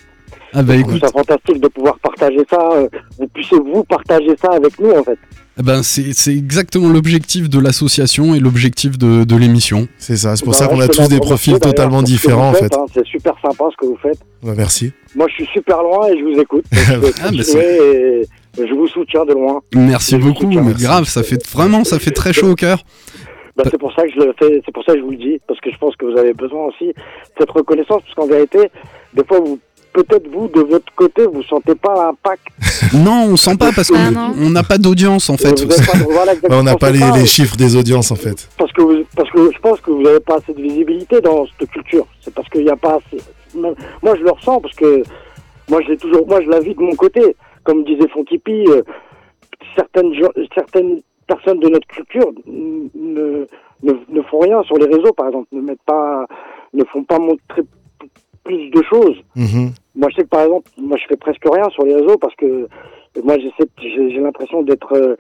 Ah 0.54 0.64
bah 0.64 0.76
Je 0.76 0.82
trouve 0.82 0.96
écoute, 0.96 1.06
ça 1.06 1.12
fantastique 1.12 1.62
de 1.62 1.68
pouvoir 1.70 1.98
partager 2.00 2.40
ça. 2.50 2.70
euh, 2.74 2.88
Vous 3.20 3.28
puissiez 3.28 3.58
vous 3.60 3.84
partager 3.84 4.36
ça 4.42 4.50
avec 4.52 4.78
nous 4.80 4.92
en 4.92 5.04
fait. 5.04 5.18
eh 5.60 5.64
ben 5.64 5.82
c'est 5.84 6.14
c'est 6.14 6.34
exactement 6.36 6.90
l'objectif 6.90 7.50
de 7.50 7.60
l'association 7.60 8.36
et 8.36 8.40
l'objectif 8.40 8.98
de, 8.98 9.24
de 9.24 9.36
l'émission. 9.38 9.88
C'est 9.98 10.18
ça, 10.18 10.36
c'est 10.36 10.44
pour 10.44 10.52
Bah, 10.54 10.58
ça 10.60 10.68
qu'on 10.68 10.78
ouais, 10.80 10.86
a 10.86 10.88
tous 10.90 11.08
des 11.08 11.20
profils 11.20 11.60
totalement 11.60 12.02
différents 12.04 12.50
en 12.50 12.54
fait. 12.54 12.74
hein. 12.76 12.86
C'est 12.94 13.06
super 13.06 13.34
sympa 13.42 13.66
ce 13.72 13.78
que 13.78 13.86
vous 13.86 13.98
faites. 14.02 14.20
Ouais, 14.44 14.54
merci. 14.58 14.92
Moi, 15.16 15.28
je 15.30 15.36
suis 15.44 15.48
super 15.54 15.82
loin 15.84 16.08
et 16.08 16.18
je 16.20 16.24
vous 16.24 16.40
écoute. 16.40 16.66
Ah, 16.74 17.32
bah, 17.32 17.44
et 18.60 18.68
je 18.68 18.74
vous 18.74 18.88
soutiens 18.88 19.24
de 19.26 19.32
loin. 19.34 19.62
Merci 19.74 20.18
beaucoup, 20.18 20.44
soutiens, 20.44 20.62
mais 20.62 20.70
merci. 20.72 20.84
grave, 20.84 21.06
ça 21.06 21.24
fait 21.24 21.42
vraiment, 21.50 21.86
ça 21.86 22.00
fait 22.00 22.12
très 22.12 22.34
chaud 22.34 22.52
au 22.52 22.56
cœur. 22.56 22.84
Bah, 23.56 23.64
c'est 23.70 23.78
pour 23.78 23.94
ça 23.94 24.04
que 24.04 24.12
je 24.14 24.20
le 24.20 24.34
fais. 24.38 24.62
C'est 24.66 24.74
pour 24.74 24.84
ça 24.84 24.94
que 24.94 25.00
je 25.00 25.04
vous 25.04 25.12
le 25.12 25.18
dis 25.18 25.40
parce 25.48 25.60
que 25.62 25.72
je 25.72 25.78
pense 25.78 25.96
que 25.96 26.06
vous 26.06 26.18
avez 26.18 26.34
besoin 26.34 26.66
aussi 26.66 26.88
de 26.88 26.94
cette 27.38 27.50
reconnaissance 27.52 28.02
parce 28.04 28.14
qu'en 28.16 28.28
vérité, 28.28 28.60
des 29.14 29.24
fois, 29.26 29.40
vous 29.40 29.60
peut-être 29.94 30.28
vous 30.30 30.48
de 30.48 30.62
votre 30.62 30.94
côté, 30.96 31.26
vous 31.26 31.44
sentez 31.44 31.76
pas 31.76 31.94
l'impact. 31.96 32.48
Non, 32.94 33.28
on 33.30 33.38
sent 33.38 33.56
pas 33.58 33.72
parce 33.74 33.90
Ah, 33.96 34.10
qu'on 34.12 34.46
on 34.48 34.50
n'a 34.50 34.64
pas 34.64 34.78
d'audience 34.78 35.30
en 35.30 35.38
fait. 35.38 35.66
Pas- 35.68 35.98
voilà, 36.10 36.34
on 36.50 36.64
n'a 36.64 36.76
pas 36.76 36.90
les, 36.92 37.26
chiffres 37.26 37.56
des 37.56 37.76
audiences 37.78 38.12
en 38.12 38.16
fait. 38.16 38.50
parce 38.58 38.72
que 38.74 38.82
vous- 38.82 39.04
parce 39.16 39.30
que 39.32 39.52
je 39.54 39.60
pense 39.60 39.80
que 39.80 39.92
vous 39.92 40.02
n'avez 40.02 40.20
pas 40.20 40.38
assez 40.38 40.54
de 40.54 40.62
visibilité 40.62 41.22
dans 41.22 41.46
cette 41.58 41.70
culture. 41.70 42.06
C'est 42.20 42.34
parce 42.34 42.50
qu'il 42.50 42.64
n'y 42.64 42.70
a 42.70 42.76
pas 42.76 42.96
assez. 42.98 43.24
Moi, 43.56 43.74
je 44.18 44.24
le 44.24 44.32
ressens 44.32 44.60
parce 44.60 44.76
que 44.76 45.04
moi, 45.70 45.80
j'ai 45.88 45.96
toujours, 45.96 46.28
moi, 46.28 46.42
je 46.42 46.50
la 46.50 46.60
vis 46.60 46.76
de 46.76 46.82
mon 46.82 46.96
côté. 46.96 47.36
Comme 47.64 47.84
disait 47.86 48.08
Fonky 48.10 48.40
P, 48.40 48.66
euh, 48.68 48.82
certaines 49.78 51.02
personnes 51.28 51.60
de 51.60 51.70
notre 51.70 51.88
culture 51.88 52.32
ne, 52.46 53.46
ne 53.84 53.94
ne 54.10 54.22
font 54.24 54.40
rien 54.40 54.62
sur 54.64 54.78
les 54.78 54.86
réseaux, 54.88 55.14
par 55.14 55.28
exemple, 55.28 55.48
ne 55.52 55.62
mettent 55.62 55.84
pas, 55.86 56.26
ne 56.74 56.84
font 56.86 57.04
pas 57.04 57.20
montrer 57.20 57.62
plus 58.44 58.70
de 58.70 58.82
choses. 58.84 59.18
Mhm. 59.36 59.72
Moi, 59.96 60.10
je 60.12 60.16
sais 60.18 60.24
que 60.24 60.28
par 60.30 60.42
exemple, 60.42 60.70
moi, 60.78 60.98
je 61.02 61.06
fais 61.08 61.18
presque 61.18 61.44
rien 61.46 61.70
sur 61.70 61.84
les 61.86 61.96
réseaux 61.96 62.18
parce 62.18 62.36
que 62.36 62.68
moi, 63.24 63.36
j'ai 63.40 64.20
l'impression 64.20 64.64
d'être 64.64 64.94
euh, 64.94 65.16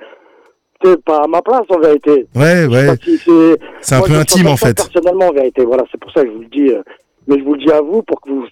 peut-être 0.79 1.03
pas 1.03 1.23
à 1.23 1.27
ma 1.27 1.41
place 1.41 1.61
en 1.69 1.79
vérité. 1.79 2.25
Ouais, 2.35 2.65
ouais. 2.65 2.95
si 3.03 3.17
c'est- 3.17 3.93
un 3.95 3.99
moi, 3.99 4.07
peu 4.07 4.13
intime 4.15 4.47
en 4.47 4.57
fait. 4.57 4.75
Personnellement, 4.75 5.27
en 5.27 5.33
vérité, 5.33 5.63
voilà, 5.65 5.83
c'est 5.91 5.99
pour 5.99 6.11
ça 6.11 6.21
que 6.23 6.27
je 6.29 6.33
vous 6.33 6.41
le 6.41 6.47
dis. 6.47 6.69
euh, 6.69 6.81
mais 7.27 7.37
je 7.37 7.43
vous 7.43 7.53
le 7.53 7.59
dis 7.63 7.71
à 7.71 7.81
vous 7.81 8.01
pour 8.01 8.19
que 8.21 8.29
vous, 8.29 8.45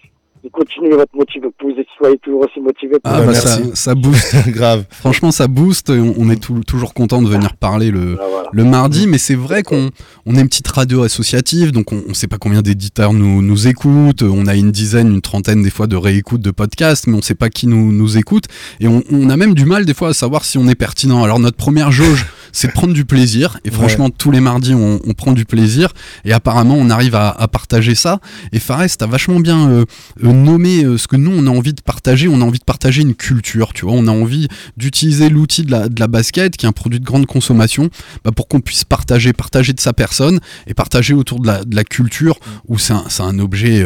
vous 0.43 0.49
continuez 0.51 0.91
votre 0.95 1.15
motive, 1.15 1.41
que 1.41 1.65
vous 1.65 1.73
soyez 1.97 2.17
toujours 2.19 2.41
aussi 2.41 2.59
motivé. 2.61 2.95
Ah 3.03 3.19
Bah, 3.19 3.25
bah 3.25 3.31
merci. 3.33 3.47
ça, 3.47 3.75
ça 3.75 3.95
booste. 3.95 4.35
Grave. 4.47 4.85
Franchement, 4.89 5.31
ça 5.31 5.47
booste. 5.47 5.89
On, 5.89 6.13
on 6.17 6.29
est 6.29 6.37
tout- 6.41 6.63
toujours 6.65 6.93
content 6.93 7.21
de 7.21 7.27
venir 7.27 7.55
parler 7.57 7.91
le, 7.91 8.15
voilà. 8.15 8.49
le 8.51 8.63
mardi, 8.63 9.05
mais 9.07 9.17
c'est 9.17 9.35
vrai 9.35 9.63
qu'on 9.63 9.89
on 10.25 10.35
est 10.35 10.39
une 10.41 10.47
petite 10.47 10.67
radio 10.69 11.03
associative, 11.03 11.71
donc 11.71 11.91
on 11.91 12.01
ne 12.07 12.13
sait 12.13 12.27
pas 12.27 12.37
combien 12.37 12.61
d'éditeurs 12.61 13.13
nous, 13.13 13.41
nous 13.41 13.67
écoutent. 13.67 14.21
On 14.23 14.47
a 14.47 14.55
une 14.55 14.71
dizaine, 14.71 15.11
une 15.13 15.21
trentaine 15.21 15.61
des 15.61 15.69
fois 15.69 15.87
de 15.87 15.95
réécoutes 15.95 16.41
de 16.41 16.51
podcasts, 16.51 17.07
mais 17.07 17.13
on 17.13 17.17
ne 17.17 17.21
sait 17.23 17.35
pas 17.35 17.49
qui 17.49 17.67
nous, 17.67 17.91
nous 17.91 18.17
écoute. 18.17 18.45
Et 18.79 18.87
on, 18.87 19.03
on 19.11 19.29
a 19.29 19.35
même 19.37 19.53
du 19.53 19.65
mal 19.65 19.85
des 19.85 19.93
fois 19.93 20.09
à 20.09 20.13
savoir 20.13 20.45
si 20.45 20.57
on 20.57 20.67
est 20.67 20.75
pertinent. 20.75 21.23
Alors 21.23 21.39
notre 21.39 21.57
première 21.57 21.91
jauge, 21.91 22.25
c'est 22.51 22.67
de 22.67 22.73
prendre 22.73 22.93
du 22.93 23.05
plaisir. 23.05 23.59
Et 23.65 23.71
franchement, 23.71 24.09
tous 24.09 24.31
les 24.31 24.39
mardis, 24.39 24.73
on, 24.73 24.99
on 25.05 25.13
prend 25.13 25.33
du 25.33 25.45
plaisir. 25.45 25.93
Et 26.25 26.33
apparemment, 26.33 26.75
on 26.75 26.89
arrive 26.89 27.15
à, 27.15 27.29
à 27.29 27.47
partager 27.47 27.95
ça. 27.95 28.19
Et 28.51 28.59
Fares, 28.59 28.85
t'as 28.97 29.07
vachement 29.07 29.39
bien 29.39 29.69
euh, 29.69 29.85
euh, 30.23 30.31
nommé 30.31 30.83
euh, 30.83 30.97
ce 30.97 31.07
que 31.07 31.15
nous, 31.15 31.31
on 31.31 31.47
a 31.47 31.49
envie 31.49 31.73
de 31.73 31.81
partager. 31.81 32.27
On 32.27 32.41
a 32.41 32.43
envie 32.43 32.59
de 32.59 32.63
partager 32.63 33.01
une 33.01 33.15
culture, 33.15 33.73
tu 33.73 33.85
vois. 33.85 33.93
On 33.95 34.07
a 34.07 34.11
envie 34.11 34.47
d'utiliser 34.77 35.29
l'outil 35.29 35.63
de 35.63 35.71
la, 35.71 35.89
de 35.89 35.99
la 35.99 36.07
basket, 36.07 36.57
qui 36.57 36.65
est 36.65 36.69
un 36.69 36.73
produit 36.73 36.99
de 36.99 37.05
grande 37.05 37.25
consommation, 37.25 37.89
bah, 38.23 38.31
pour 38.31 38.47
qu'on 38.47 38.61
puisse 38.61 38.83
partager, 38.83 39.33
partager 39.33 39.73
de 39.73 39.79
sa 39.79 39.93
personne 39.93 40.39
et 40.67 40.73
partager 40.73 41.13
autour 41.13 41.39
de 41.39 41.47
la, 41.47 41.63
de 41.63 41.75
la 41.75 41.83
culture, 41.83 42.39
où 42.67 42.77
c'est 42.77 42.93
un, 42.93 43.05
un 43.19 43.39
objet, 43.39 43.85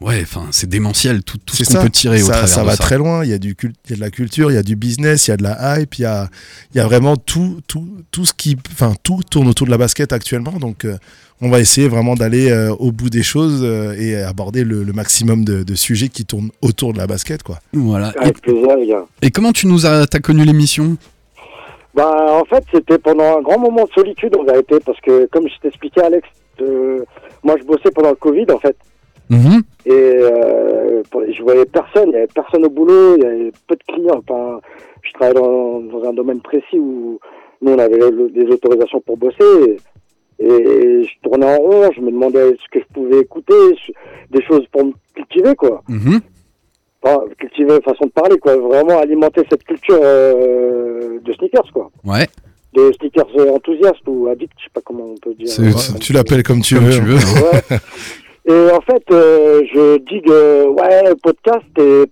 ouais, 0.00 0.20
enfin, 0.22 0.46
c'est 0.50 0.68
démentiel, 0.68 1.22
tout, 1.22 1.38
tout 1.44 1.56
ce 1.56 1.64
qu'on 1.64 1.82
peut 1.82 1.90
tirer 1.90 2.22
au 2.22 2.26
ça, 2.26 2.32
travers 2.32 2.48
ça 2.48 2.60
de 2.62 2.66
va 2.66 2.76
ça. 2.76 2.82
très 2.82 2.98
loin. 2.98 3.24
Il 3.24 3.30
y, 3.30 3.32
a 3.32 3.38
du 3.38 3.56
y 3.88 3.92
a 3.92 3.96
de 3.96 4.00
la 4.00 4.10
culture, 4.10 4.50
il 4.50 4.54
y 4.54 4.58
a 4.58 4.62
du 4.62 4.76
business, 4.76 5.26
il 5.26 5.30
y 5.30 5.34
a 5.34 5.36
de 5.36 5.42
la 5.42 5.80
hype, 5.80 5.94
il 5.98 6.02
y 6.02 6.04
a, 6.04 6.28
il 6.74 6.78
y 6.78 6.80
a 6.80 6.84
vraiment 6.86 7.16
tout, 7.16 7.60
tout, 7.66 7.89
tout 8.10 8.24
ce 8.24 8.34
qui, 8.34 8.56
enfin 8.72 8.92
tout 9.02 9.20
tourne 9.30 9.48
autour 9.48 9.66
de 9.66 9.70
la 9.70 9.78
basket 9.78 10.12
actuellement. 10.12 10.52
Donc, 10.52 10.84
euh, 10.84 10.96
on 11.40 11.48
va 11.48 11.60
essayer 11.60 11.88
vraiment 11.88 12.14
d'aller 12.14 12.50
euh, 12.50 12.70
au 12.78 12.92
bout 12.92 13.10
des 13.10 13.22
choses 13.22 13.60
euh, 13.62 13.94
et 13.98 14.16
aborder 14.16 14.64
le, 14.64 14.82
le 14.82 14.92
maximum 14.92 15.44
de, 15.44 15.62
de 15.62 15.74
sujets 15.74 16.08
qui 16.08 16.24
tournent 16.24 16.50
autour 16.62 16.92
de 16.92 16.98
la 16.98 17.06
basket, 17.06 17.42
quoi. 17.42 17.58
Voilà. 17.72 18.12
Et, 18.16 18.24
Avec 18.24 18.40
plaisir, 18.42 18.76
les 18.76 18.86
gars. 18.88 19.04
et 19.22 19.30
comment 19.30 19.52
tu 19.52 19.66
nous 19.66 19.86
as, 19.86 20.06
t'as 20.06 20.20
connu 20.20 20.44
l'émission? 20.44 20.96
Bah, 21.94 22.38
en 22.40 22.44
fait, 22.44 22.64
c'était 22.72 22.98
pendant 22.98 23.38
un 23.38 23.42
grand 23.42 23.58
moment 23.58 23.84
de 23.84 23.90
solitude 23.90 24.36
en 24.36 24.44
vérité, 24.44 24.76
parce 24.84 25.00
que 25.00 25.26
comme 25.26 25.48
je 25.48 25.58
t'expliquais, 25.60 26.02
Alex, 26.02 26.28
euh, 26.60 27.04
moi, 27.42 27.56
je 27.58 27.64
bossais 27.64 27.90
pendant 27.90 28.10
le 28.10 28.16
Covid, 28.16 28.46
en 28.52 28.58
fait. 28.58 28.76
Mhm. 29.30 29.62
Et 29.86 29.92
euh, 29.92 31.02
je 31.12 31.42
voyais 31.42 31.64
personne, 31.64 32.08
il 32.08 32.12
y 32.12 32.16
avait 32.16 32.26
personne 32.26 32.64
au 32.64 32.68
boulot, 32.70 33.16
il 33.16 33.22
y 33.22 33.26
avait 33.26 33.52
peu 33.66 33.76
de 33.76 33.82
clients. 33.92 34.20
Enfin, 34.28 34.60
je 35.02 35.12
travaillais 35.12 35.40
dans, 35.40 35.80
dans 35.80 36.08
un 36.08 36.12
domaine 36.12 36.40
précis 36.40 36.78
où 36.78 37.18
nous 37.62 37.72
on 37.72 37.78
avait 37.78 37.98
des 38.30 38.46
autorisations 38.52 39.00
pour 39.00 39.16
bosser. 39.16 39.78
Et, 40.38 40.44
et 40.44 41.04
je 41.04 41.10
tournais 41.22 41.46
en 41.46 41.58
rond, 41.58 41.90
je 41.94 42.00
me 42.00 42.10
demandais 42.10 42.56
ce 42.56 42.68
que 42.70 42.80
je 42.80 42.94
pouvais 42.94 43.20
écouter, 43.20 43.54
des 44.30 44.42
choses 44.44 44.66
pour 44.72 44.86
me 44.86 44.92
cultiver, 45.14 45.54
quoi. 45.54 45.82
Mhm. 45.88 46.20
Enfin, 47.02 47.24
cultiver 47.38 47.78
façon 47.84 48.06
de 48.06 48.10
parler, 48.10 48.38
quoi. 48.38 48.56
Vraiment 48.56 48.98
alimenter 48.98 49.42
cette 49.50 49.64
culture 49.64 49.98
euh, 50.02 51.18
de 51.20 51.32
sneakers, 51.34 51.70
quoi. 51.72 51.90
Ouais, 52.04 52.26
De 52.72 52.90
sneakers 52.92 53.28
euh, 53.36 53.54
enthousiastes 53.54 54.06
ou 54.06 54.28
addicts, 54.28 54.52
je 54.58 54.64
sais 54.64 54.70
pas 54.72 54.80
comment 54.82 55.04
on 55.04 55.16
peut 55.16 55.34
dire. 55.34 55.48
Ouais, 55.58 55.98
tu 56.00 56.12
l'appelles 56.12 56.42
comme 56.42 56.62
tu 56.62 56.76
veux. 56.76 56.92
tu 56.92 57.02
veux. 57.02 57.14
Ouais. 57.16 57.78
Et 58.46 58.70
en 58.72 58.80
fait, 58.80 59.04
euh, 59.12 59.62
je 59.72 59.98
dis 59.98 60.22
que 60.22 60.66
ouais, 60.68 61.14
podcast 61.22 61.66
et 61.78 62.04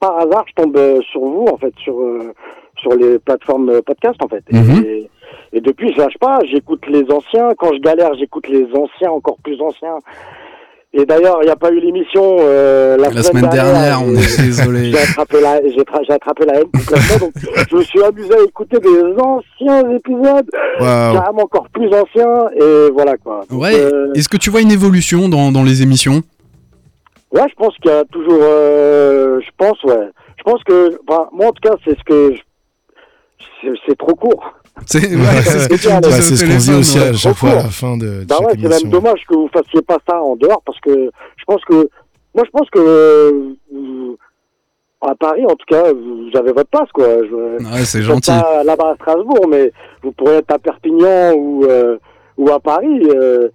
par 0.00 0.18
hasard, 0.18 0.44
je 0.48 0.62
tombe 0.62 0.78
sur 1.10 1.20
vous 1.20 1.46
en 1.50 1.56
fait, 1.56 1.72
sur 1.78 1.98
euh, 2.00 2.32
sur 2.78 2.94
les 2.94 3.18
plateformes 3.18 3.68
euh, 3.70 3.82
podcast 3.82 4.16
en 4.22 4.28
fait. 4.28 4.42
Et- 4.50 4.56
Mhm. 4.56 4.84
Et, 4.84 5.10
et 5.52 5.60
depuis, 5.60 5.92
je 5.94 5.98
lâche 5.98 6.18
pas. 6.20 6.38
J'écoute 6.50 6.84
les 6.88 7.04
anciens. 7.10 7.50
Quand 7.58 7.72
je 7.74 7.80
galère, 7.80 8.10
j'écoute 8.18 8.48
les 8.48 8.66
anciens, 8.74 9.10
encore 9.10 9.38
plus 9.42 9.60
anciens. 9.60 9.98
Et 10.92 11.04
d'ailleurs, 11.04 11.38
il 11.42 11.46
n'y 11.46 11.50
a 11.50 11.56
pas 11.56 11.70
eu 11.72 11.78
l'émission 11.80 12.36
euh, 12.40 12.96
la, 12.96 13.10
La 13.10 13.22
semaine 13.22 13.48
dernière, 13.50 14.00
on 14.02 14.10
est 14.12 14.40
désolé. 14.42 14.84
J'ai 14.92 14.98
attrapé 14.98 15.40
la, 15.42 15.60
j'ai 15.62 16.12
attrapé 16.12 16.46
la 16.46 16.54
haine 16.60 16.70
complètement. 16.72 17.18
donc, 17.26 17.32
je 17.70 17.76
me 17.76 17.82
suis 17.82 18.02
amusé 18.02 18.32
à 18.34 18.42
écouter 18.42 18.78
des 18.78 19.02
anciens 19.20 19.90
épisodes, 19.90 20.48
Waouh. 20.80 21.12
carrément 21.14 21.42
encore 21.42 21.68
plus 21.70 21.88
anciens. 21.88 22.48
Et 22.56 22.90
voilà 22.94 23.16
quoi. 23.18 23.42
Ouais. 23.50 23.74
euh, 23.74 24.12
Est-ce 24.14 24.28
que 24.28 24.38
tu 24.38 24.48
vois 24.48 24.62
une 24.62 24.72
évolution 24.72 25.28
dans, 25.28 25.52
dans 25.52 25.64
les 25.64 25.82
émissions? 25.82 26.22
Ouais, 27.32 27.44
je 27.50 27.54
pense 27.56 27.76
qu'il 27.82 27.90
y 27.90 27.94
a 27.94 28.04
toujours. 28.04 28.40
euh, 28.40 29.40
je 29.40 29.50
pense, 29.58 29.82
ouais. 29.84 30.08
Je 30.38 30.42
pense 30.44 30.62
que. 30.64 30.96
Moi, 31.32 31.46
en 31.48 31.52
tout 31.52 31.68
cas, 31.68 31.74
c'est 31.84 31.98
ce 31.98 32.04
que. 32.04 32.34
je- 32.36 32.42
C'est 33.86 33.96
trop 33.98 34.14
court. 34.14 34.52
C'est 34.86 34.98
ouais, 35.16 35.42
c'est 35.42 35.76
ce 36.36 36.44
qu'on 36.44 36.58
dit 36.58 36.74
aussi 36.80 36.98
à 36.98 37.12
chaque 37.14 37.36
fois 37.36 37.50
à 37.50 37.54
la 37.54 37.62
fin 37.70 37.96
de, 37.96 38.20
de 38.20 38.24
Bah 38.24 38.36
ouais, 38.40 38.52
c'est 38.60 38.68
même 38.68 38.90
dommage 38.90 39.24
que 39.28 39.34
vous 39.34 39.48
fassiez 39.52 39.80
pas 39.82 39.98
ça 40.08 40.20
en 40.22 40.36
dehors 40.36 40.62
parce 40.64 40.78
que 40.80 41.10
je 41.36 41.44
pense 41.46 41.64
que. 41.64 41.88
Moi, 42.34 42.44
je 42.44 42.50
pense 42.50 42.68
que. 42.70 42.78
euh, 42.78 44.16
à 45.02 45.14
Paris, 45.14 45.44
en 45.44 45.54
tout 45.54 45.66
cas, 45.68 45.92
vous 45.92 46.30
avez 46.38 46.52
votre 46.52 46.70
place, 46.70 46.90
quoi. 46.92 47.06
Je, 47.06 47.62
Ouais, 47.72 47.84
c'est 47.84 48.02
gentil. 48.02 48.30
pas 48.30 48.64
là-bas 48.64 48.90
à 48.92 48.94
Strasbourg, 48.96 49.46
mais 49.48 49.70
vous 50.02 50.12
pourrez 50.12 50.36
être 50.36 50.50
à 50.50 50.58
Perpignan 50.58 51.32
ou, 51.34 51.64
euh, 51.64 51.98
ou 52.36 52.50
à 52.50 52.58
Paris. 52.60 53.02
euh, 53.14 53.48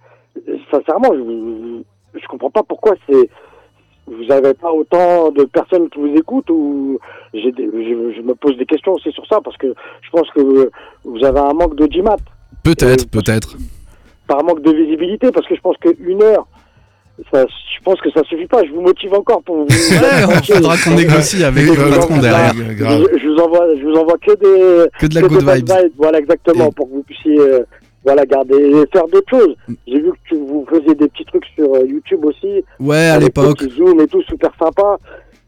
sincèrement, 0.70 1.10
je, 1.12 1.82
je 2.20 2.26
comprends 2.28 2.50
pas 2.50 2.62
pourquoi 2.62 2.94
c'est 3.08 3.28
vous 4.06 4.32
avez 4.32 4.52
pas 4.54 4.72
autant 4.72 5.30
de 5.30 5.44
personnes 5.44 5.88
qui 5.90 5.98
vous 6.00 6.14
écoutent 6.16 6.50
ou 6.50 6.98
j'ai 7.32 7.52
des- 7.52 7.64
je, 7.72 8.14
je 8.16 8.20
me 8.22 8.34
pose 8.34 8.56
des 8.56 8.66
questions 8.66 8.92
aussi 8.92 9.12
sur 9.12 9.26
ça 9.26 9.38
parce 9.44 9.56
que 9.56 9.68
je 10.02 10.10
pense 10.10 10.28
que 10.34 10.70
vous 11.04 11.24
avez 11.24 11.38
un 11.40 11.52
manque 11.52 11.76
d'audimat 11.76 12.16
Peut-être, 12.64 13.04
Euh, 13.04 13.08
peut-être. 13.10 13.56
par 14.26 14.42
manque 14.44 14.62
de 14.62 14.72
visibilité 14.72 15.30
parce 15.32 15.46
que 15.46 15.54
je 15.54 15.60
pense 15.60 15.76
qu'une 15.78 16.22
heure 16.22 16.46
ça, 17.30 17.44
je 17.46 17.82
pense 17.84 18.00
que 18.00 18.10
ça 18.10 18.22
suffit 18.24 18.46
pas 18.46 18.64
je 18.64 18.72
vous 18.72 18.80
motive 18.80 19.12
encore 19.14 19.42
pour 19.42 19.56
vous 19.58 19.66
Ouais, 19.68 20.24
on 20.26 20.42
faudra 20.42 20.74
qu'on 20.78 20.94
négocie 20.94 21.44
avec 21.44 21.66
le 21.66 21.90
patron 21.90 22.18
derrière. 22.18 22.52
Je, 22.54 23.18
je 23.18 23.28
vous 23.28 23.36
envoie 23.38 23.66
je 23.76 23.82
vous 23.84 23.94
envoie 23.94 24.16
que 24.18 24.32
des 24.32 24.88
Que 24.98 25.06
de 25.06 25.14
la 25.14 25.20
que 25.22 25.26
good. 25.28 25.92
Voilà, 25.96 26.18
exactement, 26.18 26.68
Et- 26.68 26.72
pour 26.72 26.88
que 26.88 26.94
vous 26.94 27.02
puissiez 27.02 27.38
euh, 27.38 27.60
voilà, 28.04 28.26
garder 28.26 28.56
et 28.56 28.86
faire 28.92 29.06
d'autres 29.06 29.30
choses. 29.30 29.56
J'ai 29.86 30.00
vu 30.00 30.10
que 30.10 30.18
tu, 30.28 30.34
vous 30.36 30.66
faisiez 30.68 30.94
des 30.94 31.08
petits 31.08 31.24
trucs 31.24 31.44
sur 31.54 31.74
euh, 31.74 31.86
YouTube 31.86 32.24
aussi. 32.24 32.64
Ouais, 32.80 33.06
à 33.06 33.18
l'époque. 33.18 33.62
Zoom 33.62 34.00
et 34.00 34.06
tout, 34.06 34.22
super 34.22 34.50
sympa. 34.58 34.98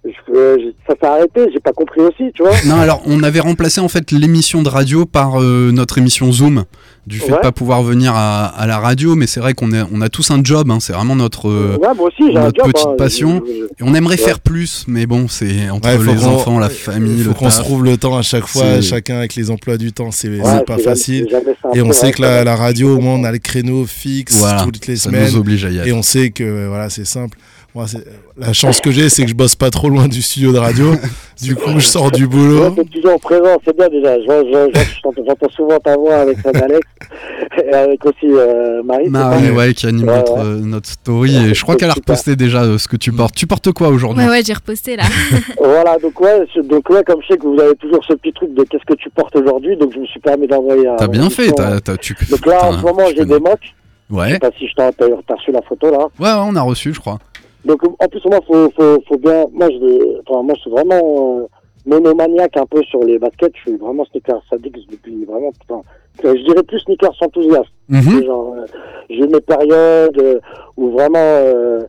Je- 0.05 0.71
ça 0.87 0.95
s'est 1.01 1.07
arrêté, 1.07 1.41
j'ai 1.53 1.61
pas 1.61 1.73
compris 1.73 2.01
aussi, 2.01 2.25
tu 2.35 2.43
vois. 2.43 2.53
Non, 2.67 2.77
alors 2.81 3.03
on 3.07 3.23
avait 3.23 3.41
remplacé 3.41 3.81
en 3.81 3.89
fait 3.89 4.11
l'émission 4.11 4.63
de 4.63 4.69
radio 4.69 5.07
par 5.07 5.41
euh, 5.41 5.71
notre 5.73 5.99
émission 5.99 6.31
Zoom, 6.33 6.65
du 7.07 7.19
fait 7.19 7.29
de 7.29 7.33
Ouais. 7.35 7.41
pas 7.41 7.53
pouvoir 7.53 7.83
venir 7.83 8.13
à, 8.15 8.47
à 8.47 8.67
la 8.67 8.79
radio, 8.79 9.15
mais 9.15 9.27
c'est 9.27 9.41
vrai 9.41 9.55
qu'on 9.55 9.71
on 9.93 10.01
a 10.01 10.09
tous 10.09 10.31
un 10.31 10.43
job, 10.43 10.71
hein, 10.71 10.79
c'est 10.81 10.93
vraiment 10.93 11.17
notre, 11.17 11.49
euh, 11.49 11.77
ouais, 11.81 11.89
moi 11.97 12.09
aussi, 12.09 12.31
j'ai 12.31 12.37
un 12.39 12.45
notre 12.45 12.65
job. 12.65 12.73
petite 12.73 12.87
hein, 12.87 12.95
passion. 12.99 13.43
je- 13.47 13.53
je- 13.53 13.65
et 13.65 13.83
on 13.83 13.95
aimerait 13.95 14.17
Ouais. 14.17 14.23
faire 14.23 14.41
plus, 14.41 14.85
mais 14.89 15.07
bon, 15.07 15.27
c'est 15.29 15.71
entre 15.71 15.89
les 15.89 16.25
enfants, 16.27 16.59
la 16.59 16.71
famille, 16.71 17.17
Il 17.19 17.25
faut 17.25 17.35
qu'on 17.35 17.51
se 17.51 17.61
trouve 17.61 17.85
le 17.85 17.97
temps 17.97 18.17
à 18.19 18.23
chaque 18.23 18.47
fois, 18.47 18.81
chacun 18.83 19.17
avec 19.17 19.35
les 19.37 19.51
emplois 19.51 19.77
du 19.79 19.93
temps, 19.93 20.11
c'est 20.11 20.39
pas 20.67 20.79
facile. 20.79 21.29
Et 21.75 21.83
on 21.83 21.93
sait 21.93 22.13
que 22.13 22.23
la, 22.23 22.57
radio, 22.57 22.97
au 22.97 23.01
moins, 23.01 23.15
on 23.15 23.25
a 23.25 23.33
le 23.33 23.39
créneau 23.39 23.85
fixe 23.87 24.37
Voilà, 24.39 24.63
toutes 24.65 24.87
les 24.87 24.97
ça 24.97 25.05
semaines. 25.11 25.31
nous 25.33 25.39
oblige 25.39 25.65
à 25.65 25.71
y 25.71 25.79
être. 25.79 25.87
Et 25.87 25.93
on 25.93 26.03
sait 26.03 26.31
que 26.31 26.67
voilà, 26.69 26.89
c'est 26.91 27.07
simple. 27.07 27.37
Moi, 27.75 27.89
c'est- 27.89 28.05
la 28.37 28.53
chance 28.53 28.81
que 28.81 28.93
j'ai, 28.93 29.09
c'est 29.09 29.25
que 29.25 29.29
je 29.29 29.35
bosse 29.35 29.57
pas 29.57 29.69
trop 29.69 29.89
loin 29.89 30.07
du 30.07 30.23
studio 30.23 30.53
de 30.53 30.59
radio. 30.59 30.93
du 31.43 31.57
coup, 31.57 31.71
je 31.79 31.81
sors 31.87 32.13
du 32.13 32.23
Ouais, 32.23 32.29
boulot. 32.29 32.71
t'es 32.71 32.85
toujours 32.85 33.19
présent, 33.19 33.57
c'est 33.65 33.77
bien 33.77 33.89
déjà. 33.89 34.17
Je 34.21 34.25
je- 34.25 34.79
je- 34.81 35.23
j'entends- 35.27 35.51
souvent 35.51 35.79
ta 35.81 35.97
voix 35.97 36.15
avec 36.19 36.39
celle 36.41 36.53
d'Alex 36.53 36.87
et 37.65 37.75
avec 37.75 38.05
aussi 38.07 38.27
euh, 38.27 38.81
Marie. 38.85 39.09
Marie, 39.09 39.51
ouais, 39.51 39.75
qui 39.75 39.87
anime 39.89 40.09
Ouais, 40.09 40.15
notre, 40.19 40.35
ouais. 40.35 40.41
euh, 40.45 40.59
notre 40.61 40.89
story, 40.89 41.35
et 41.37 41.55
je 41.55 41.63
crois 41.63 41.75
qu'elle 41.75 41.91
a 41.91 41.95
super. 41.95 42.15
reposté 42.15 42.37
déjà 42.37 42.63
euh, 42.63 42.79
ce 42.79 42.87
que 42.87 42.97
tu 42.97 43.11
portes. 43.11 43.35
Tu 43.35 43.49
portes 43.49 43.73
quoi 43.73 43.89
aujourd'hui 43.89 44.25
Ouais, 44.25 44.31
ouais, 44.31 44.43
j'ai 44.47 44.53
reposté 44.55 44.95
là. 44.95 45.03
Voilà, 45.59 45.99
donc 45.99 46.21
ouais, 46.21 46.47
je- 46.55 46.61
donc 46.61 46.89
ouais, 46.91 47.03
comme 47.05 47.21
je 47.23 47.33
sais 47.33 47.39
que 47.39 47.47
vous 47.47 47.61
avez 47.61 47.75
toujours 47.75 48.05
ce 48.07 48.13
petit 48.15 48.33
truc 48.33 48.55
de 48.55 48.63
qu'est-ce 48.63 48.85
que 48.87 48.95
tu 48.95 49.11
portes 49.11 49.35
aujourd'hui, 49.35 49.77
donc 49.77 49.93
je 49.93 49.99
me 49.99 50.07
suis 50.07 50.21
permis 50.21 50.47
d'envoyer 50.47 50.87
un. 50.87 50.95
T'as 50.97 51.09
bien 51.09 51.29
fait, 51.29 51.51
t'as, 51.51 51.81
t'as- 51.81 51.97
tu. 51.97 52.17
Donc 52.31 52.47
là, 52.47 52.67
en 52.67 52.79
ce 52.79 52.83
moment, 52.83 53.03
je 53.11 53.17
j'ai 53.17 53.25
des 53.25 53.41
mocs. 53.41 53.75
Je 54.11 54.15
Ouais, 54.15 54.33
sais 54.33 54.39
pas 54.39 54.51
si 54.59 54.69
je 54.69 54.75
t'ai 54.75 54.91
t'as 54.97 55.35
reçu 55.35 55.51
la 55.51 55.63
photo 55.63 55.91
là. 55.91 55.99
ouais, 55.99 56.29
ouais, 56.29 56.47
on 56.51 56.55
a 56.55 56.61
reçu, 56.61 56.93
je 56.93 57.01
crois. 57.01 57.19
Donc 57.65 57.83
en 57.85 58.09
plus, 58.09 58.23
moi, 58.27 58.41
faut, 58.47 58.71
faut, 58.77 59.01
faut 59.09 59.19
bien. 59.19 59.47
Moi, 59.53 59.69
je, 59.71 60.21
enfin, 60.27 60.43
moi, 60.43 60.55
je 60.57 60.61
suis 60.61 60.71
vraiment 60.71 61.39
euh, 61.41 61.47
monomaniaque 61.87 62.57
un 62.57 62.67
peu 62.67 62.83
sur 62.85 63.01
les 63.01 63.19
baskets. 63.19 63.53
Je 63.57 63.71
suis 63.71 63.77
vraiment 63.79 64.05
sneakers 64.07 64.43
addict 64.53 64.77
depuis 64.91 65.25
vraiment. 65.25 65.51
Putain, 65.61 65.81
je 66.23 66.45
dirais 66.45 66.63
plus 66.63 66.81
sneakers 66.81 67.17
enthousiaste. 67.21 67.71
Mhm. 67.89 68.25
Genre, 68.25 68.55
euh, 68.59 68.67
j'ai 69.09 69.21
eu 69.25 69.29
mes 69.29 69.41
périodes 69.41 70.19
euh, 70.19 70.41
où 70.77 70.91
vraiment 70.91 71.19
euh, 71.19 71.81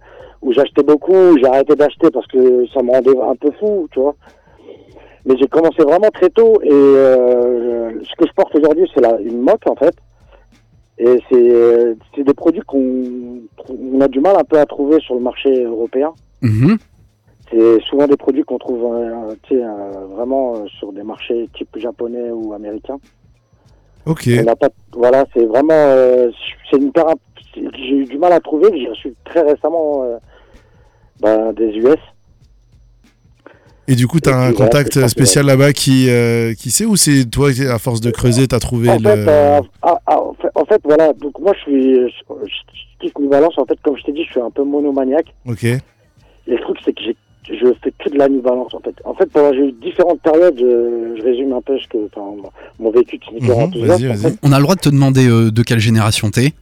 où 0.41 0.51
j'achetais 0.53 0.83
beaucoup, 0.83 1.13
où 1.13 1.37
j'ai 1.37 1.47
arrêté 1.47 1.75
d'acheter 1.75 2.09
parce 2.11 2.27
que 2.27 2.65
ça 2.73 2.81
me 2.83 2.91
rendait 2.91 3.17
un 3.19 3.35
peu 3.35 3.51
fou, 3.59 3.87
tu 3.91 3.99
vois. 3.99 4.15
Mais 5.25 5.35
j'ai 5.39 5.47
commencé 5.47 5.81
vraiment 5.83 6.09
très 6.13 6.29
tôt 6.29 6.61
et 6.63 6.69
euh, 6.71 7.89
ce 8.03 8.15
que 8.15 8.27
je 8.27 8.33
porte 8.35 8.53
aujourd'hui, 8.55 8.87
c'est 8.93 9.01
la- 9.01 9.19
une 9.19 9.41
moque 9.41 9.63
en 9.67 9.75
fait. 9.75 9.95
Et 10.99 11.17
c'est 11.29 11.49
euh, 11.51 11.95
c'est 12.15 12.23
des 12.23 12.33
produits 12.35 12.61
qu'on 12.61 13.39
on 13.95 14.01
a 14.01 14.07
du 14.07 14.19
mal 14.19 14.35
un 14.37 14.43
peu 14.43 14.59
à 14.59 14.65
trouver 14.65 14.99
sur 14.99 15.15
le 15.15 15.21
marché 15.21 15.63
européen. 15.63 16.13
Mhm. 16.41 16.77
C'est 17.49 17.79
souvent 17.81 18.07
des 18.07 18.17
produits 18.17 18.43
qu'on 18.43 18.57
trouve 18.57 18.83
euh, 18.93 19.35
euh, 19.51 20.05
vraiment 20.09 20.55
euh, 20.55 20.67
sur 20.79 20.91
des 20.91 21.03
marchés 21.03 21.47
type 21.55 21.77
japonais 21.77 22.31
ou 22.31 22.53
américains. 22.53 22.97
Ok. 24.05 24.29
On 24.39 24.55
pas, 24.55 24.69
voilà, 24.93 25.25
c'est 25.33 25.45
vraiment, 25.45 25.73
euh, 25.73 26.29
c'est 26.69 26.77
une 26.77 26.91
j'ai 27.55 27.95
eu 27.95 28.05
du 28.05 28.17
mal 28.17 28.33
à 28.33 28.39
trouver, 28.39 28.69
j'ai 28.77 28.89
reçu 28.89 29.15
très 29.23 29.41
récemment 29.41 30.03
ben, 31.21 31.53
des 31.53 31.69
US. 31.77 31.95
Et 33.87 33.95
du 33.95 34.07
coup, 34.07 34.19
t'as 34.19 34.31
Et 34.45 34.47
un 34.49 34.53
contact 34.53 35.07
spécial 35.07 35.45
là-bas 35.45 35.73
qui, 35.73 36.09
euh, 36.09 36.53
qui 36.55 36.71
sait 36.71 36.85
ou 36.85 36.95
c'est 36.95 37.25
toi, 37.25 37.51
qui, 37.53 37.65
à 37.65 37.77
force 37.77 38.01
de 38.01 38.09
creuser, 38.11 38.47
t'as 38.47 38.59
trouvé 38.59 38.89
En 38.89 38.95
le. 38.95 39.01
fait, 39.01 39.27
euh, 39.27 39.61
ah, 39.81 39.99
ah, 40.07 40.19
en 40.19 40.33
fait, 40.33 40.49
en 40.55 40.65
fait, 40.65 40.81
voilà, 40.83 41.13
donc 41.13 41.39
moi 41.39 41.53
je 41.55 41.59
suis, 41.61 41.93
je, 41.95 42.09
je, 42.45 42.53
kiffe 42.99 43.13
New 43.19 43.29
Balance, 43.29 43.53
en 43.57 43.65
fait, 43.65 43.77
comme 43.83 43.97
je 43.97 44.03
t'ai 44.03 44.11
dit, 44.11 44.23
je 44.23 44.31
suis 44.31 44.41
un 44.41 44.49
peu 44.49 44.63
monomaniaque. 44.63 45.27
Ok. 45.45 45.63
Et 45.63 45.79
le 46.47 46.59
truc, 46.59 46.77
c'est 46.83 46.93
que 46.93 47.01
j'ai, 47.03 47.15
je 47.47 47.67
fais 47.83 47.91
que 47.91 48.09
de 48.09 48.17
la 48.17 48.27
New 48.27 48.41
Balance, 48.41 48.73
en 48.73 48.79
fait. 48.79 48.95
En 49.03 49.13
fait, 49.13 49.27
pendant 49.31 49.53
j'ai 49.53 49.67
eu 49.67 49.71
différentes 49.71 50.21
périodes, 50.21 50.57
je, 50.57 51.15
je 51.17 51.23
résume 51.23 51.53
un 51.53 51.61
peu 51.61 51.77
ce 51.77 51.87
que, 51.87 51.97
enfin, 52.07 52.49
mon 52.79 52.91
vécu 52.91 53.17
de 53.17 53.23
sneaker 53.23 53.69
vas-y, 53.85 54.09
en 54.09 54.15
fait. 54.15 54.37
On 54.41 54.51
a 54.51 54.57
le 54.57 54.63
droit 54.63 54.75
de 54.75 54.81
te 54.81 54.89
demander 54.89 55.27
euh, 55.27 55.51
de 55.51 55.61
quelle 55.61 55.79
génération 55.79 56.31
t'es? 56.31 56.53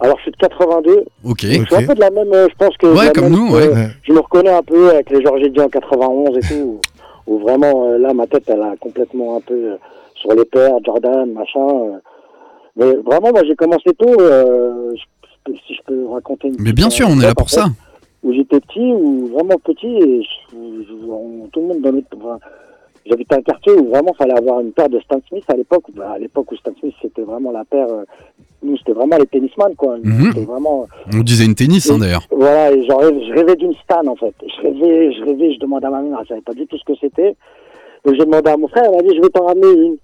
Alors, 0.00 0.16
je 0.18 0.22
suis 0.22 0.30
de 0.30 0.36
82, 0.36 1.04
Ok. 1.24 1.38
je 1.42 1.48
suis 1.48 1.74
un 1.74 1.86
peu 1.86 1.94
de 1.94 2.00
la 2.00 2.10
même, 2.10 2.32
euh, 2.32 2.46
je 2.50 2.54
pense 2.56 2.76
que. 2.76 2.86
Ouais, 2.86 3.10
comme 3.12 3.24
même, 3.24 3.32
nous, 3.32 3.52
ouais. 3.54 3.66
euh, 3.68 3.74
Ouais. 3.74 3.88
je 4.02 4.12
me 4.12 4.20
reconnais 4.20 4.50
un 4.52 4.62
peu 4.62 4.90
avec 4.90 5.10
les 5.10 5.20
Georges 5.22 5.42
Eddy 5.42 5.60
en 5.60 5.68
91 5.68 6.36
et 6.36 6.40
tout, 6.40 6.80
où, 7.26 7.34
où 7.34 7.38
vraiment 7.40 7.84
euh, 7.88 7.98
là 7.98 8.14
ma 8.14 8.26
tête 8.26 8.44
elle 8.46 8.62
a 8.62 8.74
complètement 8.80 9.36
un 9.36 9.40
peu 9.40 9.54
euh, 9.54 9.76
sur 10.14 10.32
les 10.34 10.44
pères, 10.44 10.76
Jordan, 10.84 11.32
machin. 11.32 11.98
Mais 12.76 12.94
vraiment 13.04 13.32
moi 13.32 13.42
j'ai 13.44 13.56
commencé 13.56 13.90
tôt, 13.98 14.20
euh, 14.20 14.92
je- 14.94 15.52
si 15.66 15.74
je 15.74 15.80
peux 15.86 16.06
raconter 16.12 16.48
une 16.48 16.56
Mais 16.60 16.72
bien 16.72 16.90
sûr, 16.90 17.08
on 17.10 17.18
est 17.20 17.24
là 17.24 17.34
pour 17.34 17.50
ça. 17.50 17.66
Où 18.22 18.32
j'étais 18.32 18.60
petit, 18.60 18.92
ou 18.92 19.28
vraiment 19.32 19.56
petit, 19.64 19.86
et 19.86 20.22
je- 20.22 20.56
je- 20.88 21.10
on- 21.10 21.48
tout 21.52 21.60
le 21.60 21.66
monde 21.68 21.80
dans 21.82 21.92
notre... 21.92 22.06
enfin, 22.16 22.38
J'habitais 23.08 23.36
un 23.36 23.42
quartier 23.42 23.72
où 23.72 23.88
vraiment 23.88 24.12
fallait 24.14 24.36
avoir 24.36 24.60
une 24.60 24.72
paire 24.72 24.88
de 24.88 25.00
Stan 25.00 25.20
Smith 25.28 25.44
à 25.48 25.56
l'époque. 25.56 25.84
Bah, 25.94 26.12
à 26.14 26.18
l'époque 26.18 26.52
où 26.52 26.56
Stan 26.56 26.72
Smith 26.78 26.94
c'était 27.00 27.22
vraiment 27.22 27.50
la 27.52 27.64
paire, 27.64 27.86
euh, 27.88 28.04
nous 28.62 28.76
c'était 28.76 28.92
vraiment 28.92 29.16
les 29.16 29.26
tennisman 29.26 29.74
quoi. 29.76 29.96
Mhm. 30.02 30.44
Vraiment 30.46 30.86
On 31.14 31.22
disait 31.22 31.44
une 31.46 31.54
tennis, 31.54 31.90
hein, 31.90 31.98
d'ailleurs. 31.98 32.26
voilà, 32.30 32.72
et 32.72 32.84
genre, 32.86 33.02
je 33.02 33.32
rêvais 33.32 33.56
d'une 33.56 33.74
stan 33.84 34.06
en 34.06 34.16
fait. 34.16 34.34
Je 34.42 34.62
rêvais, 34.62 35.12
je 35.12 35.24
rêvais, 35.24 35.54
je 35.54 35.60
demandais 35.60 35.86
à 35.86 35.90
ma 35.90 36.02
mère, 36.02 36.18
elle 36.20 36.26
savait 36.28 36.40
pas 36.42 36.54
du 36.54 36.66
tout 36.66 36.76
ce 36.76 36.84
que 36.84 36.98
c'était. 37.00 37.36
Donc 38.04 38.14
j'ai 38.14 38.24
demandé 38.24 38.50
à 38.50 38.56
mon 38.56 38.68
frère, 38.68 38.84
elle 38.86 38.96
m'a 38.96 39.02
dit 39.02 39.16
je 39.16 39.22
vais 39.22 39.30
t'en 39.30 39.46
ramener 39.46 39.72
une. 39.72 39.96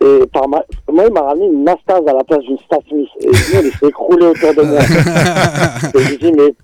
Et 0.00 0.26
par 0.26 0.48
ma... 0.48 0.62
moi 0.92 1.04
il 1.06 1.12
m'a 1.12 1.22
ramené 1.22 1.46
une 1.46 1.64
Nastase 1.64 2.06
à 2.06 2.12
la 2.12 2.24
place 2.24 2.40
d'une 2.44 2.58
Stan 2.58 2.80
Smith. 2.88 3.08
Et 3.20 3.26
lui 3.26 3.32
il 3.68 3.72
s'est 3.72 3.88
écroulé 3.88 4.26
autour 4.26 4.54
de 4.54 4.62
moi. 4.62 4.78
et 5.94 5.98
je 5.98 6.10
lui 6.10 6.18
dis 6.18 6.32
mais 6.32 6.54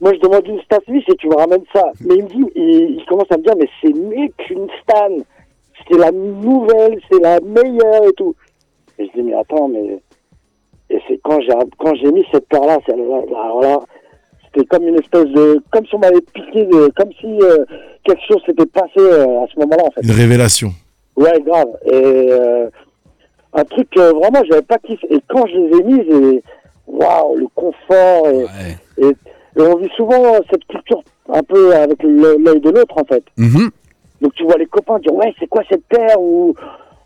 moi 0.00 0.12
je 0.14 0.20
demande 0.20 0.46
une 0.46 0.60
Stan 0.62 0.78
Smith 0.86 1.04
et 1.08 1.14
tu 1.16 1.28
me 1.28 1.34
ramènes 1.36 1.64
ça. 1.74 1.84
Mais 2.04 2.16
il 2.16 2.24
me 2.24 2.28
dit, 2.28 2.44
il, 2.54 2.96
il 2.98 3.04
commence 3.06 3.30
à 3.30 3.36
me 3.36 3.42
dire 3.42 3.54
mais 3.58 3.68
c'est 3.82 3.92
mieux 3.94 4.28
qu'une 4.38 4.66
Stan. 4.82 5.08
C'est 5.90 5.98
la 5.98 6.10
nouvelle, 6.12 7.00
c'est 7.10 7.20
la 7.20 7.40
meilleure 7.40 8.04
et 8.08 8.12
tout. 8.16 8.34
Et 8.98 9.06
je 9.06 9.12
dis 9.20 9.22
mais 9.22 9.34
attends 9.34 9.68
mais 9.68 9.98
et 10.90 10.98
c'est 11.08 11.18
quand 11.22 11.40
j'ai 11.40 11.52
quand 11.78 11.94
j'ai 11.94 12.10
mis 12.12 12.24
cette 12.32 12.48
paire 12.48 12.64
là, 12.66 12.78
alors 12.88 13.60
là, 13.62 13.78
c'était 14.44 14.66
comme 14.66 14.86
une 14.88 14.96
espèce 14.98 15.26
de 15.26 15.62
comme 15.70 15.86
si 15.86 15.94
on 15.94 15.98
m'avait 15.98 16.20
piqué 16.20 16.64
de 16.66 16.88
comme 16.96 17.12
si 17.20 17.26
euh, 17.42 17.64
quelque 18.04 18.22
chose 18.28 18.42
s'était 18.44 18.66
passé 18.66 18.98
euh, 18.98 19.42
à 19.42 19.46
ce 19.52 19.58
moment-là 19.60 19.84
en 19.86 19.90
fait. 19.92 20.00
Une 20.02 20.10
révélation. 20.10 20.70
Ouais, 21.16 21.40
grave. 21.42 21.68
Et 21.86 21.92
euh, 22.30 22.68
un 23.52 23.64
truc 23.64 23.88
que 23.90 24.00
vraiment 24.00 24.42
j'avais 24.48 24.62
pas 24.62 24.78
kiffé. 24.78 25.06
Et 25.14 25.20
quand 25.28 25.46
je 25.46 25.56
les 25.56 25.78
ai 25.78 25.82
mis, 25.82 26.04
j'ai 26.08 26.42
waouh, 26.86 27.36
le 27.36 27.46
confort 27.54 28.26
et, 28.28 28.44
Ouais. 28.44 28.76
et, 28.98 29.12
et 29.56 29.62
on 29.62 29.76
vit 29.76 29.90
souvent 29.96 30.34
cette 30.50 30.64
culture 30.66 31.02
un 31.32 31.42
peu 31.42 31.74
avec 31.74 32.02
l'œil 32.02 32.60
de 32.60 32.70
l'autre 32.70 32.96
en 32.96 33.04
fait. 33.04 33.24
Mhm. 33.36 33.70
Donc 34.20 34.34
tu 34.34 34.44
vois 34.44 34.56
les 34.56 34.66
copains 34.66 34.98
dire 34.98 35.14
ouais 35.14 35.34
c'est 35.38 35.46
quoi 35.46 35.62
cette 35.70 35.84
paire 35.86 36.20
ou 36.20 36.54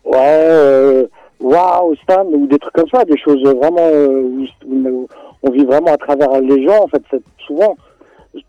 ouais 0.05 0.15
euh, 0.15 1.07
waouh 1.39 1.95
Stan 2.03 2.25
ou 2.25 2.47
des 2.47 2.59
trucs 2.59 2.73
comme 2.73 2.89
ça, 2.93 3.05
des 3.05 3.17
choses 3.17 3.43
vraiment 3.43 3.77
euh, 3.79 4.45
où, 4.65 5.07
on 5.43 5.51
vit 5.51 5.65
vraiment 5.65 5.93
à 5.93 5.97
travers 5.97 6.41
les 6.41 6.65
gens 6.65 6.83
en 6.83 6.87
fait 6.87 7.03
souvent 7.45 7.75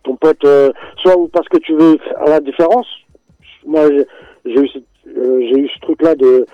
ton 0.02 0.16
pote 0.16 0.44
euh, 0.44 0.72
soit 1.02 1.14
parce 1.32 1.48
que 1.48 1.58
tu 1.58 1.74
veux 1.74 1.98
faire 1.98 2.24
la 2.26 2.40
différence. 2.40 2.86
Moi 3.66 3.88
j'ai 4.44 4.60
eu 4.60 4.68
euh, 5.16 5.40
j'ai 5.40 5.60
eu 5.60 5.68
ce 5.68 5.80
truc 5.80 6.02
là 6.02 6.14
de 6.14 6.46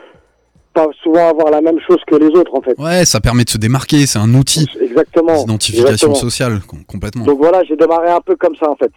pas 0.72 0.86
souvent 1.02 1.28
avoir 1.28 1.50
la 1.50 1.60
même 1.60 1.78
chose 1.86 1.98
que 2.06 2.16
les 2.16 2.28
autres 2.28 2.54
en 2.54 2.60
fait. 2.62 2.78
Ouais, 2.78 3.04
ça 3.04 3.20
permet 3.20 3.44
de 3.44 3.50
se 3.50 3.58
démarquer, 3.58 4.06
c'est 4.06 4.18
un 4.18 4.32
outil 4.34 4.66
Exactement. 4.80 5.36
d'identification 5.38 6.14
sociale, 6.14 6.60
com- 6.66 6.80
complètement. 6.86 7.24
Donc 7.24 7.38
voilà, 7.38 7.62
j'ai 7.64 7.76
démarré 7.76 8.10
un 8.10 8.20
peu 8.20 8.36
comme 8.36 8.54
ça 8.56 8.68
en 8.70 8.76
fait. 8.76 8.90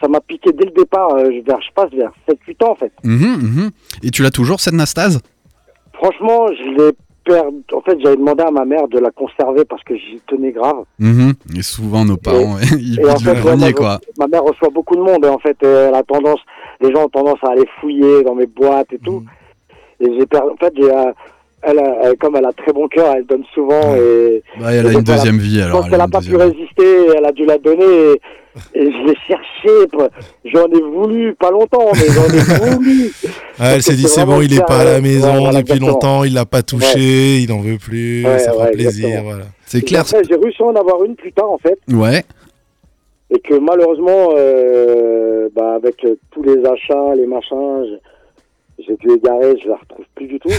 Ça 0.00 0.08
m'a 0.08 0.20
piqué 0.20 0.50
dès 0.52 0.66
le 0.66 0.72
départ, 0.72 1.14
euh, 1.14 1.30
vers, 1.46 1.60
je 1.60 1.72
passe 1.74 1.90
vers 1.92 2.12
7-8 2.28 2.64
ans 2.64 2.72
en 2.72 2.76
fait. 2.76 2.92
Mhm, 3.02 3.36
mhm. 3.42 3.70
Et 4.02 4.10
tu 4.10 4.22
l'as 4.22 4.30
toujours, 4.30 4.60
cette 4.60 4.74
Nastase? 4.74 5.20
Franchement, 5.94 6.46
je 6.48 6.70
l'ai 6.76 6.92
perdu. 7.24 7.56
En 7.72 7.80
fait, 7.80 7.96
j'avais 8.02 8.16
demandé 8.16 8.42
à 8.42 8.50
ma 8.50 8.64
mère 8.64 8.88
de 8.88 8.98
la 8.98 9.10
conserver 9.10 9.64
parce 9.64 9.82
que 9.84 9.96
j'y 9.96 10.20
tenais 10.26 10.52
grave. 10.52 10.84
Mhm. 10.98 11.32
Et 11.56 11.62
souvent, 11.62 12.04
nos 12.04 12.16
parents, 12.16 12.56
ils 12.78 13.00
Et 13.00 13.08
en 13.08 13.16
fait, 13.16 13.56
moi, 13.56 13.72
quoi. 13.72 14.00
ma 14.18 14.26
mère 14.26 14.42
reçoit 14.44 14.68
beaucoup 14.70 14.96
de 14.96 15.00
monde 15.00 15.24
et 15.24 15.28
en 15.28 15.38
fait, 15.38 15.56
elle 15.62 15.94
a 15.94 16.02
tendance, 16.02 16.40
les 16.82 16.92
gens 16.92 17.04
ont 17.04 17.08
tendance 17.08 17.38
à 17.42 17.52
aller 17.52 17.64
fouiller 17.80 18.22
dans 18.24 18.34
mes 18.34 18.46
boîtes 18.46 18.92
et 18.92 18.98
tout. 18.98 19.24
Et 20.00 20.06
j'ai 20.18 20.26
perdu. 20.26 20.50
En 20.52 20.56
fait, 20.56 20.72
j'ai, 20.76 20.90
elle, 21.62 21.80
elle- 22.02 22.16
comme 22.18 22.36
elle 22.36 22.44
a 22.44 22.52
très 22.52 22.72
bon 22.72 22.88
cœur, 22.88 23.14
elle 23.16 23.24
donne 23.26 23.44
souvent 23.54 23.94
et 23.96 24.42
Bah, 24.60 24.72
elle 24.72 24.86
a 24.86 24.92
une 24.92 25.00
deuxième 25.02 25.38
vie, 25.38 25.58
je 25.58 25.62
alors. 25.64 25.76
pense 25.78 25.84
elle 25.86 25.90
qu'elle 25.92 26.00
a 26.00 26.04
a 26.04 26.06
une 26.06 26.10
pas 26.12 26.20
pu 26.20 26.36
résister. 26.36 27.06
Elle 27.16 27.24
a 27.24 27.32
dû 27.32 27.46
la 27.46 27.56
donner 27.58 27.84
et, 27.84 28.20
et 28.74 28.92
je 28.92 29.06
l'ai 29.06 29.14
cherché. 29.26 29.70
J'en 30.44 30.66
ai 30.66 30.82
voulu, 30.82 31.34
pas 31.34 31.50
longtemps, 31.50 31.88
mais 31.94 32.06
j'en 32.08 32.24
ai 32.26 32.74
voulu. 32.74 33.10
Ah, 33.58 33.74
elle 33.76 33.82
s'est 33.82 33.94
dit 33.94 34.06
c'est 34.08 34.26
bon, 34.26 34.42
il 34.42 34.52
est 34.52 34.66
pas 34.66 34.80
à 34.80 34.84
la 34.84 35.00
maison 35.00 35.38
voilà, 35.40 35.60
depuis 35.62 35.72
exactement. 35.74 35.88
longtemps, 35.88 36.24
il 36.24 36.34
l'a 36.34 36.44
pas 36.44 36.62
touché, 36.62 37.38
il 37.38 37.50
en 37.52 37.60
veut 37.60 37.78
plus, 37.78 38.24
Ouais, 38.26 38.38
ça 38.40 38.52
fera 38.52 38.66
plaisir, 38.66 39.22
voilà. 39.24 39.44
C'est 39.64 39.80
clair. 39.82 40.04
J'ai 40.06 40.36
réussi 40.36 40.62
à 40.62 40.66
en 40.66 40.74
avoir 40.76 41.02
une 41.04 41.16
plus 41.16 41.32
tard, 41.32 41.50
en 41.50 41.58
fait. 41.58 41.78
Ouais. 41.90 42.24
et 43.30 43.38
que 43.40 43.54
malheureusement, 43.54 44.34
euh, 44.36 45.48
bah, 45.56 45.74
avec 45.76 46.06
tous 46.30 46.42
les 46.42 46.58
achats, 46.66 47.14
les 47.16 47.26
machins, 47.26 47.84
j'ai 48.78 48.96
dû 48.96 49.08
égarer, 49.16 49.54
je 49.62 49.68
la 49.68 49.76
retrouve 49.76 50.04
plus 50.14 50.26
du 50.26 50.38
tout. 50.40 50.48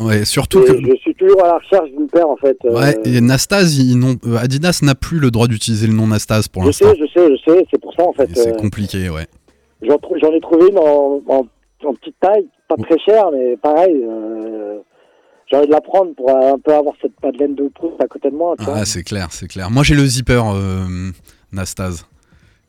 Ouais, 0.00 0.24
surtout 0.24 0.62
Et 0.62 0.64
que. 0.64 0.72
je 0.90 0.96
suis 0.96 1.14
toujours 1.14 1.44
à 1.44 1.48
la 1.48 1.58
recherche 1.58 1.90
d'une 1.90 2.08
paire 2.08 2.26
en 2.28 2.36
fait. 2.36 2.56
euh, 2.64 2.74
Ouais, 2.80 2.98
et 3.04 3.20
Nastase, 3.20 3.76
ils 3.78 3.98
n'ont- 3.98 4.16
euh, 4.26 4.38
Adidas 4.38 4.80
n'a 4.82 4.94
plus 4.94 5.18
le 5.18 5.30
droit 5.30 5.48
d'utiliser 5.48 5.86
le 5.86 5.92
nom 5.92 6.06
Nastase 6.06 6.48
pour 6.48 6.62
je 6.62 6.68
l'instant. 6.68 6.92
sais, 6.94 6.96
je 6.98 7.06
sais, 7.12 7.28
je 7.36 7.50
sais, 7.52 7.66
c'est 7.70 7.78
pour 7.80 7.92
ça 7.94 8.02
en 8.08 8.12
fait. 8.14 8.26
C'est 8.34 8.54
euh, 8.54 8.56
compliqué, 8.56 9.10
ouais. 9.10 9.26
J'en 9.82 9.98
trou- 9.98 10.16
ai 10.16 10.40
trouvé 10.40 10.70
une 10.70 10.78
en, 10.78 11.20
en- 11.28 11.46
en 11.84 11.94
petite 11.94 12.16
taille, 12.20 12.48
pas 12.68 12.76
très 12.76 12.98
chère, 13.00 13.30
mais 13.32 13.54
pareil. 13.58 13.94
Euh, 14.02 14.78
j'ai 15.50 15.58
envie 15.58 15.66
de 15.66 15.72
la 15.72 15.82
prendre 15.82 16.14
pour 16.14 16.30
un 16.34 16.58
peu 16.58 16.72
avoir 16.74 16.94
cette 17.02 17.22
madeleine 17.22 17.54
de 17.54 17.68
Proust 17.74 18.00
à 18.02 18.06
côté 18.06 18.30
de 18.30 18.34
moi. 18.34 18.54
Tu. 18.58 18.64
Ah, 18.66 18.86
c'est 18.86 19.02
clair, 19.02 19.28
c'est 19.30 19.46
clair. 19.46 19.70
Moi, 19.70 19.82
j'ai 19.82 19.94
le 19.94 20.06
zipper 20.06 20.40
Nastase 21.52 22.06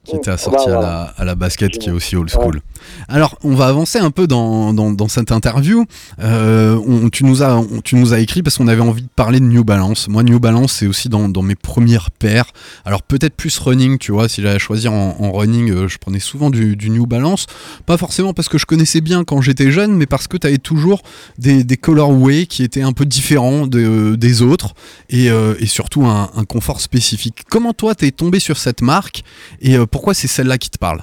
qui 0.06 0.16
était 0.16 0.28
bah, 0.32 0.34
assorti 0.34 0.70
à, 0.70 0.74
voilà. 0.74 0.82
la, 0.82 1.02
à 1.18 1.26
la 1.26 1.36
basket, 1.36 1.72
qui 1.80 1.90
est 1.90 1.92
aussi 1.92 2.16
old 2.16 2.30
school. 2.30 2.60
Alors, 3.08 3.38
on 3.44 3.56
va 3.56 3.68
avancer 3.68 4.00
un 4.00 4.12
peu 4.12 4.28
dans, 4.28 4.74
dans, 4.74 4.92
dans 4.92 5.08
cette 5.08 5.32
interview. 5.32 5.86
Euh, 6.20 6.78
on- 6.86 7.10
tu, 7.10 7.24
nous 7.24 7.42
as, 7.42 7.56
on- 7.56 7.80
tu 7.82 7.96
nous 7.96 8.14
as 8.14 8.20
écrit 8.20 8.44
parce 8.44 8.58
qu'on 8.58 8.68
avait 8.68 8.82
envie 8.82 9.04
de 9.04 9.08
parler 9.16 9.40
de 9.40 9.46
New 9.46 9.64
Balance. 9.64 10.10
Moi, 10.10 10.24
New 10.24 10.40
Balance, 10.40 10.74
c'est 10.74 10.88
aussi 10.88 11.08
dans, 11.08 11.30
dans 11.30 11.42
mes 11.42 11.56
premières 11.56 12.12
paires. 12.12 12.46
Alors, 12.84 13.02
peut-être 13.02 13.36
plus 13.36 13.58
running, 13.60 13.98
tu 13.98 14.12
vois. 14.12 14.28
Si 14.28 14.42
j'allais 14.42 14.60
choisir 14.60 14.92
en, 14.92 15.16
en 15.20 15.32
running, 15.32 15.72
euh, 15.72 15.88
je 15.88 15.98
prenais 15.98 16.20
souvent 16.20 16.50
du, 16.50 16.76
du 16.76 16.90
New 16.90 17.06
Balance. 17.06 17.46
Pas 17.86 17.98
forcément 17.98 18.34
parce 18.34 18.50
que 18.50 18.58
je 18.58 18.66
connaissais 18.66 19.00
bien 19.02 19.24
quand 19.24 19.40
j'étais 19.42 19.72
jeune, 19.72 19.96
mais 19.96 20.06
parce 20.06 20.28
que 20.28 20.36
tu 20.36 20.48
avais 20.48 20.58
toujours 20.58 21.02
des, 21.38 21.64
des 21.64 21.78
colorways 21.78 22.46
qui 22.46 22.64
étaient 22.64 22.82
un 22.82 22.92
peu 22.94 23.06
différents 23.06 23.68
de- 23.68 24.16
des 24.16 24.42
autres 24.42 24.74
et, 25.10 25.30
euh, 25.32 25.56
et 25.60 25.66
surtout 25.66 26.04
un, 26.06 26.30
un 26.36 26.44
confort 26.44 26.82
spécifique. 26.82 27.44
Comment 27.50 27.72
toi, 27.74 27.96
t'es 27.96 28.12
tombé 28.12 28.40
sur 28.40 28.58
cette 28.58 28.82
marque? 28.82 29.24
Et 29.62 29.78
euh, 29.78 29.86
pourquoi 29.94 30.14
c'est 30.14 30.28
celle-là 30.28 30.58
qui 30.58 30.70
te 30.70 30.78
parle 30.78 31.00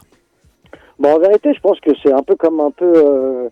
Bon, 0.99 1.15
en 1.15 1.19
vérité, 1.19 1.55
je 1.55 1.61
pense 1.61 1.81
que 1.81 1.93
c'est 2.03 2.13
un 2.13 2.23
peu 2.23 2.37
comme 2.37 2.61
un 2.61 2.71
peu. 2.71 2.93
euh, 2.95 3.49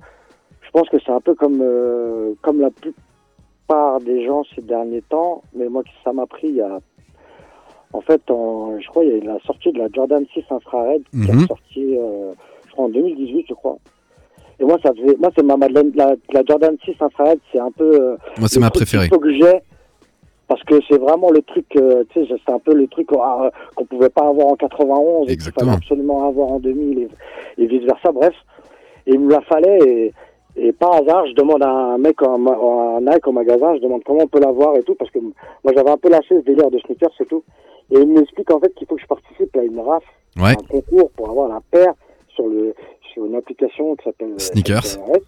je 0.61 0.71
pense 0.71 0.87
que 0.91 0.99
c'est 1.05 1.13
un 1.13 1.21
peu 1.23 1.35
comme 1.35 1.61
euh, 1.63 2.35
comme 2.43 2.61
la 2.61 2.69
plupart 2.71 4.01
des 4.01 4.27
gens 4.27 4.43
ces 4.55 4.61
derniers 4.61 5.03
temps. 5.09 5.43
Mais 5.55 5.69
moi, 5.69 5.83
ça 6.05 6.13
m'a 6.13 6.27
pris 6.27 6.49
il 6.49 6.57
y 6.57 6.61
a. 6.61 6.79
En 7.95 8.03
fait, 8.03 8.21
en, 8.31 8.79
je 8.79 8.87
crois 8.89 9.03
il 9.05 9.11
y 9.11 9.15
a 9.15 9.17
eu 9.17 9.21
la 9.23 9.39
sortie 9.47 9.73
de 9.73 9.79
la 9.79 9.89
Jordan 9.95 10.23
6 10.35 10.45
infrared 10.51 11.03
qui 11.11 11.17
Mhm. 11.33 11.41
est 11.45 11.47
sortie, 11.47 11.97
euh, 11.97 12.33
je 12.67 12.73
crois 12.73 12.85
en 12.85 12.89
2018, 12.91 13.47
je 13.49 13.55
crois. 13.55 13.79
Et 14.61 14.65
moi, 14.65 14.77
ça 14.83 14.91
faisait, 14.93 15.17
moi, 15.19 15.31
c'est 15.35 15.43
ma 15.45 15.57
Madeleine, 15.57 15.93
la, 15.95 16.15
la 16.33 16.43
Jordan 16.47 16.77
6 16.85 16.97
infrared, 17.01 17.39
c'est 17.51 17.61
un 17.61 17.71
peu. 17.71 18.17
Moi, 18.39 18.49
c'est 18.49 18.61
ma 18.61 18.71
préférée. 18.71 19.09
que 19.09 19.33
j'ai 19.33 19.61
parce 20.49 20.63
que 20.65 20.75
c'est 20.89 20.99
vraiment 20.99 21.31
le 21.31 21.43
truc, 21.43 21.67
euh, 21.77 22.05
tu 22.11 22.27
sais, 22.27 22.35
c'est 22.45 22.53
un 22.53 22.59
peu 22.59 22.75
le 22.75 22.87
truc 22.89 23.09
ah, 23.21 23.51
qu'on 23.77 23.85
pouvait 23.85 24.09
pas 24.09 24.27
avoir 24.27 24.49
en 24.49 24.57
91 24.57 25.23
et 25.23 25.25
qu'il 25.27 25.33
Exactement. 25.35 25.73
fallait 25.73 25.77
absolument 25.77 26.27
avoir 26.29 26.49
en 26.53 26.59
2000 26.59 26.99
et, 27.01 27.09
et 27.63 27.67
vice 27.67 27.85
versa. 27.85 28.11
Bref, 28.13 28.35
et 29.07 29.13
il 29.13 29.21
me 29.21 29.31
la 29.31 29.41
fallait 29.43 29.79
et, 29.87 30.13
et 30.57 30.73
par 30.73 30.95
hasard, 30.95 31.27
je 31.27 31.35
demande 31.35 31.63
à 31.63 31.71
un 31.71 31.99
mec, 31.99 32.21
ma- 32.23 32.59
un 32.97 33.01
Nike 33.01 33.27
au 33.29 33.33
magasin, 33.33 33.75
je 33.77 33.81
demande 33.81 34.03
comment 34.05 34.23
on 34.25 34.27
peut 34.27 34.41
l'avoir 34.41 34.75
et 34.77 34.83
tout 34.83 34.95
parce 34.97 35.11
que 35.11 35.19
moi 35.21 35.73
j'avais 35.77 35.91
un 35.91 35.97
peu 35.99 36.09
lâché 36.11 36.29
ce 36.41 36.45
délire 36.45 36.71
de 36.71 36.79
sneakers 36.81 37.11
et 37.21 37.27
tout. 37.27 37.45
Et 37.91 37.99
il 38.01 38.09
m'explique 38.09 38.51
en 38.51 38.59
fait 38.61 38.75
qu'il 38.75 38.87
faut 38.87 38.97
que 38.97 39.03
je 39.03 39.07
participe 39.07 39.57
à 39.57 39.63
une 39.63 39.81
race, 39.81 40.03
Ouais. 40.37 40.51
un 40.51 40.55
concours 40.69 41.11
pour 41.17 41.31
avoir 41.31 41.49
la 41.49 41.61
paire 41.71 41.93
sur 42.35 42.47
le 42.47 42.75
sur 43.13 43.25
une 43.25 43.35
application 43.35 43.97
qui 43.97 44.05
s'appelle 44.05 44.33
euh, 44.33 44.39
Sneakers. 44.39 44.85
SNRS. 44.85 45.21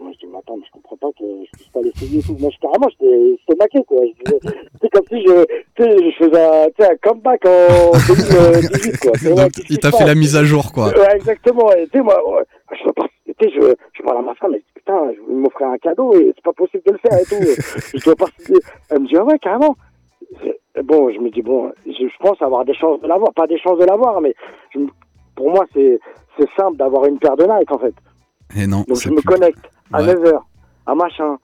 Moi, 0.00 0.12
je 0.14 0.18
dis, 0.26 0.32
mais 0.32 0.38
attends, 0.38 0.56
mais 0.56 0.64
je 0.66 0.72
comprends 0.72 0.96
pas 0.96 1.08
que 1.18 1.24
je 1.44 1.50
puisse 1.52 1.68
pas 1.68 1.80
l'essayer 1.82 2.18
et 2.20 2.22
tout. 2.22 2.36
Moi, 2.40 2.50
je, 2.52 2.58
carrément, 2.58 2.88
j'étais 2.88 3.36
j'étais 3.38 3.56
maqué, 3.58 3.84
quoi. 3.86 3.98
C'est 4.80 4.88
comme 4.88 5.04
si 5.08 5.22
je, 5.26 5.44
je 5.78 6.24
faisais 6.24 6.90
un, 6.90 6.96
comeback 7.02 7.44
en 7.46 7.92
2018, 8.08 8.98
quoi. 8.98 9.12
Donc, 9.36 9.52
il 9.68 9.78
t'a 9.78 9.92
fait 9.92 10.06
la 10.06 10.14
mise 10.14 10.36
à 10.36 10.44
jour, 10.44 10.72
quoi. 10.72 10.88
Ouais, 10.88 11.16
exactement. 11.16 11.70
Et 11.72 11.84
tu 11.84 11.98
sais, 11.98 12.02
moi, 12.02 12.16
ouais, 12.28 12.44
je 12.72 13.48
je, 13.48 13.74
je 13.92 14.02
parle 14.02 14.18
à 14.18 14.22
ma 14.22 14.34
femme, 14.34 14.54
et 14.54 14.62
putain, 14.74 15.12
je 15.14 15.32
m'offrais 15.32 15.64
un 15.64 15.78
cadeau 15.78 16.14
et 16.14 16.32
c'est 16.34 16.44
pas 16.44 16.52
possible 16.52 16.82
de 16.86 16.92
le 16.92 16.98
faire 16.98 17.18
et 17.18 17.24
tout. 17.24 17.62
je 17.98 18.04
dois 18.04 18.16
participer. 18.16 18.58
Elle 18.90 19.00
me 19.00 19.08
dit, 19.08 19.16
ah 19.16 19.24
ouais, 19.24 19.38
carrément. 19.38 19.76
Bon, 20.84 21.10
je 21.12 21.18
me 21.18 21.30
dis, 21.30 21.42
bon, 21.42 21.72
je, 21.86 22.06
pense 22.20 22.40
avoir 22.42 22.64
des 22.64 22.74
chances 22.74 23.00
de 23.00 23.06
l'avoir. 23.06 23.32
Pas 23.32 23.46
des 23.46 23.58
chances 23.58 23.78
de 23.78 23.84
l'avoir, 23.84 24.20
mais 24.20 24.34
je 24.74 24.80
pour 25.34 25.50
moi, 25.50 25.64
c'est, 25.72 25.98
c'est 26.38 26.48
simple 26.56 26.76
d'avoir 26.76 27.06
une 27.06 27.18
paire 27.18 27.36
de 27.36 27.44
Nike, 27.44 27.72
en 27.72 27.78
fait. 27.78 27.94
Et 28.56 28.66
non, 28.66 28.84
Donc 28.86 28.98
je 28.98 29.08
me 29.08 29.16
plus- 29.16 29.24
connecte 29.24 29.70
à 29.92 30.02
Ouais. 30.02 30.14
9h, 30.14 30.38
à 30.86 30.94
machin. 30.94 31.36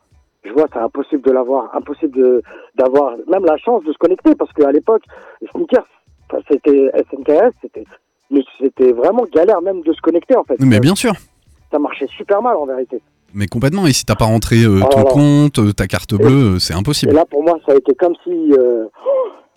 Je 0.44 0.52
vois, 0.52 0.66
c'est 0.72 0.78
impossible 0.78 1.22
de 1.22 1.32
l'avoir, 1.32 1.74
impossible 1.74 2.16
de, 2.16 2.42
d'avoir 2.76 3.16
même 3.28 3.44
la 3.44 3.56
chance 3.56 3.82
de 3.84 3.92
se 3.92 3.98
connecter 3.98 4.34
parce 4.36 4.52
qu'à 4.52 4.70
l'époque, 4.70 5.02
sneakers, 5.50 5.86
c'était 6.50 6.90
SNKS, 7.10 7.52
c'était, 7.62 7.84
mais 8.30 8.42
c'était 8.60 8.92
vraiment 8.92 9.24
galère 9.34 9.60
même 9.60 9.82
de 9.82 9.92
se 9.92 10.00
connecter 10.00 10.36
en 10.36 10.44
fait. 10.44 10.54
Mais 10.60 10.78
bien 10.78 10.94
sûr. 10.94 11.12
Ça 11.72 11.80
marchait 11.80 12.06
super 12.16 12.42
mal 12.42 12.56
en 12.56 12.64
vérité. 12.66 13.02
Mais 13.34 13.48
complètement. 13.48 13.86
Et 13.88 13.92
si 13.92 14.04
t'as 14.04 14.14
pas 14.14 14.26
rentré 14.26 14.62
euh, 14.62 14.80
Oh 14.84 14.88
ton 14.88 15.02
compte, 15.02 15.58
euh, 15.58 15.72
ta 15.72 15.88
carte 15.88 16.14
bleue, 16.14 16.54
euh, 16.54 16.58
c'est 16.60 16.74
Et 16.74 16.76
impossible. 16.76 17.12
là 17.12 17.24
pour 17.24 17.42
moi, 17.42 17.58
ça 17.66 17.72
a 17.72 17.76
été 17.76 17.92
comme 17.96 18.14
si, 18.22 18.52
euh, 18.52 18.86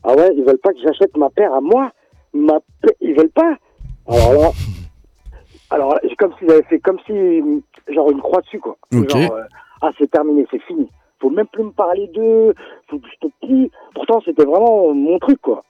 ah 0.03 0.15
ouais, 0.15 0.31
ils 0.35 0.43
veulent 0.43 0.57
pas 0.57 0.73
que 0.73 0.79
j'achète 0.83 1.15
ma 1.17 1.29
paire 1.29 1.53
à 1.53 1.61
moi, 1.61 1.91
ma 2.33 2.59
paire, 2.81 2.93
ils 3.01 3.13
veulent 3.15 3.29
pas. 3.29 3.55
Alors 4.07 4.33
là, 4.33 4.49
alors 5.69 5.95
c'est 6.01 6.15
comme 6.15 6.33
s'ils 6.39 6.51
avaient 6.51 6.63
fait 6.63 6.79
comme 6.79 6.97
si, 7.05 7.43
genre 7.93 8.09
une 8.11 8.21
croix 8.21 8.41
dessus 8.41 8.59
quoi. 8.59 8.77
Ok. 8.95 9.09
Genre, 9.09 9.33
euh, 9.33 9.43
ah 9.81 9.91
c'est 9.97 10.09
terminé, 10.09 10.45
c'est 10.51 10.61
fini. 10.63 10.89
Faut 11.19 11.29
même 11.29 11.47
plus 11.47 11.63
me 11.63 11.71
parler 11.71 12.07
d'eux, 12.13 12.53
faut 12.89 12.97
que 12.99 13.07
je 13.07 13.27
te 13.27 13.31
plie. 13.45 13.71
Pourtant 13.93 14.21
c'était 14.25 14.45
vraiment 14.45 14.93
mon 14.93 15.19
truc 15.19 15.39
quoi. 15.41 15.63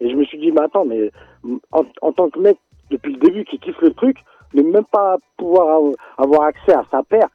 Et 0.00 0.10
je 0.10 0.16
me 0.16 0.24
suis 0.24 0.38
dit, 0.38 0.50
mais 0.52 0.62
attends, 0.62 0.84
mais 0.84 1.10
en, 1.72 1.82
en 2.02 2.12
tant 2.12 2.28
que 2.28 2.38
mec 2.40 2.58
depuis 2.90 3.12
le 3.12 3.18
début 3.20 3.44
qui 3.44 3.58
kiffe 3.58 3.80
le 3.80 3.92
truc, 3.92 4.16
ne 4.54 4.62
même 4.62 4.84
pas 4.90 5.16
pouvoir 5.36 5.68
av- 5.78 5.94
avoir 6.18 6.42
accès 6.42 6.72
à 6.74 6.84
sa 6.90 7.02
paire, 7.02 7.28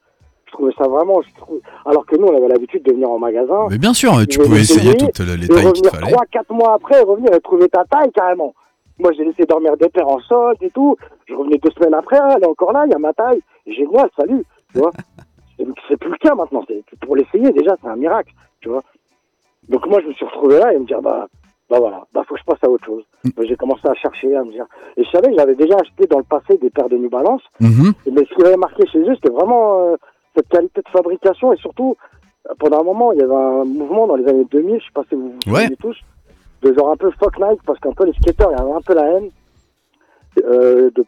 je 0.46 0.52
trouvais 0.52 0.74
ça 0.78 0.88
vraiment. 0.88 1.22
je 1.22 1.34
trouve- 1.40 1.62
Alors 1.86 2.06
que 2.06 2.16
nous 2.18 2.28
on 2.28 2.36
avait 2.38 2.48
l'habitude 2.48 2.84
de 2.84 2.92
venir 2.92 3.10
en 3.10 3.18
magasin. 3.20 3.68
Mais 3.70 3.78
bien 3.78 3.94
sûr, 3.94 4.12
tu 4.28 4.36
Je 4.36 4.40
vais 4.40 4.46
pouvais 4.46 4.62
essayer 4.62 4.96
toutes 4.96 5.20
les 5.20 5.48
tailles 5.48 5.72
qu'il 5.74 5.88
fallait. 5.90 6.12
3 6.12 6.26
4 6.32 6.54
mois 6.54 6.74
après 6.74 7.00
revenir 7.02 7.34
et 7.34 7.40
trouver 7.40 7.68
ta 7.70 7.84
taille 7.86 8.12
carrément 8.12 8.54
moi 9.00 9.12
j'ai 9.14 9.24
laissé 9.26 9.46
dormir 9.46 9.76
des 9.78 9.90
paires 9.90 10.08
en 10.08 10.20
solde 10.20 10.58
et 10.62 10.70
tout. 10.70 10.96
Je 11.28 11.34
revenais 11.34 11.58
deux 11.58 11.72
semaines 11.72 11.94
après 11.94 12.18
elle 12.36 12.44
est 12.44 12.48
encore 12.48 12.72
là 12.74 12.84
il 12.86 12.92
y 12.92 12.96
a 12.96 13.00
ma 13.00 13.14
taille. 13.14 13.42
Génial 13.68 14.10
salut. 14.18 14.44
Tu 14.74 14.80
vois. 14.80 14.92
C'est- 15.88 15.98
plus 15.98 16.12
le 16.12 16.18
cas 16.18 16.36
maintenant. 16.36 16.64
Pour 17.02 17.16
l'essayer 17.16 17.52
déjà 17.52 17.76
c'est 17.82 17.88
un 17.90 17.96
miracle 17.96 18.34
tu 18.62 18.70
vois. 18.70 18.84
Donc 19.68 19.86
moi 19.88 20.00
je 20.02 20.08
me 20.08 20.14
suis 20.14 20.26
retrouvé 20.26 20.58
là 20.60 20.74
et 20.74 20.80
me 20.80 20.86
dire 20.86 21.02
bah 21.02 21.28
bah 21.70 21.80
voilà. 21.80 22.06
Bah 22.14 22.24
faut 22.28 22.34
que 22.36 22.40
je 22.40 22.46
passe 22.46 22.64
à 22.64 22.70
autre 22.70 22.86
chose. 22.86 23.04
Mm. 23.24 23.30
J'ai 23.44 23.56
commencé 23.56 23.88
à 23.88 23.94
chercher 23.94 24.36
à 24.36 24.44
me 24.44 24.52
dire. 24.52 24.66
Et 24.98 25.04
je 25.04 25.10
savais 25.12 25.30
que 25.30 25.38
j'avais 25.38 25.56
déjà 25.56 25.76
acheté 25.80 26.08
dans 26.08 26.18
le 26.18 26.24
passé 26.24 26.58
des 26.58 26.70
paires 26.70 26.90
de 26.90 26.98
New 26.98 27.10
Balance. 27.10 27.42
Mhm. 27.60 27.94
mais 28.12 28.26
ce 28.26 28.34
qui 28.36 28.44
avait 28.46 28.58
marqué 28.58 28.88
chez 28.88 29.00
eux, 29.00 29.16
c'était 29.16 29.30
vraiment 29.30 29.80
euh, 29.92 29.96
cette 30.36 30.48
qualité 30.50 30.82
de 30.82 30.90
fabrication 30.90 31.54
et 31.54 31.58
surtout, 31.58 31.96
euh, 32.50 32.54
pendant 32.60 32.80
un 32.80 32.84
moment, 32.84 33.12
il 33.12 33.20
y 33.20 33.22
avait 33.24 33.34
un 33.36 33.66
mouvement 33.66 34.08
dans 34.08 34.16
les 34.16 34.28
années 34.28 34.46
2000, 34.50 34.80
je 34.80 34.86
sais 34.86 34.92
pas 34.94 35.04
si 35.10 35.16
vous 35.16 35.34
vous 35.46 35.54
Ouais. 35.54 35.68
tous, 35.80 35.98
de 36.62 36.74
genre 36.74 36.92
un 36.92 36.98
peu 36.98 37.10
fuck 37.20 37.38
Nike, 37.40 37.62
parce 37.66 37.80
qu'un 37.80 37.94
peu 37.94 38.06
les 38.06 38.14
skateurs, 38.14 38.52
il 38.52 38.58
y 38.58 38.62
avait 38.62 38.72
un 38.72 38.82
peu 38.82 38.94
la 38.94 39.06
haine. 39.12 39.30
Euh, 40.46 40.90
de, 40.96 41.06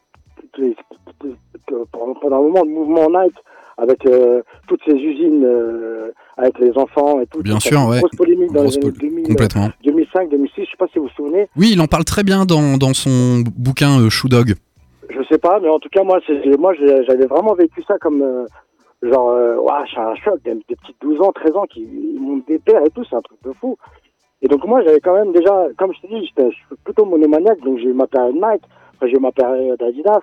de- 0.57 0.75
de- 1.23 1.29
de- 1.69 1.85
pendant 1.91 2.37
un 2.37 2.41
moment, 2.41 2.63
le 2.63 2.69
mouvement 2.71 3.07
Nike, 3.09 3.35
avec 3.77 4.05
euh, 4.05 4.41
toutes 4.67 4.81
ces 4.85 4.93
usines, 4.95 5.43
euh, 5.45 6.11
avec 6.37 6.59
les 6.59 6.75
enfants 6.77 7.19
et 7.21 7.27
tout. 7.27 7.41
Bien 7.41 7.59
sûr, 7.59 7.79
ouais. 7.87 7.99
Grosse 7.99 8.11
polémique 8.17 8.51
dans 8.51 8.61
Grosse 8.63 8.77
les 8.77 8.83
années 8.83 8.91
pol- 8.91 9.09
2000, 9.09 9.27
Complètement. 9.27 9.69
2005, 9.83 10.29
2006, 10.29 10.51
je 10.65 10.71
sais 10.71 10.77
pas 10.77 10.87
si 10.91 10.99
vous 10.99 11.05
vous 11.05 11.11
souvenez. 11.11 11.47
Oui, 11.55 11.69
il 11.73 11.81
en 11.81 11.87
parle 11.87 12.03
très 12.03 12.23
bien 12.23 12.45
dans, 12.45 12.77
dans 12.77 12.93
son 12.93 13.43
bouquin 13.57 14.09
Shoe 14.09 14.27
Dog. 14.29 14.55
Je 15.09 15.23
sais 15.29 15.37
pas, 15.37 15.59
mais 15.59 15.69
en 15.69 15.79
tout 15.79 15.89
cas, 15.89 16.03
moi, 16.03 16.19
c'est, 16.27 16.57
moi, 16.57 16.73
j'avais 16.73 17.25
vraiment 17.27 17.53
vécu 17.53 17.81
ça 17.87 17.97
comme, 17.99 18.23
genre, 19.03 19.29
euh, 19.29 19.57
ouah, 19.57 19.83
j'ai 19.85 19.99
un 19.99 20.15
choc, 20.15 20.41
des, 20.43 20.53
des 20.55 20.75
petits 20.75 20.95
12 21.01 21.21
ans, 21.21 21.31
13 21.33 21.55
ans 21.55 21.65
qui 21.69 21.85
montent 22.19 22.47
des 22.47 22.59
paires 22.59 22.83
et 22.85 22.89
tout, 22.89 23.03
c'est 23.09 23.15
un 23.15 23.21
truc 23.21 23.37
de 23.45 23.51
fou. 23.53 23.77
Et 24.41 24.47
donc, 24.47 24.65
moi, 24.65 24.81
j'avais 24.83 24.99
quand 24.99 25.13
même 25.13 25.31
déjà, 25.33 25.67
comme 25.77 25.93
je 25.93 26.01
te 26.01 26.07
dis, 26.07 26.25
j'étais- 26.25 26.49
je 26.51 26.55
suis 26.55 26.65
plutôt 26.83 27.05
monomaniaque, 27.05 27.59
donc 27.61 27.77
j'ai 27.77 27.89
eu 27.89 27.93
ma 27.93 28.07
paire 28.07 28.27
Nike, 28.33 28.63
après 28.95 29.09
j'ai 29.09 29.17
eu 29.17 29.19
ma 29.19 29.31
paire 29.31 29.51
d'Adidas. 29.77 30.21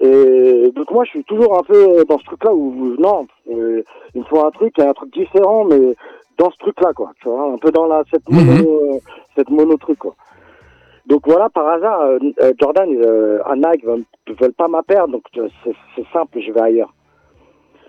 Et 0.00 0.70
donc, 0.74 0.90
moi, 0.92 1.04
je 1.04 1.10
suis 1.10 1.24
toujours 1.24 1.58
un 1.58 1.62
peu 1.62 2.04
dans 2.08 2.18
ce 2.18 2.24
truc-là 2.24 2.54
où, 2.54 2.94
non, 2.98 3.26
euh, 3.50 3.82
il 4.14 4.20
me 4.20 4.26
faut 4.26 4.44
un 4.44 4.50
truc, 4.50 4.78
un 4.78 4.92
truc 4.92 5.12
différent, 5.12 5.64
mais 5.64 5.94
dans 6.38 6.50
ce 6.50 6.56
truc-là, 6.58 6.92
quoi, 6.94 7.10
tu 7.20 7.28
vois, 7.28 7.52
un 7.52 7.58
peu 7.58 7.70
dans 7.72 7.86
la, 7.86 8.02
cette 8.10 8.28
Mhm. 8.30 8.36
mono, 8.46 8.94
euh, 8.94 8.98
cette 9.36 9.50
mono 9.50 9.76
truc, 9.76 9.98
quoi. 9.98 10.14
Donc 11.06 11.22
voilà, 11.26 11.48
par 11.48 11.66
hasard, 11.66 12.00
euh, 12.02 12.52
Jordan, 12.60 12.88
un 13.46 13.56
Nike 13.56 13.84
veulent, 13.84 14.04
veulent 14.40 14.52
pas 14.52 14.68
ma 14.68 14.82
paire, 14.82 15.08
donc 15.08 15.22
c'est 15.34 16.06
simple, 16.12 16.38
je 16.40 16.52
vais 16.52 16.60
ailleurs. 16.60 16.92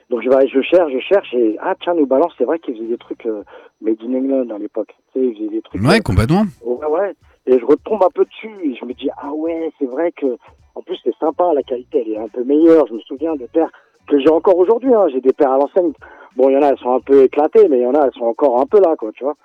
Donc 0.09 0.21
je 0.23 0.29
vais, 0.29 0.47
je 0.47 0.61
cherche, 0.61 0.91
je 0.91 0.99
cherche, 0.99 1.33
et 1.35 1.57
ah 1.61 1.75
tiens, 1.81 1.93
nous 1.93 2.07
balance, 2.07 2.33
c'est 2.37 2.43
vrai 2.45 2.57
qu'ils 2.59 2.75
faisaient 2.75 2.87
des 2.87 2.97
trucs 2.97 3.25
euh, 3.27 3.43
made 3.81 3.97
in 4.01 4.13
England 4.13 4.53
à 4.55 4.57
l'époque. 4.57 4.95
Tu 5.13 5.19
sais, 5.19 5.25
ils 5.27 5.35
faisaient 5.35 5.49
des 5.49 5.61
trucs. 5.61 5.81
Ouais, 5.83 5.97
euh, 5.97 6.01
complètement. 6.01 6.43
ouais, 6.63 6.87
ouais. 6.87 7.13
Et 7.45 7.59
je 7.59 7.65
retombe 7.65 8.03
un 8.03 8.09
peu 8.13 8.25
dessus, 8.25 8.51
et 8.63 8.75
je 8.75 8.85
me 8.85 8.93
dis 8.93 9.09
ah 9.17 9.31
ouais, 9.31 9.71
c'est 9.77 9.85
vrai 9.85 10.11
que, 10.11 10.37
en 10.75 10.81
plus 10.81 10.97
c'est 11.03 11.15
sympa, 11.19 11.53
la 11.53 11.63
qualité 11.63 12.03
elle 12.05 12.13
est 12.13 12.17
un 12.17 12.27
peu 12.27 12.43
meilleure. 12.43 12.87
Je 12.87 12.93
me 12.93 12.99
souviens 13.01 13.35
des 13.35 13.47
paires 13.47 13.71
que 14.07 14.19
j'ai 14.19 14.29
encore 14.29 14.57
aujourd'hui. 14.57 14.93
Hein. 14.93 15.07
J'ai 15.11 15.21
des 15.21 15.33
paires 15.33 15.51
à 15.51 15.57
l'enseigne. 15.57 15.93
Bon, 16.35 16.49
il 16.49 16.53
y 16.53 16.57
en 16.57 16.61
a, 16.63 16.69
elles 16.69 16.77
sont 16.79 16.93
un 16.93 17.01
peu 17.01 17.23
éclatées, 17.23 17.67
mais 17.67 17.77
il 17.79 17.83
y 17.83 17.87
en 17.87 17.93
a, 17.93 18.05
elles 18.05 18.13
sont 18.13 18.25
encore 18.25 18.59
un 18.59 18.65
peu 18.65 18.79
là, 18.79 18.95
quoi, 18.97 19.11
tu 19.13 19.23
vois. 19.23 19.35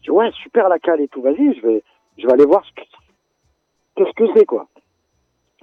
Je 0.00 0.04
dis 0.04 0.10
ouais, 0.10 0.30
super 0.42 0.68
la 0.68 0.78
cale 0.78 1.00
et 1.00 1.08
tout. 1.08 1.22
Vas-y, 1.22 1.54
je 1.54 1.66
vais, 1.66 1.82
je 2.18 2.26
vais 2.26 2.32
aller 2.32 2.46
voir 2.46 2.62
ce 2.66 2.72
que, 2.74 2.86
qu'est-ce 3.96 4.14
que 4.14 4.24
c'est, 4.36 4.44
quoi. 4.44 4.66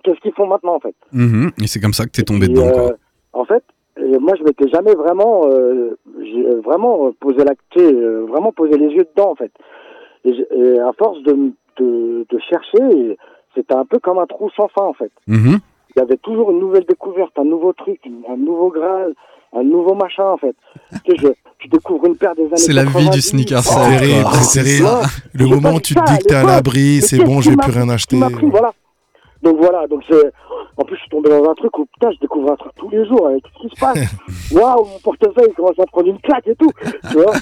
Qu'est-ce 0.03 0.19
qu'ils 0.21 0.33
font 0.33 0.47
maintenant, 0.47 0.75
en 0.75 0.79
fait. 0.79 0.95
Mhm. 1.11 1.51
Et 1.61 1.67
c'est 1.67 1.79
comme 1.79 1.93
ça 1.93 2.05
que 2.05 2.11
t'es 2.11 2.23
tombé 2.23 2.45
Et, 2.45 2.49
dedans, 2.49 2.67
euh, 2.67 2.87
quoi. 2.87 2.97
En 3.33 3.45
fait, 3.45 3.63
Et 4.01 4.17
moi, 4.17 4.33
je 4.37 4.43
m'étais 4.43 4.67
jamais 4.69 4.93
vraiment, 4.95 5.41
euh, 5.45 5.97
j'ai 6.21 6.43
vraiment 6.63 7.07
euh, 7.07 7.11
posé 7.19 7.39
euh, 7.77 8.25
vraiment 8.29 8.51
posé 8.51 8.77
les 8.77 8.87
yeux 8.87 9.05
dedans 9.15 9.31
en 9.31 9.35
fait. 9.35 9.51
Et, 10.25 10.33
j'ai- 10.33 10.47
et 10.57 10.79
à 10.79 10.91
force 10.97 11.21
de, 11.23 11.31
m- 11.31 11.51
de, 11.77 12.25
de 12.29 12.39
chercher, 12.49 13.17
c'était 13.55 13.73
un 13.75 13.85
peu 13.85 13.99
comme 13.99 14.19
un 14.19 14.25
trou 14.25 14.49
sans 14.55 14.67
fin 14.69 14.83
en 14.85 14.93
fait. 14.93 15.11
Mhm. 15.27 15.59
Il 15.95 15.99
y 15.99 16.01
avait 16.01 16.17
toujours 16.17 16.51
une 16.51 16.59
nouvelle 16.59 16.85
découverte, 16.85 17.31
un 17.37 17.43
nouveau 17.45 17.73
truc, 17.73 17.99
un 18.29 18.37
nouveau 18.37 18.69
graal, 18.69 19.13
un 19.53 19.63
nouveau 19.63 19.95
machin 19.95 20.25
en 20.25 20.37
fait. 20.37 20.55
tu 21.05 21.11
sais, 21.11 21.17
je, 21.17 21.27
tu 21.57 21.67
découvres 21.67 22.05
une 22.05 22.15
paire 22.15 22.35
des 22.35 22.43
années. 22.45 22.55
C'est 22.57 22.73
la 22.73 22.83
vie 22.83 22.91
90. 23.05 23.09
du 23.11 23.21
sneaker 23.21 23.63
C'est 23.63 23.75
Oh, 23.75 23.89
terrible, 23.89 24.29
c'est 24.33 24.63
terrible. 24.63 24.87
Le 25.33 25.45
moment 25.47 25.73
où 25.75 25.79
tu 25.81 25.95
te 25.95 25.99
dis 26.05 26.17
que 26.19 26.23
t'es 26.25 26.35
à 26.35 26.43
l'abri, 26.43 27.01
c'est 27.01 27.17
bon, 27.23 27.41
je 27.41 27.49
vais 27.49 27.57
plus 27.57 27.71
rien 27.71 27.89
acheter. 27.89 28.19
pris, 28.19 28.45
voilà. 28.49 28.71
Donc 29.43 29.57
voilà, 29.57 29.87
donc 29.87 30.03
c'est. 30.09 30.31
En 30.77 30.83
plus, 30.83 30.95
je 30.95 31.01
suis 31.01 31.09
tombé 31.09 31.29
dans 31.29 31.49
un 31.49 31.53
truc 31.55 31.77
où 31.77 31.85
putain, 31.85 32.11
je 32.11 32.19
découvre 32.19 32.51
un 32.51 32.55
truc 32.55 32.71
tous 32.75 32.89
les 32.89 33.05
jours. 33.05 33.27
Avec 33.27 33.43
ce 33.47 33.61
qui 33.67 33.75
se 33.75 33.79
passe 33.79 34.51
Waouh, 34.53 34.85
mon 34.85 34.99
portefeuille 34.99 35.53
commence 35.53 35.77
à 35.79 35.85
prendre 35.85 36.07
une 36.07 36.19
claque 36.19 36.47
et 36.47 36.55
tout. 36.55 36.71
Tu 37.11 37.17
vois 37.17 37.33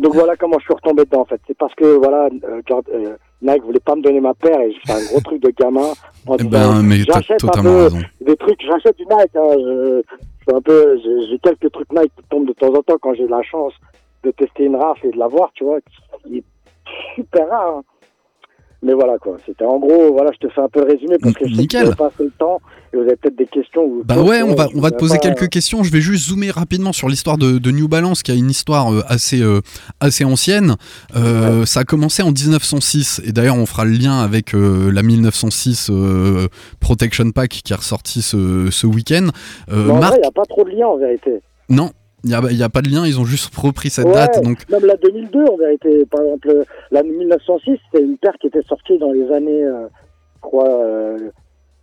Donc 0.00 0.14
voilà 0.14 0.36
comment 0.36 0.58
je 0.58 0.64
suis 0.64 0.74
retombé 0.74 1.04
dedans 1.04 1.20
en 1.20 1.24
fait. 1.24 1.40
C'est 1.46 1.56
parce 1.56 1.74
que 1.74 1.84
voilà, 1.96 2.26
euh, 2.44 2.60
euh, 2.94 3.16
Nike 3.42 3.64
voulait 3.64 3.80
pas 3.80 3.94
me 3.96 4.02
donner 4.02 4.20
ma 4.20 4.34
paire 4.34 4.60
et 4.60 4.72
j'ai 4.72 4.80
fait 4.80 4.92
un 4.92 5.04
gros 5.10 5.20
truc 5.20 5.42
de 5.42 5.50
gamin 5.50 5.92
en 6.26 6.34
Eh 6.38 6.44
disant 6.44 6.50
ben, 6.50 6.82
mais 6.82 6.98
j'achète 6.98 7.44
un 7.44 7.62
peu 7.62 7.76
raison. 7.84 7.98
des 8.20 8.36
trucs, 8.36 8.60
j'achète 8.62 8.96
du 8.96 9.04
Nike. 9.04 9.36
Hein, 9.36 9.54
je, 9.56 10.02
je 10.02 10.44
fais 10.44 10.54
un 10.54 10.60
peu, 10.62 10.98
j'ai 11.28 11.38
quelques 11.38 11.70
trucs 11.72 11.92
Nike 11.92 12.12
qui 12.16 12.22
tombent 12.30 12.46
de 12.48 12.52
temps 12.54 12.68
en 12.74 12.82
temps 12.82 12.96
quand 13.00 13.14
j'ai 13.14 13.26
la 13.28 13.42
chance 13.42 13.72
de 14.24 14.30
tester 14.32 14.64
une 14.64 14.76
raf 14.76 14.98
et 15.04 15.10
de 15.10 15.18
la 15.18 15.28
voir, 15.28 15.50
tu 15.54 15.64
vois, 15.64 15.78
qui 16.24 16.38
est 16.38 16.44
super 17.14 17.48
rare. 17.48 17.76
hein. 17.78 17.82
Mais 18.82 18.94
voilà 18.94 19.18
quoi, 19.18 19.36
c'était 19.44 19.64
en 19.66 19.78
gros, 19.78 20.10
voilà, 20.12 20.30
je 20.32 20.46
te 20.46 20.50
fais 20.52 20.60
un 20.62 20.68
peu 20.68 20.80
le 20.80 20.86
résumé 20.92 21.16
parce 21.20 21.34
que 21.34 21.44
je 21.46 21.50
sais 21.54 21.66
que 21.66 21.76
Nickel. 21.76 21.94
pas 21.96 22.10
le 22.18 22.30
temps 22.38 22.60
et 22.92 22.96
vous 22.96 23.02
avez 23.02 23.14
peut-être 23.16 23.36
des 23.36 23.46
questions. 23.46 23.82
ou 23.84 24.02
Bah 24.06 24.20
ouais, 24.22 24.42
on 24.42 24.54
va, 24.54 24.68
on 24.74 24.80
va 24.80 24.90
te 24.90 24.96
poser 24.96 25.14
pas- 25.18 25.20
quelques 25.20 25.48
questions. 25.50 25.82
Je 25.84 25.92
vais 25.92 26.00
juste 26.00 26.28
zoomer 26.30 26.50
rapidement 26.50 26.92
sur 26.94 27.08
l'histoire 27.08 27.36
de, 27.36 27.58
de 27.58 27.70
New 27.70 27.88
Balance, 27.88 28.22
qui 28.22 28.30
a 28.32 28.34
une 28.34 28.48
histoire 28.50 28.90
euh, 28.92 29.02
assez, 29.06 29.42
euh, 29.42 29.60
assez 30.00 30.24
ancienne. 30.24 30.76
Euh, 31.14 31.66
Ça 31.66 31.80
a 31.80 31.84
commencé 31.84 32.22
en 32.22 32.32
1906, 32.32 33.20
et 33.26 33.32
d'ailleurs 33.32 33.56
on 33.56 33.66
fera 33.66 33.84
le 33.84 33.92
lien 33.92 34.18
avec 34.20 34.54
euh, 34.54 34.90
la 34.90 35.02
1906 35.02 35.90
euh, 35.90 36.48
Protection 36.80 37.30
Pack 37.32 37.50
qui 37.62 37.72
est 37.72 37.76
ressorti 37.76 38.22
ce, 38.22 38.68
ce 38.70 38.86
week-end. 38.86 39.28
Il 39.70 39.76
n'y 39.84 39.90
a 39.92 40.30
pas 40.34 40.44
trop 40.48 40.64
de 40.64 40.70
lien 40.70 40.86
en 40.86 40.96
vérité. 40.96 41.40
non, 41.68 41.90
il 42.24 42.30
n'y 42.30 42.34
a, 42.36 42.40
y 42.52 42.62
a 42.62 42.68
pas 42.68 42.82
de 42.82 42.88
lien, 42.88 43.06
ils 43.06 43.18
ont 43.20 43.24
juste 43.24 43.54
repris 43.54 43.90
cette 43.90 44.06
Ouais, 44.06 44.12
date. 44.14 44.42
Donc, 44.42 44.68
Même 44.70 44.84
la 44.84 44.96
2002 44.96 45.44
en 45.44 45.56
vérité. 45.56 46.04
Par 46.06 46.22
exemple, 46.22 46.64
la 46.90 47.02
1906, 47.02 47.78
c'était 47.90 48.04
une 48.04 48.16
paire 48.18 48.34
qui 48.40 48.46
était 48.48 48.62
sortie 48.68 48.98
dans 48.98 49.12
les 49.12 49.30
années, 49.32 49.64
euh, 49.64 49.86
je 50.36 50.40
crois, 50.40 50.68
euh, 50.68 51.18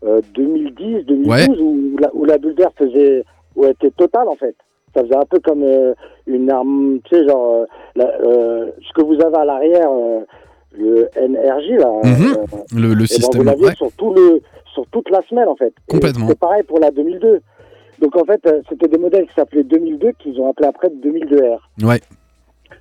euh, 0.05 0.21
2010, 0.35 1.05
2012, 1.05 1.27
Ouais. 1.27 1.47
où, 1.59 1.97
la, 1.99 2.09
où 2.13 2.25
la 2.25 2.37
bulle 2.37 2.55
d'air 2.55 2.69
faisait, 2.77 3.23
où 3.55 3.65
elle 3.65 3.71
était 3.71 3.91
totale 3.91 4.27
en 4.27 4.35
fait. 4.35 4.55
Ça 4.95 5.03
faisait 5.03 5.15
un 5.15 5.25
peu 5.25 5.39
comme 5.39 5.63
euh, 5.63 5.93
une 6.27 6.49
arme, 6.49 6.99
tu 7.05 7.15
sais, 7.15 7.27
genre, 7.27 7.53
euh, 7.61 7.65
la- 7.95 8.19
euh, 8.21 8.71
ce 8.87 8.93
que 8.93 9.05
vous 9.05 9.19
avez 9.21 9.37
à 9.37 9.45
l'arrière, 9.45 9.89
euh, 9.91 10.21
le 10.77 11.09
NRJ 11.15 11.79
là. 11.79 11.91
Mhm. 12.03 12.35
euh, 12.37 12.45
le, 12.75 12.81
le 12.81 12.91
eh 12.91 12.93
ben, 12.93 12.97
vous 12.99 13.05
système. 13.07 13.43
l'aviez 13.43 13.65
ouais. 13.65 13.75
sur 13.75 13.91
tout 13.93 14.13
le 14.13 14.41
sur 14.73 14.85
toute 14.91 15.09
la 15.09 15.21
semaine 15.27 15.47
en 15.47 15.55
fait. 15.55 15.73
Complètement. 15.89 16.27
C'était 16.27 16.37
pareil 16.39 16.61
pour 16.63 16.79
la 16.79 16.91
2002. 16.91 17.41
Donc 17.99 18.15
en 18.15 18.25
fait, 18.25 18.45
euh, 18.45 18.61
c'était 18.69 18.87
des 18.87 18.97
modèles 18.97 19.27
qui 19.27 19.33
s'appelaient 19.33 19.63
2002 19.63 20.11
qu'ils 20.19 20.39
ont 20.39 20.49
appelé 20.49 20.67
après 20.67 20.87
2002R. 20.89 21.59
Ouais. 21.83 21.99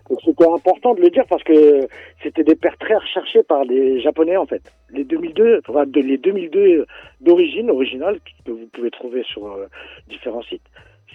Donc 0.08 0.20
c'était 0.24 0.46
important 0.46 0.94
de 0.94 1.00
le 1.00 1.10
dire 1.10 1.24
parce 1.28 1.42
que 1.42 1.88
c'était 2.22 2.44
des 2.44 2.54
paires 2.54 2.76
très 2.78 2.96
recherchées 2.96 3.42
par 3.42 3.64
les 3.64 4.00
japonais 4.00 4.36
en 4.36 4.46
fait. 4.46 4.62
Les 4.90 5.04
2002, 5.04 5.62
enfin 5.68 5.84
les 5.94 6.18
2002 6.18 6.86
d'origine 7.20 7.70
originale 7.70 8.18
que 8.44 8.52
vous 8.52 8.66
pouvez 8.72 8.90
trouver 8.90 9.24
sur 9.24 9.46
euh, 9.46 9.66
différents 10.08 10.42
sites. 10.42 10.62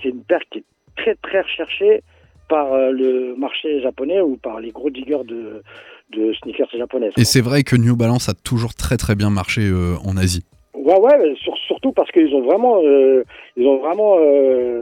C'est 0.01 0.09
une 0.09 0.23
paire 0.23 0.41
qui 0.51 0.59
est 0.59 0.63
très 0.97 1.15
très 1.15 1.41
recherchée 1.41 2.03
par 2.49 2.73
euh, 2.73 2.91
le 2.91 3.35
marché 3.35 3.81
japonais 3.81 4.19
ou 4.19 4.35
par 4.37 4.59
les 4.59 4.71
gros 4.71 4.89
diggers 4.89 5.23
de 5.25 5.63
de 6.11 6.33
sneakers 6.33 6.69
japonaises. 6.77 7.13
Et 7.15 7.23
c'est 7.23 7.39
vrai 7.39 7.63
que 7.63 7.77
New 7.77 7.95
Balance 7.95 8.27
a 8.27 8.33
toujours 8.33 8.73
très 8.73 8.97
très 8.97 9.15
bien 9.15 9.29
marché 9.29 9.61
euh, 9.61 9.95
en 10.03 10.17
Asie. 10.17 10.43
Ouais, 10.73 10.99
ouais, 10.99 11.35
sur- 11.35 11.57
surtout 11.57 11.91
parce 11.91 12.11
qu'ils 12.11 12.33
ont 12.33 12.41
vraiment, 12.41 12.81
euh, 12.83 13.23
ils 13.57 13.67
ont 13.67 13.77
vraiment, 13.77 14.17
euh, 14.19 14.81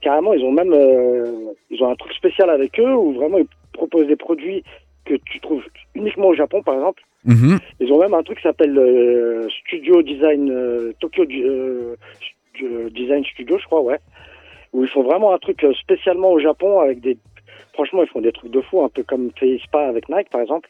carrément, 0.00 0.34
ils 0.34 0.44
ont 0.44 0.52
même, 0.52 0.72
euh, 0.72 1.52
ils 1.70 1.82
ont 1.82 1.90
un 1.90 1.96
truc 1.96 2.12
spécial 2.12 2.50
avec 2.50 2.78
eux 2.78 2.94
où 2.94 3.12
vraiment 3.14 3.38
ils 3.38 3.46
proposent 3.72 4.06
des 4.06 4.16
produits 4.16 4.62
que 5.04 5.14
tu 5.14 5.40
trouves 5.40 5.64
uniquement 5.94 6.28
au 6.28 6.34
Japon, 6.34 6.62
par 6.62 6.74
exemple. 6.74 7.02
Mhm. 7.24 7.58
Ils 7.80 7.92
ont 7.92 7.98
même 7.98 8.14
un 8.14 8.22
truc 8.22 8.38
qui 8.38 8.42
s'appelle 8.42 8.76
euh, 8.78 9.48
Studio 9.64 10.02
Design 10.02 10.50
euh, 10.50 10.92
Tokyo 11.00 11.24
euh, 11.30 11.96
Design 12.90 13.24
Studio, 13.24 13.58
je 13.58 13.64
crois, 13.66 13.80
ouais, 13.80 13.98
où 14.72 14.82
ils 14.84 14.90
font 14.90 15.02
vraiment 15.02 15.32
un 15.32 15.38
truc 15.38 15.64
spécialement 15.80 16.30
au 16.32 16.38
Japon 16.38 16.80
avec 16.80 17.00
des, 17.00 17.16
franchement, 17.72 18.02
ils 18.02 18.08
font 18.08 18.20
des 18.20 18.32
trucs 18.32 18.50
de 18.50 18.60
fou, 18.60 18.82
un 18.84 18.88
peu 18.88 19.02
comme 19.02 19.30
fait 19.38 19.58
Spa 19.64 19.86
avec 19.88 20.08
Nike, 20.08 20.28
par 20.30 20.40
exemple. 20.42 20.68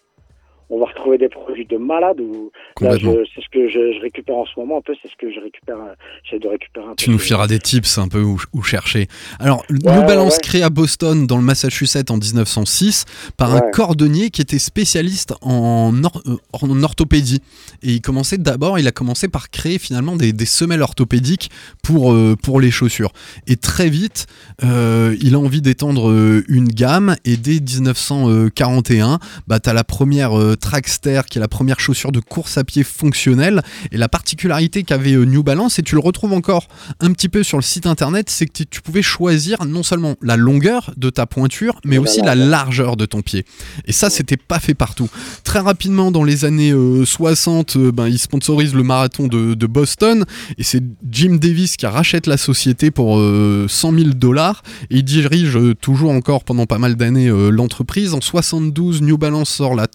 On 0.70 0.78
va 0.80 0.86
retrouver 0.86 1.18
des 1.18 1.28
produits 1.28 1.66
de 1.66 1.76
malade 1.76 2.20
ou 2.20 2.50
là, 2.80 2.92
c'est 3.34 3.40
ce 3.42 3.48
que 3.52 3.68
je, 3.68 3.92
je 3.96 4.00
récupère 4.00 4.36
en 4.36 4.46
ce 4.46 4.52
moment 4.58 4.78
un 4.78 4.80
peu, 4.80 4.94
c'est 5.02 5.08
ce 5.10 5.16
que 5.16 5.30
je 5.32 5.38
récupère, 5.40 5.76
j'essaie 6.24 6.38
de 6.40 6.48
récupérer 6.48 6.86
un 6.86 6.90
peu. 6.90 6.94
Tu 6.96 7.10
nous 7.10 7.18
fieras 7.18 7.46
des 7.46 7.58
tips 7.58 7.98
un 7.98 8.08
peu 8.08 8.22
où, 8.22 8.40
où 8.54 8.62
chercher. 8.62 9.06
Alors, 9.38 9.64
New 9.70 9.78
Ouais, 9.84 10.06
Balance 10.06 10.34
ouais. 10.36 10.40
créé 10.42 10.62
à 10.62 10.70
Boston 10.70 11.26
dans 11.26 11.36
le 11.36 11.42
Massachusetts 11.42 12.10
en 12.10 12.16
1906 12.16 13.04
par 13.36 13.54
un 13.54 13.60
cordonnier 13.72 14.30
qui 14.30 14.40
était 14.40 14.58
spécialiste 14.58 15.34
en, 15.42 15.92
or- 16.04 16.22
euh, 16.26 16.36
en 16.52 16.82
orthopédie. 16.82 17.42
Et 17.82 17.92
il 17.92 18.00
commençait 18.00 18.38
d'abord, 18.38 18.78
il 18.78 18.86
a 18.88 18.92
commencé 18.92 19.28
par 19.28 19.50
créer 19.50 19.78
finalement 19.78 20.16
des, 20.16 20.32
des 20.32 20.46
semelles 20.46 20.82
orthopédiques 20.82 21.50
pour, 21.82 22.12
euh, 22.12 22.34
pour 22.42 22.60
les 22.60 22.70
chaussures. 22.70 23.12
Et 23.46 23.56
très 23.56 23.90
vite, 23.90 24.26
euh, 24.64 25.16
il 25.20 25.34
a 25.34 25.38
envie 25.38 25.60
d'étendre 25.60 26.10
une 26.48 26.68
gamme 26.68 27.16
et 27.26 27.36
dès 27.36 27.60
1941, 27.60 29.18
bah, 29.46 29.60
tu 29.60 29.68
as 29.68 29.72
la 29.72 29.84
première 29.84 30.38
euh, 30.38 30.56
Trackster 30.62 31.20
qui 31.28 31.38
est 31.38 31.40
la 31.40 31.48
première 31.48 31.80
chaussure 31.80 32.12
de 32.12 32.20
course 32.20 32.56
à 32.56 32.64
pied 32.64 32.84
fonctionnelle. 32.84 33.62
Et 33.90 33.98
la 33.98 34.08
particularité 34.08 34.84
qu'avait 34.84 35.12
euh, 35.12 35.24
New 35.24 35.42
Balance, 35.42 35.78
et 35.78 35.82
tu 35.82 35.94
le 35.96 36.00
retrouves 36.00 36.32
encore 36.32 36.68
un 37.00 37.12
petit 37.12 37.28
peu 37.28 37.42
sur 37.42 37.58
le 37.58 37.62
site 37.62 37.86
internet, 37.86 38.30
c'est 38.30 38.46
que 38.46 38.52
tu- 38.64 38.80
pouvais 38.80 39.02
choisir 39.02 39.64
non 39.66 39.82
seulement 39.82 40.16
la 40.22 40.36
longueur 40.36 40.92
de 40.96 41.10
ta 41.10 41.26
pointure, 41.26 41.78
mais 41.84 41.98
aussi 41.98 42.20
la 42.22 42.34
largeur 42.34 42.96
de 42.96 43.04
ton 43.06 43.22
pied. 43.22 43.44
Et 43.86 43.92
ça, 43.92 44.08
c'était 44.10 44.36
pas 44.36 44.58
fait 44.60 44.74
partout. 44.74 45.08
Très 45.44 45.58
rapidement, 45.60 46.10
dans 46.10 46.24
les 46.24 46.44
années 46.44 46.72
euh, 46.72 47.04
60, 47.04 47.76
euh, 47.76 47.92
ben, 47.92 48.08
ils 48.08 48.18
sponsorisent 48.18 48.74
le 48.74 48.82
marathon 48.82 49.26
de, 49.28 49.54
de 49.54 49.66
Boston, 49.66 50.24
et 50.58 50.62
c'est 50.62 50.82
Jim 51.10 51.36
Davis 51.40 51.76
qui 51.76 51.86
rachète 51.86 52.26
la 52.26 52.36
société 52.36 52.90
pour 52.90 53.18
euh, 53.18 53.66
100 53.68 53.92
000 53.92 54.04
dollars, 54.14 54.62
et 54.90 54.96
il 54.98 55.04
dirige 55.04 55.56
euh, 55.56 55.74
toujours 55.74 56.10
encore 56.10 56.44
pendant 56.44 56.66
pas 56.66 56.78
mal 56.78 56.96
d'années 56.96 57.28
euh, 57.28 57.50
l'entreprise. 57.50 58.14
En 58.14 58.20
72, 58.20 59.02
New 59.02 59.18
Balance 59.18 59.50
sort 59.50 59.74
la 59.74 59.86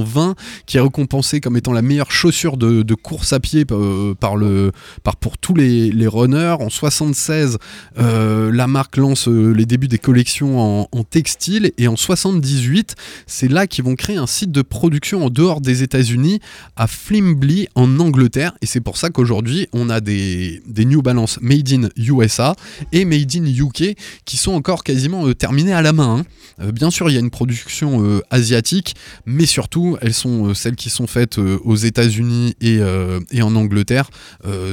320, 0.00 0.34
qui 0.66 0.76
est 0.76 0.80
récompensée 0.80 1.40
comme 1.40 1.56
étant 1.56 1.72
la 1.72 1.82
meilleure 1.82 2.10
chaussure 2.10 2.56
de, 2.56 2.94
course 2.94 3.32
à 3.32 3.40
pied 3.40 3.64
euh, 3.70 4.14
par 4.14 4.36
le, 4.36 4.72
par, 5.02 5.16
pour 5.16 5.38
tous 5.38 5.54
les, 5.54 6.06
runners. 6.06 6.56
En 6.60 6.70
76, 6.70 7.58
euh, 7.98 8.50
la 8.52 8.66
marque 8.66 8.96
lance 8.96 9.28
euh, 9.28 9.52
les 9.52 9.66
débuts 9.66 9.88
des 9.88 9.98
collections 9.98 10.88
en, 10.92 11.04
textile. 11.04 11.72
Et 11.78 11.88
en 11.88 11.96
78, 11.96 12.94
c'est 13.26 13.48
là 13.48 13.66
qu'ils 13.66 13.84
vont 13.84 13.96
créer 13.96 14.16
un 14.16 14.26
site 14.26 14.52
de 14.52 14.62
production 14.62 15.24
en 15.24 15.30
dehors 15.30 15.60
des 15.60 15.82
États-Unis, 15.82 16.40
à 16.76 16.86
Flimbley, 16.86 17.68
en 17.74 17.98
Angleterre. 18.00 18.52
Et 18.62 18.66
c'est 18.66 18.80
pour 18.80 18.96
ça 18.96 19.10
qu'aujourd'hui, 19.10 19.68
on 19.72 19.88
a 19.90 20.00
des, 20.00 20.62
des 20.66 20.84
New 20.84 21.02
Balance 21.02 21.38
Made 21.40 21.72
in 21.72 21.88
USA 21.96 22.54
et 22.92 23.04
Made 23.04 23.34
in 23.36 23.44
UK 23.44 23.96
qui 24.24 24.36
sont 24.36 24.52
encore 24.52 24.84
quasiment 24.84 25.32
terminés 25.32 25.72
à 25.72 25.82
la 25.82 25.92
main. 25.92 26.24
hein. 26.58 26.70
Bien 26.72 26.90
sûr, 26.90 27.08
il 27.08 27.14
y 27.14 27.16
a 27.16 27.20
une 27.20 27.30
production 27.30 28.20
asiatique, 28.30 28.94
mais 29.24 29.46
surtout, 29.46 29.89
elles 30.00 30.14
sont 30.14 30.48
euh, 30.48 30.54
celles 30.54 30.76
qui 30.76 30.90
sont 30.90 31.06
faites 31.06 31.38
euh, 31.38 31.58
aux 31.64 31.76
États-Unis 31.76 32.54
et, 32.60 32.78
euh, 32.78 33.20
en 33.40 33.54
Angleterre 33.56 34.10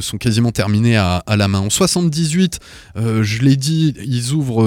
sont 0.02 0.18
quasiment 0.18 0.52
terminées 0.52 0.98
à, 0.98 1.24
la 1.28 1.48
main. 1.48 1.60
En 1.60 1.70
78, 1.70 2.60
euh, 2.98 3.24
je 3.24 3.42
l'ai 3.42 3.56
dit, 3.56 3.94
ils 4.06 4.34
ouvrent 4.34 4.66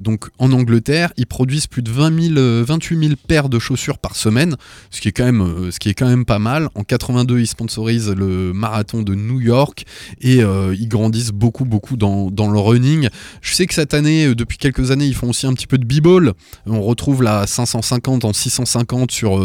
donc 0.00 0.28
en 0.38 0.52
Angleterre, 0.52 1.12
ils 1.16 1.26
produisent 1.26 1.66
plus 1.66 1.82
de 1.82 1.90
20 1.90 2.22
000, 2.28 2.38
euh, 2.38 2.64
28 2.66 2.98
000 2.98 3.12
paires 3.26 3.48
de 3.48 3.58
chaussures 3.58 3.98
par 3.98 4.14
semaine, 4.14 4.56
ce 4.90 5.00
qui 5.00 5.08
est 5.08 5.12
quand 5.12 5.24
même, 5.24 5.70
ce 5.70 5.78
qui 5.78 5.88
est 5.88 5.94
quand 5.94 6.08
même 6.08 6.24
pas 6.24 6.38
mal. 6.38 6.68
En 6.74 6.84
82, 6.84 7.40
ils 7.40 7.46
sponsorisent 7.46 8.10
le 8.10 8.52
marathon 8.52 9.02
de 9.02 9.14
New 9.14 9.40
York 9.40 9.84
et 10.20 10.38
ils 10.38 10.88
grandissent 10.88 11.32
beaucoup, 11.32 11.64
beaucoup 11.64 11.96
dans, 11.96 12.30
dans 12.30 12.50
le 12.50 12.58
running. 12.58 13.08
Je 13.40 13.54
sais 13.54 13.66
que 13.66 13.74
cette 13.74 13.94
année, 13.94 14.34
depuis 14.34 14.58
quelques 14.58 14.90
années, 14.90 15.06
ils 15.06 15.14
font 15.14 15.30
aussi 15.30 15.46
un 15.46 15.54
petit 15.54 15.66
peu 15.66 15.78
de 15.78 15.84
b-ball. 15.84 16.34
On 16.66 16.82
retrouve 16.82 17.22
la 17.22 17.46
550 17.46 18.24
en 18.24 18.32
650 18.32 19.10
sur 19.10 19.41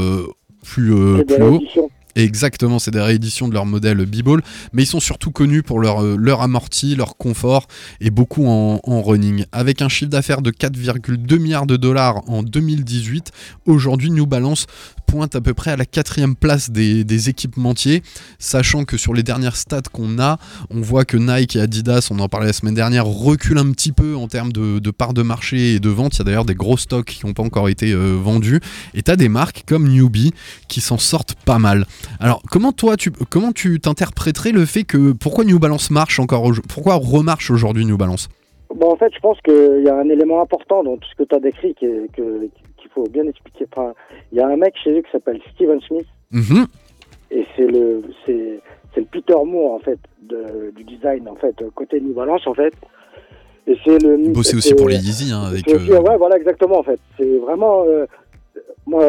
plus, 0.63 0.93
euh, 0.93 1.17
C'est 1.17 1.25
des 1.25 1.35
plus 1.35 1.43
haut. 1.43 1.89
Exactement, 2.17 2.79
c'est 2.79 2.89
des 2.89 3.01
rééditions 3.01 3.47
de 3.47 3.53
leur 3.53 3.67
modèle 3.67 4.03
B-Ball, 4.03 4.41
mais 4.73 4.83
ils 4.83 4.87
sont 4.87 4.99
surtout 4.99 5.29
connus 5.29 5.61
pour 5.61 5.79
leur, 5.79 6.03
euh, 6.03 6.15
leur 6.17 6.41
amorti, 6.41 6.95
leur 6.95 7.15
confort 7.15 7.67
et 8.01 8.09
beaucoup 8.09 8.47
en, 8.47 8.79
en 8.83 9.01
running. 9.03 9.45
Avec 9.51 9.83
un 9.83 9.87
chiffre 9.87 10.09
d'affaires 10.09 10.41
de 10.41 10.49
4,2 10.49 11.37
milliards 11.37 11.67
de 11.67 11.77
dollars 11.77 12.27
en 12.27 12.41
2018, 12.41 13.31
aujourd'hui 13.67 14.09
New 14.09 14.25
Balance 14.25 14.65
pointe 15.07 15.35
à 15.35 15.41
peu 15.41 15.53
près 15.53 15.71
à 15.71 15.77
la 15.77 15.85
quatrième 15.85 16.35
place 16.35 16.69
des, 16.69 17.29
équipementiers, 17.29 18.03
sachant 18.37 18.83
que 18.85 18.97
sur 18.97 19.13
les 19.13 19.23
dernières 19.23 19.55
stats 19.55 19.81
qu'on 19.91 20.19
a, 20.19 20.37
on 20.69 20.81
voit 20.81 21.05
que 21.05 21.17
Nike 21.17 21.55
et 21.55 21.61
Adidas, 21.61 22.09
on 22.11 22.19
en 22.19 22.29
parlait 22.29 22.47
la 22.47 22.53
semaine 22.53 22.75
dernière, 22.75 23.05
reculent 23.07 23.57
un 23.57 23.71
petit 23.71 23.91
peu 23.91 24.15
en 24.15 24.27
termes 24.27 24.51
de, 24.51 24.79
de 24.79 24.91
part 24.91 25.13
de 25.13 25.23
marché 25.23 25.73
et 25.73 25.79
de 25.79 25.89
vente. 25.89 26.15
Il 26.15 26.19
y 26.19 26.21
a 26.21 26.25
d'ailleurs 26.25 26.45
des 26.45 26.53
gros 26.53 26.77
stocks 26.77 27.05
qui 27.05 27.25
n'ont 27.25 27.33
pas 27.33 27.43
encore 27.43 27.69
été 27.69 27.91
euh, 27.91 28.15
vendus. 28.21 28.59
Et 28.93 29.01
tu 29.01 29.09
as 29.09 29.15
des 29.15 29.29
marques 29.29 29.63
comme 29.65 29.87
Newbie 29.87 30.33
qui 30.67 30.81
s'en 30.81 30.97
sortent 30.97 31.35
pas 31.45 31.57
mal. 31.57 31.85
Alors, 32.19 32.41
comment 32.51 32.71
toi, 32.71 32.97
tu 32.97 33.11
comment 33.11 33.53
tu 33.53 33.79
t'interpréterais 33.79 34.51
le 34.51 34.65
fait 34.65 34.83
que 34.83 35.13
pourquoi 35.13 35.45
New 35.45 35.59
Balance 35.59 35.89
marche 35.89 36.19
encore, 36.19 36.51
pourquoi 36.67 36.95
remarche 36.95 37.49
aujourd'hui 37.49 37.85
New 37.85 37.97
Balance? 37.97 38.29
Bon, 38.75 38.91
en 38.91 38.97
fait, 38.97 39.11
je 39.15 39.19
pense 39.19 39.37
qu'il 39.41 39.83
y 39.85 39.89
a 39.89 39.95
un 39.95 40.09
élément 40.09 40.41
important 40.41 40.83
dans 40.83 40.97
tout 40.97 41.07
ce 41.09 41.23
que 41.23 41.27
tu 41.27 41.35
as 41.35 41.39
décrit 41.39 41.73
qui 41.75 41.85
est- 41.85 42.11
que- 42.13 42.49
qu'il 42.87 43.03
faut 43.03 43.09
bien 43.09 43.25
expliquer. 43.27 43.65
Enfin, 43.71 43.93
il 44.31 44.37
y 44.37 44.41
a 44.41 44.47
un 44.47 44.55
mec 44.57 44.73
chez 44.83 44.91
eux 44.97 45.01
qui 45.01 45.11
s'appelle 45.11 45.39
Steven 45.53 45.79
Smith 45.81 46.07
Mhm. 46.31 46.65
et 47.31 47.45
c'est 47.55 47.67
le 47.67 48.01
c'est 48.25 48.61
le 48.97 49.05
Peter 49.05 49.35
Moore 49.45 49.73
en 49.73 49.79
fait 49.79 49.99
de- 50.23 50.71
du 50.75 50.83
design 50.83 51.27
en 51.29 51.35
fait 51.35 51.55
côté 51.75 51.99
New 52.01 52.13
Balance 52.13 52.47
en 52.47 52.53
fait. 52.53 52.73
Et 53.67 53.77
c'est 53.85 54.01
le 54.01 54.17
Il 54.19 54.31
bossait 54.33 54.55
aussi 54.55 54.73
pour 54.73 54.87
les 54.87 54.95
Yeezy 54.95 55.31
hein, 55.33 55.43
avec. 55.49 55.63
c'est 55.67 55.75
aussi- 55.75 55.91
euh, 55.91 55.99
ouais, 56.01 56.17
voilà, 56.17 56.37
exactement, 56.37 56.79
en 56.79 56.83
fait. 56.83 56.99
C'est 57.17 57.37
vraiment, 57.39 57.83
euh, 57.85 58.05
moi, 58.85 59.03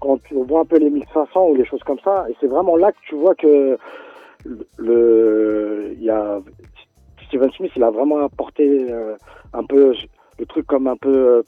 quand 0.00 0.22
tu 0.24 0.34
vois 0.34 0.60
un 0.60 0.64
peu 0.66 0.76
les 0.78 0.90
1500 0.90 1.48
ou 1.48 1.54
les 1.54 1.64
choses 1.64 1.82
comme 1.82 1.98
ça, 2.04 2.26
et 2.28 2.34
c'est 2.38 2.46
vraiment 2.46 2.76
là 2.76 2.92
que 2.92 2.98
tu 3.08 3.14
vois 3.14 3.34
que 3.34 3.78
le, 4.76 5.92
il 5.96 6.02
y 6.04 6.10
a 6.10 6.40
Steven 7.26 7.50
Smith, 7.52 7.72
il 7.74 7.82
a 7.82 7.90
vraiment 7.90 8.18
apporté 8.18 8.86
euh, 8.90 9.16
un 9.54 9.64
peu 9.64 9.94
le 10.38 10.46
truc 10.46 10.66
comme 10.66 10.86
un 10.86 10.96
peu 10.96 11.42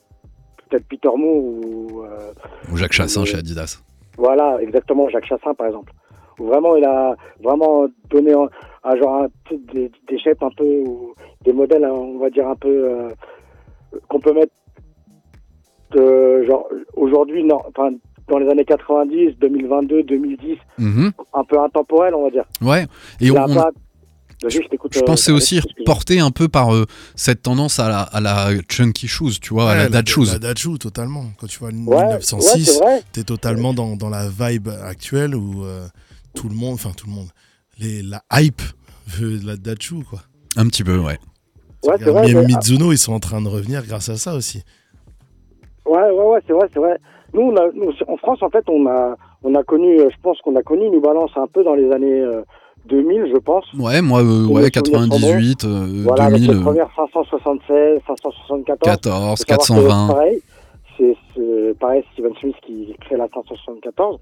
peut-être 0.69 0.87
Peter 0.89 1.09
Moore 1.17 1.37
ou 1.45 2.03
euh, 2.03 2.33
ou 2.73 2.77
Jacques 2.77 2.93
Chassin 2.93 3.23
euh, 3.23 3.25
chez 3.25 3.37
Adidas. 3.39 3.81
voilà, 4.17 4.59
exactement, 4.61 5.09
Jacques 5.09 5.27
Chassin, 5.27 5.55
par 5.55 5.67
exemple. 5.67 5.93
Où 6.39 6.47
vraiment, 6.47 6.75
il 6.77 6.85
a 6.85 7.15
vraiment 7.43 7.87
donné 8.11 8.33
un, 8.33 8.49
un 8.85 8.97
genre 8.97 9.23
un, 9.23 9.29
des, 9.73 9.91
des 10.09 10.19
shapes 10.19 10.43
un 10.43 10.51
peu, 10.57 10.65
ou 10.87 11.15
des 11.45 11.53
modèles, 11.53 11.85
hein, 11.85 11.93
on 11.93 12.19
va 12.19 12.29
dire, 12.31 12.49
un 12.49 12.57
peu, 12.57 12.69
euh, 12.91 13.09
qu'on 14.09 14.19
peut 14.21 14.33
mettre, 14.33 14.53
euh, 15.97 16.45
genre, 16.47 16.67
aujourd'hui, 16.97 17.45
non, 17.45 17.61
enfin, 17.69 17.91
dans 18.29 18.39
les 18.39 18.49
années 18.49 18.65
90, 18.65 19.37
2022, 19.39 20.03
2010, 20.03 20.59
Mhm. 20.79 21.13
un 21.35 21.45
peu 21.45 21.59
intemporel, 21.61 22.15
on 22.15 22.25
va 22.25 22.31
dire. 22.31 22.45
Ouais. 22.63 22.87
Et 23.21 23.31
on, 23.31 23.35
pas- 23.35 23.71
Vas-y, 24.45 24.63
je 24.63 24.69
t'écoute, 24.69 24.93
Je 24.95 25.01
euh, 25.01 25.03
pense 25.05 25.21
que 25.21 25.25
c'est 25.27 25.33
aussi 25.33 25.61
porté 25.87 26.21
un 26.21 26.31
peu 26.31 26.49
par 26.49 26.75
euh, 26.75 26.85
cette 27.17 27.43
tendance 27.43 27.79
à 27.81 27.89
la, 27.89 28.03
à 28.03 28.21
la 28.21 28.51
chunky 28.69 29.09
shoes, 29.09 29.41
tu 29.41 29.55
vois, 29.55 29.71
à 29.71 29.75
la 29.75 29.85
Ouais, 29.85 29.91
dad 29.91 30.07
shoes. 30.07 30.27
La 30.33 30.39
dad 30.39 30.59
shoe, 30.59 30.79
totalement. 30.79 31.25
Quand 31.41 31.47
tu 31.47 31.59
vois 31.59 31.71
le 31.71 31.79
Ouais, 31.79 31.97
ouais, 31.97 32.05
1906, 32.05 32.65
c'est 32.67 32.79
vrai. 32.81 33.03
t'es 33.13 33.25
totalement 33.25 33.73
dans, 33.75 33.97
dans 33.97 34.11
la 34.11 34.29
vibe 34.29 34.69
actuelle 34.69 35.35
où 35.35 35.65
euh, 35.65 35.87
tout 36.35 36.49
le 36.49 36.55
monde, 36.55 36.75
enfin 36.75 36.91
tout 36.97 37.07
le 37.07 37.13
monde, 37.13 37.29
les, 37.79 38.03
la 38.03 38.23
hype 38.35 38.63
veut 39.07 39.39
de 39.39 39.47
la 39.47 39.57
dad 39.57 39.81
shoe, 39.81 40.05
quoi. 40.09 40.21
Un 40.57 40.67
petit 40.69 40.85
peu, 40.85 40.99
ouais. 40.99 41.19
Ouais, 41.85 41.95
c'est 41.99 42.05
vrai. 42.11 42.33
Mais 42.33 42.45
Mizuno, 42.45 42.93
ils 42.93 42.99
sont 42.99 43.13
en 43.13 43.21
train 43.21 43.41
de 43.43 43.49
revenir 43.49 43.85
grâce 43.87 44.09
à 44.09 44.17
ça 44.17 44.35
aussi. 44.35 44.63
Ouais, 45.87 46.11
ouais, 46.11 46.25
ouais, 46.25 46.41
c'est 46.47 46.53
vrai, 46.53 46.69
c'est 46.73 46.79
vrai. 46.79 46.99
Nous, 47.33 47.43
on 47.43 47.57
a, 47.57 47.71
nous, 47.75 47.93
en 48.09 48.17
France, 48.17 48.39
en 48.43 48.51
fait, 48.51 48.65
on 48.69 48.87
a, 48.87 49.17
on 49.43 49.55
a 49.55 49.63
connu, 49.65 50.01
euh, 50.01 50.09
je 50.11 50.17
pense 50.23 50.39
qu'on 50.41 50.57
a 50.57 50.63
connu 50.63 50.89
New 50.89 51.01
Balance 51.01 51.33
un 51.37 51.47
peu 51.47 51.65
dans 51.65 51.75
les 51.75 51.91
années 51.93 52.21
euh, 52.21 52.43
2000, 52.87 53.31
je 53.33 53.39
pense. 53.39 53.65
Ouais, 53.75 54.01
moi, 54.03 54.21
euh, 54.21 54.47
ouais, 54.47 54.63
me 54.65 54.71
souvenir 54.71 55.03
son 55.03 55.09
98, 55.11 55.65
euh, 55.65 55.87
voilà, 56.05 56.25
avec 56.25 56.41
2000, 56.41 56.57
les 56.57 56.63
premières 56.63 56.91
576, 56.97 58.01
574. 58.07 58.79
14, 58.85 59.15
Faut 59.15 59.19
savoir 59.19 59.37
que 59.39 59.45
420. 59.45 60.07
Pareil, 60.09 60.43
c'est 60.99 61.79
pareil, 61.81 62.05
Steven 62.13 62.33
Smith 62.41 62.57
qui 62.65 62.95
crée 63.01 63.17
la 63.17 63.29
574, 63.35 64.19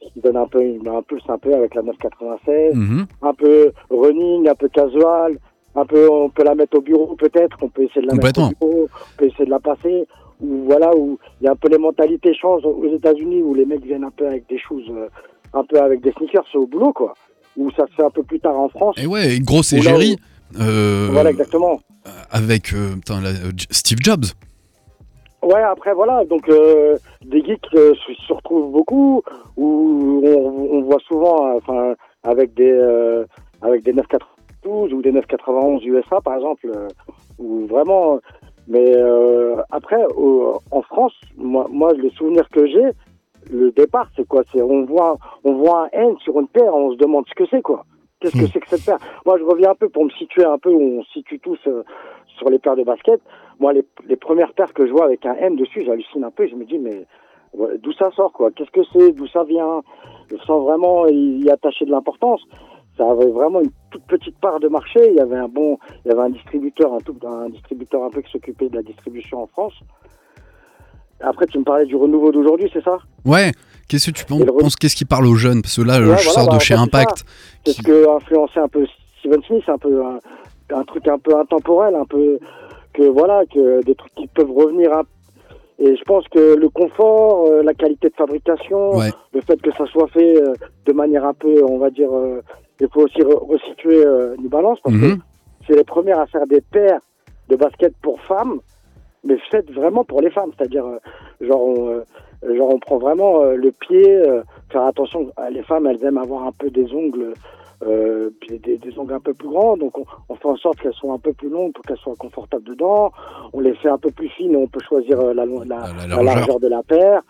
qui 0.00 0.20
donne 0.20 0.36
un 0.36 0.46
peu 0.46 0.62
une 0.62 0.88
impulse 0.88 1.22
un 1.28 1.38
peu 1.38 1.54
avec 1.54 1.74
la 1.74 1.82
996, 1.82 2.74
Mhm. 2.74 3.06
un 3.22 3.34
peu 3.34 3.72
running, 3.90 4.48
un 4.48 4.54
peu 4.54 4.68
casual, 4.68 5.38
un 5.74 5.84
peu 5.86 6.08
on 6.10 6.28
peut 6.28 6.42
la 6.44 6.54
mettre 6.54 6.78
au 6.78 6.80
bureau 6.80 7.14
peut-être, 7.16 7.56
on 7.62 7.68
peut 7.68 7.82
essayer 7.84 8.02
de 8.02 8.08
la 8.08 8.14
mettre 8.14 8.40
au 8.42 8.48
bureau, 8.48 8.88
on 8.90 9.16
peut 9.18 9.26
essayer 9.26 9.44
de 9.44 9.50
la 9.50 9.60
passer, 9.60 10.06
ou 10.40 10.64
voilà 10.66 10.90
où 10.96 11.18
il 11.40 11.44
y 11.44 11.48
a 11.48 11.52
un 11.52 11.56
peu 11.56 11.68
les 11.68 11.78
mentalités 11.78 12.34
changent 12.34 12.64
aux 12.64 12.84
États-Unis 12.92 13.42
où 13.42 13.54
les 13.54 13.64
mecs 13.64 13.84
viennent 13.84 14.04
un 14.04 14.10
peu 14.10 14.26
avec 14.26 14.48
des 14.48 14.58
choses, 14.58 14.84
euh, 14.90 15.08
un 15.54 15.64
peu 15.64 15.80
avec 15.80 16.00
des 16.00 16.10
sneakers 16.12 16.44
au 16.54 16.66
boulot 16.66 16.92
quoi, 16.92 17.14
où 17.56 17.70
ça 17.72 17.86
se 17.86 17.92
fait 17.94 18.04
un 18.04 18.10
peu 18.10 18.22
plus 18.22 18.40
tard 18.40 18.58
en 18.58 18.68
France. 18.68 18.96
Et 18.98 19.06
ouais, 19.06 19.36
une 19.36 19.44
grosse 19.44 19.72
Ou 19.72 19.76
égérie. 19.76 20.16
euh, 20.60 21.08
Voilà 21.12 21.30
exactement. 21.30 21.80
avec 22.30 22.72
euh, 22.72 22.94
putain, 22.94 23.20
la- 23.20 23.28
euh, 23.30 23.52
J- 23.56 23.66
Steve 23.70 23.98
Jobs. 24.02 24.24
Ouais, 25.42 25.60
après 25.62 25.92
voilà, 25.92 26.24
donc 26.24 26.48
euh, 26.48 26.96
des 27.24 27.42
geeks 27.44 27.66
euh, 27.74 27.94
se, 28.28 28.32
retrouvent 28.32 28.70
beaucoup, 28.70 29.22
où 29.56 30.22
on, 30.24 30.68
on 30.78 30.82
voit 30.82 31.00
souvent, 31.08 31.56
enfin, 31.56 31.94
avec 32.22 32.54
des 32.54 32.70
euh, 32.70 33.24
avec 33.60 33.82
des 33.82 33.92
992 33.92 34.92
ou 34.92 35.02
des 35.02 35.10
991 35.10 35.84
USA 35.84 36.20
par 36.20 36.36
exemple, 36.36 36.70
ou 37.38 37.66
vraiment. 37.66 38.20
Mais 38.68 38.94
après, 39.72 40.00
en 40.70 40.82
France, 40.82 41.12
moi, 41.36 41.66
moi, 41.68 41.92
le 41.94 42.08
souvenir 42.10 42.48
que 42.50 42.64
j'ai, 42.68 42.90
le 43.50 43.70
départ, 43.72 44.08
c'est 44.16 44.26
quoi? 44.26 44.42
C'est 44.52 44.62
on 44.62 44.84
voit 44.84 45.18
on 45.44 45.54
voit 45.54 45.84
un 45.84 45.88
N 45.92 46.16
sur 46.18 46.38
une 46.38 46.48
paire, 46.48 46.74
on 46.74 46.92
se 46.92 46.96
demande 46.96 47.24
ce 47.28 47.34
que 47.34 47.48
c'est 47.50 47.62
quoi. 47.62 47.84
Qu'est-ce 48.20 48.38
que 48.38 48.46
c'est 48.46 48.60
que 48.60 48.68
cette 48.68 48.84
paire 48.84 48.98
Moi, 49.26 49.36
je 49.36 49.42
reviens 49.42 49.70
un 49.70 49.74
peu 49.74 49.88
pour 49.88 50.04
me 50.04 50.10
situer 50.10 50.44
un 50.44 50.58
peu 50.58 50.70
où 50.70 51.00
on 51.00 51.02
se 51.02 51.10
situe 51.10 51.40
tous 51.40 51.58
euh, 51.66 51.82
sur 52.38 52.50
les 52.50 52.60
paires 52.60 52.76
de 52.76 52.84
basket. 52.84 53.20
Moi, 53.58 53.72
les, 53.72 53.84
les 54.06 54.14
premières 54.14 54.52
paires 54.52 54.72
que 54.72 54.86
je 54.86 54.92
vois 54.92 55.06
avec 55.06 55.26
un 55.26 55.34
M 55.34 55.56
dessus, 55.56 55.82
j'hallucine 55.84 56.22
un 56.22 56.30
peu. 56.30 56.46
Je 56.46 56.54
me 56.54 56.64
dis, 56.64 56.78
mais 56.78 57.04
ouais, 57.52 57.78
d'où 57.78 57.92
ça 57.92 58.12
sort, 58.12 58.32
quoi? 58.32 58.52
Qu'est-ce 58.52 58.70
que 58.70 58.84
c'est? 58.92 59.10
D'où 59.10 59.26
ça 59.26 59.42
vient? 59.42 59.82
Je 60.30 60.36
sens 60.36 60.62
vraiment 60.62 61.08
y 61.08 61.50
attacher 61.50 61.84
de 61.84 61.90
l'importance. 61.90 62.40
Ça 62.96 63.10
avait 63.10 63.30
vraiment 63.30 63.60
une 63.60 63.72
toute 63.90 64.04
petite 64.04 64.38
part 64.38 64.60
de 64.60 64.68
marché. 64.68 65.00
Il 65.08 65.14
y 65.16 65.20
avait 65.20 65.36
un 65.36 65.48
bon, 65.48 65.78
il 66.04 66.08
y 66.08 66.12
avait 66.12 66.22
un 66.22 66.30
distributeur, 66.30 66.94
un, 66.94 67.00
tout, 67.00 67.16
un 67.26 67.48
distributeur 67.48 68.04
un 68.04 68.10
peu 68.10 68.20
qui 68.22 68.30
s'occupait 68.30 68.68
de 68.68 68.76
la 68.76 68.82
distribution 68.82 69.42
en 69.42 69.46
France. 69.48 69.74
Après, 71.20 71.46
tu 71.46 71.58
me 71.58 71.64
parlais 71.64 71.86
du 71.86 71.96
renouveau 71.96 72.30
d'aujourd'hui, 72.30 72.70
c'est 72.72 72.84
ça? 72.84 72.98
Ouais, 73.24 73.52
qu'est-ce 73.88 74.10
que 74.10 74.16
tu 74.16 74.24
penses 74.24 74.40
le 74.40 74.76
Qu'est-ce 74.80 74.96
qui 74.96 75.04
parle 75.04 75.26
aux 75.26 75.34
jeunes? 75.34 75.62
Parce 75.62 75.76
que 75.76 75.82
là, 75.82 75.94
Ouais, 75.94 76.00
je 76.00 76.04
voilà, 76.06 76.18
sors 76.22 76.44
bah, 76.46 76.50
de 76.52 76.56
en 76.56 76.60
chez 76.60 76.74
c'est 76.74 76.80
Impact. 76.80 77.24
C'est 77.66 77.72
ce 77.72 77.82
que 77.82 78.08
a 78.08 78.16
influencé 78.16 78.58
un 78.58 78.68
peu 78.68 78.86
Steven 79.20 79.42
Smith, 79.44 79.64
un 79.68 79.78
peu 79.78 80.04
un, 80.04 80.18
un 80.74 80.84
truc 80.84 81.06
un 81.08 81.18
peu 81.18 81.36
intemporel, 81.38 81.94
un 81.94 82.04
peu 82.04 82.38
que 82.94 83.02
voilà, 83.04 83.42
que 83.52 83.82
des 83.84 83.94
trucs 83.94 84.14
qui 84.14 84.26
peuvent 84.28 84.50
revenir. 84.50 84.90
Et 85.78 85.96
je 85.96 86.02
pense 86.04 86.26
que 86.28 86.54
le 86.54 86.68
confort, 86.68 87.46
euh, 87.46 87.62
la 87.62 87.74
qualité 87.74 88.08
de 88.08 88.14
fabrication, 88.14 88.96
Ouais. 88.96 89.10
le 89.32 89.40
fait 89.40 89.60
que 89.60 89.72
ça 89.72 89.86
soit 89.86 90.06
fait 90.08 90.40
euh, 90.40 90.52
de 90.86 90.92
manière 90.92 91.24
un 91.24 91.34
peu, 91.34 91.64
on 91.64 91.78
va 91.78 91.90
dire, 91.90 92.12
euh, 92.12 92.40
il 92.80 92.88
faut 92.92 93.02
aussi 93.02 93.20
re- 93.20 93.48
resituer 93.50 94.04
New 94.38 94.48
Balance 94.48 94.78
parce 94.82 94.94
que 94.96 95.00
Mhm. 95.06 95.18
c'est 95.66 95.74
les 95.76 95.84
premières 95.84 96.18
à 96.20 96.26
faire 96.26 96.46
des 96.46 96.60
paires 96.60 97.00
de 97.48 97.56
basket 97.56 97.92
pour 98.02 98.20
femmes, 98.22 98.60
mais 99.24 99.38
faites 99.50 99.70
vraiment 99.70 100.04
pour 100.04 100.20
les 100.20 100.30
femmes, 100.30 100.50
c'est-à-dire 100.56 100.86
euh, 100.86 100.98
genre 101.40 101.62
on, 101.66 101.88
euh, 101.88 102.04
genre 102.56 102.74
on 102.74 102.78
prend 102.78 102.98
vraiment 102.98 103.42
euh, 103.42 103.54
le 103.56 103.72
pied, 103.72 104.16
euh, 104.16 104.42
faire 104.70 104.82
attention, 104.84 105.30
les 105.50 105.62
femmes 105.62 105.86
elles 105.86 106.04
aiment 106.04 106.18
avoir 106.18 106.44
un 106.46 106.52
peu 106.52 106.70
des 106.70 106.92
ongles, 106.92 107.34
euh, 107.84 108.30
des, 108.48 108.78
des 108.78 108.98
ongles 108.98 109.14
un 109.14 109.20
peu 109.20 109.34
plus 109.34 109.48
grands, 109.48 109.76
donc 109.76 109.96
on, 109.98 110.04
on 110.28 110.34
fait 110.36 110.48
en 110.48 110.56
sorte 110.56 110.78
qu'elles 110.80 110.94
soient 110.94 111.14
un 111.14 111.18
peu 111.18 111.32
plus 111.32 111.48
longues 111.48 111.72
pour 111.72 111.84
qu'elles 111.84 111.98
soient 111.98 112.14
confortables 112.18 112.64
dedans, 112.64 113.12
on 113.52 113.60
les 113.60 113.74
fait 113.74 113.88
un 113.88 113.98
peu 113.98 114.10
plus 114.10 114.28
fines, 114.28 114.56
on 114.56 114.66
peut 114.66 114.80
choisir 114.88 115.18
la, 115.22 115.34
la, 115.34 115.44
La- 115.44 115.64
la 115.66 116.16
la 116.16 116.22
largeur. 116.22 116.58
de 116.60 116.68
la 116.68 116.82
paire, 116.82 117.22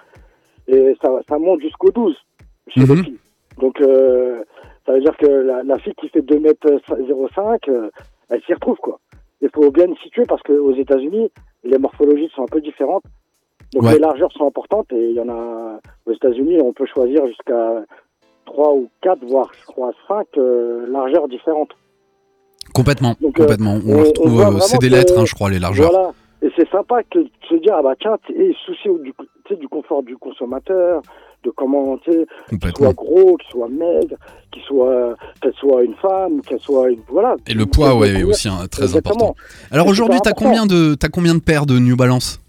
et 0.68 0.94
ça, 1.02 1.10
ça 1.28 1.38
monte 1.38 1.60
jusqu'au 1.60 1.90
12 1.90 2.16
chez 2.68 2.80
les 2.80 2.86
Mhm. 2.86 3.04
filles. 3.04 3.18
Donc 3.58 3.80
euh, 3.82 4.42
ça 4.86 4.92
veut 4.92 5.00
dire 5.00 5.16
que 5.16 5.26
la, 5.26 5.62
la 5.62 5.78
fille 5.78 5.94
qui 6.00 6.08
fait 6.08 6.22
2 6.22 6.38
mètres 6.38 6.68
05, 6.88 7.68
euh, 7.68 7.90
elle 8.30 8.40
s'y 8.42 8.54
retrouve 8.54 8.78
quoi. 8.78 8.98
Il 9.40 9.50
faut 9.54 9.70
bien 9.70 9.86
le 9.86 9.96
situer 9.96 10.24
parce 10.26 10.42
qu'aux 10.42 10.72
États-Unis, 10.74 11.30
les 11.64 11.78
morphologies 11.78 12.30
sont 12.34 12.42
un 12.42 12.46
peu 12.46 12.60
différentes. 12.60 13.04
Donc 13.72 13.84
Ouais. 13.84 13.94
les 13.94 13.98
largeurs 14.00 14.30
sont 14.32 14.46
importantes 14.46 14.92
et 14.92 15.08
il 15.10 15.14
y 15.16 15.20
en 15.20 15.28
a 15.28 15.78
aux 16.06 16.12
États-Unis, 16.12 16.58
on 16.62 16.72
peut 16.72 16.86
choisir 16.86 17.26
jusqu'à 17.26 17.82
3 18.44 18.74
ou 18.74 18.88
4, 19.02 19.24
voire 19.26 19.50
je 19.58 19.66
crois 19.66 19.92
5 20.08 20.26
euh, 20.36 20.86
largeurs 20.90 21.28
différentes. 21.28 21.70
Complètement, 22.74 23.14
Donc, 23.20 23.38
euh, 23.38 23.42
complètement. 23.42 23.78
On, 23.86 24.02
on- 24.24 24.56
euh, 24.56 24.60
c'est 24.60 24.78
des 24.78 24.88
lettres, 24.88 25.18
hein, 25.18 25.24
je 25.26 25.34
crois, 25.34 25.50
les 25.50 25.58
largeurs. 25.58 25.90
Voilà. 25.90 26.12
Et 26.42 26.50
c'est 26.56 26.68
sympa 26.70 27.02
que 27.04 27.20
de 27.20 27.30
se 27.48 27.54
dire, 27.56 27.74
ah 27.76 27.82
bah 27.82 27.94
tiens, 28.00 28.16
et 28.34 28.52
souci 28.66 28.88
du, 29.02 29.12
du 29.56 29.68
confort 29.68 30.02
du 30.02 30.16
consommateur, 30.16 31.00
de 31.44 31.50
comment, 31.50 31.96
tu 31.98 32.12
sais, 32.12 32.26
qu'il 32.50 32.72
soit 32.76 32.92
gros, 32.92 33.36
qu'il 33.36 33.50
soit 33.50 33.68
maigre, 33.68 34.16
qu'il 34.50 34.62
soit, 34.62 35.14
qu'elle 35.40 35.54
soit 35.54 35.82
une 35.84 35.94
femme, 35.96 36.40
qu'elle 36.42 36.60
soit 36.60 36.90
une, 36.90 37.00
voilà. 37.08 37.36
Et 37.48 37.54
le 37.54 37.66
poids, 37.66 37.94
ouais, 37.96 38.10
est 38.20 38.24
aussi 38.24 38.48
un- 38.48 38.66
très 38.66 38.82
Exactement. 38.84 39.14
important. 39.30 39.34
Alors 39.70 39.86
aujourd'hui, 39.86 40.20
t'as 40.22 40.32
combien 40.32 40.66
de 40.66 40.94
t'as 40.94 41.08
combien 41.08 41.34
de 41.34 41.40
paires 41.40 41.66
de 41.66 41.78
New 41.78 41.96
Balance? 41.96 42.40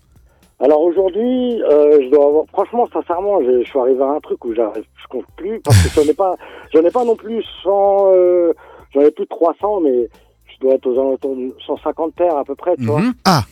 Alors 0.59 0.81
aujourd'hui, 0.81 1.61
euh, 1.63 1.99
je 2.03 2.09
dois 2.09 2.25
avoir, 2.27 2.45
franchement, 2.51 2.87
sincèrement, 2.93 3.41
je, 3.41 3.63
je 3.63 3.69
suis 3.69 3.79
arrivé 3.79 4.01
à 4.01 4.07
un 4.09 4.19
truc 4.21 4.43
où 4.45 4.53
j'arrive, 4.55 4.85
je 5.01 5.07
compte 5.07 5.25
plus, 5.35 5.59
parce 5.59 5.77
que 5.83 6.01
j'en 6.01 6.09
ai 6.09 6.13
pas, 6.13 6.35
j'en 6.73 6.81
ai 6.81 6.91
pas 6.91 7.03
non 7.03 7.15
plus 7.15 7.43
100, 7.63 8.07
euh, 8.13 8.53
j'en 8.93 9.01
ai 9.01 9.11
plus 9.11 9.25
de 9.25 9.29
300, 9.29 9.81
mais 9.81 10.07
je 10.47 10.59
dois 10.61 10.75
être 10.75 10.85
aux 10.87 10.93
alentours 10.99 11.35
de 11.35 11.53
150 11.67 12.13
paires 12.15 12.37
à 12.37 12.43
peu 12.45 12.55
près, 12.55 12.75
tu 12.77 12.85
vois. 12.85 13.01
Mhm. 13.01 13.13
Ah, 13.25 13.43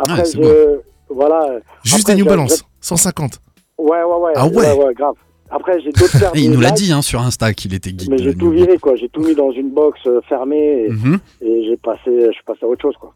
Après, 0.00 0.24
je, 0.24 0.80
voilà. 1.08 1.58
juste 1.84 2.00
Après, 2.00 2.14
des 2.14 2.22
New 2.22 2.26
Balance, 2.28 2.64
150. 2.80 3.40
Ouais, 3.78 3.88
ouais, 4.02 4.16
ouais. 4.16 4.32
Ah 4.36 4.46
ouais 4.48 4.72
ouais, 4.72 4.94
grave. 4.94 5.14
Après, 5.50 5.80
j'ai 5.80 5.90
d'autres 5.90 6.12
paires 6.18 6.30
il 6.34 6.50
nous 6.52 6.60
l'a 6.60 6.70
dit 6.70 6.92
hein, 6.92 7.02
sur 7.02 7.20
Insta 7.20 7.52
qu'il 7.54 7.74
était 7.74 7.90
geek. 7.90 8.08
Mais 8.08 8.18
j'ai 8.18 8.34
tout 8.34 8.50
viré, 8.50 8.78
quoi. 8.78 8.94
J'ai 8.96 9.08
tout 9.08 9.20
mis 9.20 9.34
dans 9.34 9.50
une 9.50 9.70
box 9.70 9.98
euh, 10.06 10.20
fermée 10.28 10.84
et, 10.86 10.90
Mhm. 10.90 11.18
et 11.42 11.64
j'ai 11.68 11.76
passé, 11.76 12.00
je 12.06 12.32
suis 12.32 12.44
passé 12.46 12.60
à 12.62 12.66
autre 12.66 12.82
chose, 12.82 12.94
quoi. 13.00 13.12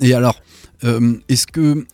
Et 0.00 0.14
alors, 0.14 0.36
euh, 0.84 1.14
est-ce 1.28 1.46
que 1.46 1.84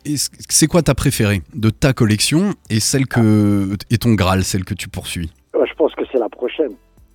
c'est 0.50 0.66
quoi 0.66 0.82
ta 0.82 0.94
préférée 0.94 1.42
de 1.54 1.70
ta 1.70 1.92
collection 1.94 2.52
et 2.70 2.78
celle 2.78 3.06
que 3.06 3.76
et 3.90 3.98
ton 3.98 4.12
Graal, 4.14 4.44
celle 4.44 4.64
que 4.64 4.74
tu 4.74 4.88
poursuis? 4.88 5.32
Ouais, 5.54 5.66
je 5.68 5.74
pense 5.74 5.94
que 5.94 6.02
c'est 6.12 6.18
la 6.18 6.28
prochaine. 6.28 6.72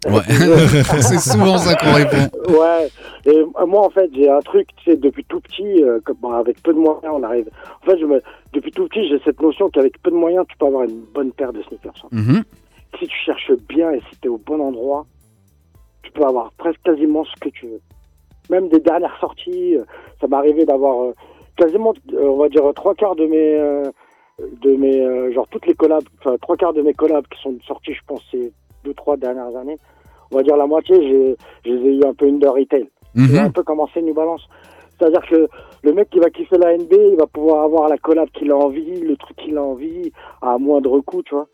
Ouais, 0.07 0.21
c'est 1.01 1.19
souvent 1.19 1.57
ça 1.57 1.75
qu'on 1.75 1.93
répond. 1.93 2.29
Ouais, 2.47 2.87
et 3.25 3.37
euh, 3.37 3.65
moi 3.65 3.85
en 3.85 3.89
fait 3.89 4.09
j'ai 4.13 4.29
un 4.29 4.39
truc, 4.39 4.67
tu 4.77 4.91
sais, 4.91 4.97
depuis 4.97 5.25
tout 5.25 5.41
petit, 5.41 5.83
euh, 5.83 5.99
comme, 6.05 6.15
bon, 6.21 6.31
avec 6.31 6.61
peu 6.63 6.73
de 6.73 6.79
moyens 6.79 7.03
on 7.13 7.21
arrive. 7.23 7.49
En 7.83 7.85
fait, 7.85 7.97
je 7.99 8.05
me, 8.05 8.21
depuis 8.53 8.71
tout 8.71 8.87
petit 8.87 9.07
j'ai 9.09 9.19
cette 9.25 9.41
notion 9.41 9.69
qu'avec 9.69 10.01
peu 10.01 10.09
de 10.09 10.15
moyens 10.15 10.45
tu 10.47 10.57
peux 10.57 10.67
avoir 10.67 10.83
une 10.83 11.01
bonne 11.13 11.31
paire 11.33 11.51
de 11.51 11.61
sneakers. 11.63 11.93
hein. 12.05 12.07
Mhm. 12.11 12.43
Si 12.99 13.07
tu 13.07 13.17
cherches 13.25 13.51
bien 13.67 13.91
et 13.91 13.99
si 14.09 14.17
tu 14.21 14.27
es 14.27 14.29
au 14.29 14.37
bon 14.37 14.61
endroit, 14.61 15.05
tu 16.03 16.11
peux 16.11 16.23
avoir 16.23 16.51
presque 16.53 16.81
quasiment 16.83 17.25
ce 17.25 17.39
que 17.41 17.49
tu 17.49 17.65
veux. 17.67 17.81
Même 18.49 18.69
des 18.69 18.79
dernières 18.79 19.17
sorties, 19.19 19.75
euh, 19.75 19.83
ça 20.21 20.27
m'est 20.27 20.37
arrivé 20.37 20.65
d'avoir 20.65 21.03
euh, 21.03 21.13
quasiment, 21.57 21.93
euh, 22.13 22.23
on 22.23 22.37
va 22.37 22.47
dire, 22.49 22.63
trois 22.73 22.95
quarts 22.95 23.15
de 23.15 23.25
mes, 23.27 23.55
euh, 23.59 23.83
de 24.61 24.71
mes, 24.77 25.01
euh, 25.01 25.31
genre 25.33 25.47
toutes 25.51 25.67
les 25.67 25.73
collabs, 25.75 26.05
enfin 26.19 26.37
trois 26.41 26.55
quarts 26.55 26.73
de 26.73 26.81
mes 26.81 26.93
collabs 26.93 27.27
qui 27.27 27.39
sont 27.41 27.55
sortis, 27.67 27.93
je 27.93 28.01
pense, 28.07 28.21
ces 28.31 28.51
deux 28.83 28.93
trois 28.93 29.17
dernières 29.17 29.55
années. 29.55 29.77
On 30.31 30.37
va 30.37 30.43
dire 30.43 30.57
la 30.57 30.67
moitié, 30.67 30.95
j'ai, 31.01 31.35
je 31.65 31.71
les 31.75 31.89
ai 31.89 31.95
eu 31.97 32.03
un 32.05 32.13
peu 32.13 32.27
under 32.27 32.53
retail. 32.53 32.87
C'est 33.15 33.39
un 33.39 33.45
Mhm. 33.45 33.51
peu 33.53 33.63
comme 33.63 33.79
c'est 33.93 34.01
New 34.01 34.13
Balance. 34.13 34.47
C'est-à-dire 34.99 35.21
que 35.29 35.47
le 35.83 35.93
mec 35.93 36.09
qui 36.09 36.19
va 36.19 36.29
kiffer 36.29 36.57
la 36.57 36.73
NB, 36.77 36.91
il 37.11 37.15
va 37.17 37.25
pouvoir 37.25 37.63
avoir 37.63 37.87
la 37.89 37.97
collab 37.97 38.29
qu'il 38.31 38.51
a 38.51 38.55
envie, 38.57 38.99
le 39.01 39.15
truc 39.15 39.35
qu'il 39.37 39.57
a 39.57 39.63
envie, 39.63 40.11
à 40.41 40.57
moindre 40.57 40.99
coût, 40.99 41.23
tu 41.23 41.33
vois. 41.33 41.47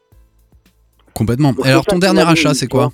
Complètement. 1.13 1.53
Donc, 1.53 1.65
Et 1.65 1.69
alors 1.69 1.85
ton 1.85 1.99
dernier 1.99 2.23
achat, 2.27 2.53
c'est 2.53 2.67
quoi 2.67 2.89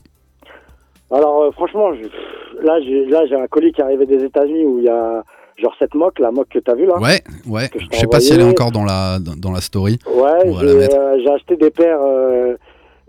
Alors 1.12 1.44
euh, 1.44 1.52
franchement, 1.52 1.94
je- 1.96 2.64
là 2.66 2.80
j'ai 2.82 3.08
j'ai 3.28 3.36
un 3.36 3.48
colis 3.48 3.72
qui 3.72 3.82
est 3.82 3.84
arrivé 3.84 4.06
des 4.06 4.24
États-Unis 4.24 4.66
où 4.66 4.78
il 4.80 4.86
y 4.86 4.90
a 4.90 5.24
genre 5.58 5.74
cette 5.80 5.96
moque, 5.96 6.20
la 6.20 6.32
moque 6.32 6.50
que 6.50 6.60
t'as 6.60 6.76
vue 6.76 6.86
là. 6.86 7.00
Ouais, 7.00 7.22
ouais. 7.48 7.70
je 7.76 7.86
Je 7.92 7.98
sais 7.98 8.08
pas 8.08 8.20
si 8.20 8.34
elle 8.34 8.42
est 8.42 8.44
encore 8.50 8.72
dans 8.72 8.84
la 8.84 9.20
dans 9.20 9.36
dans 9.36 9.52
la 9.52 9.62
story. 9.62 9.98
Ouais, 10.06 10.52
j'ai 10.60 10.94
euh, 10.96 11.20
j'ai 11.24 11.30
acheté 11.30 11.56
des 11.56 11.72
paires 11.72 12.02
euh, 12.02 12.56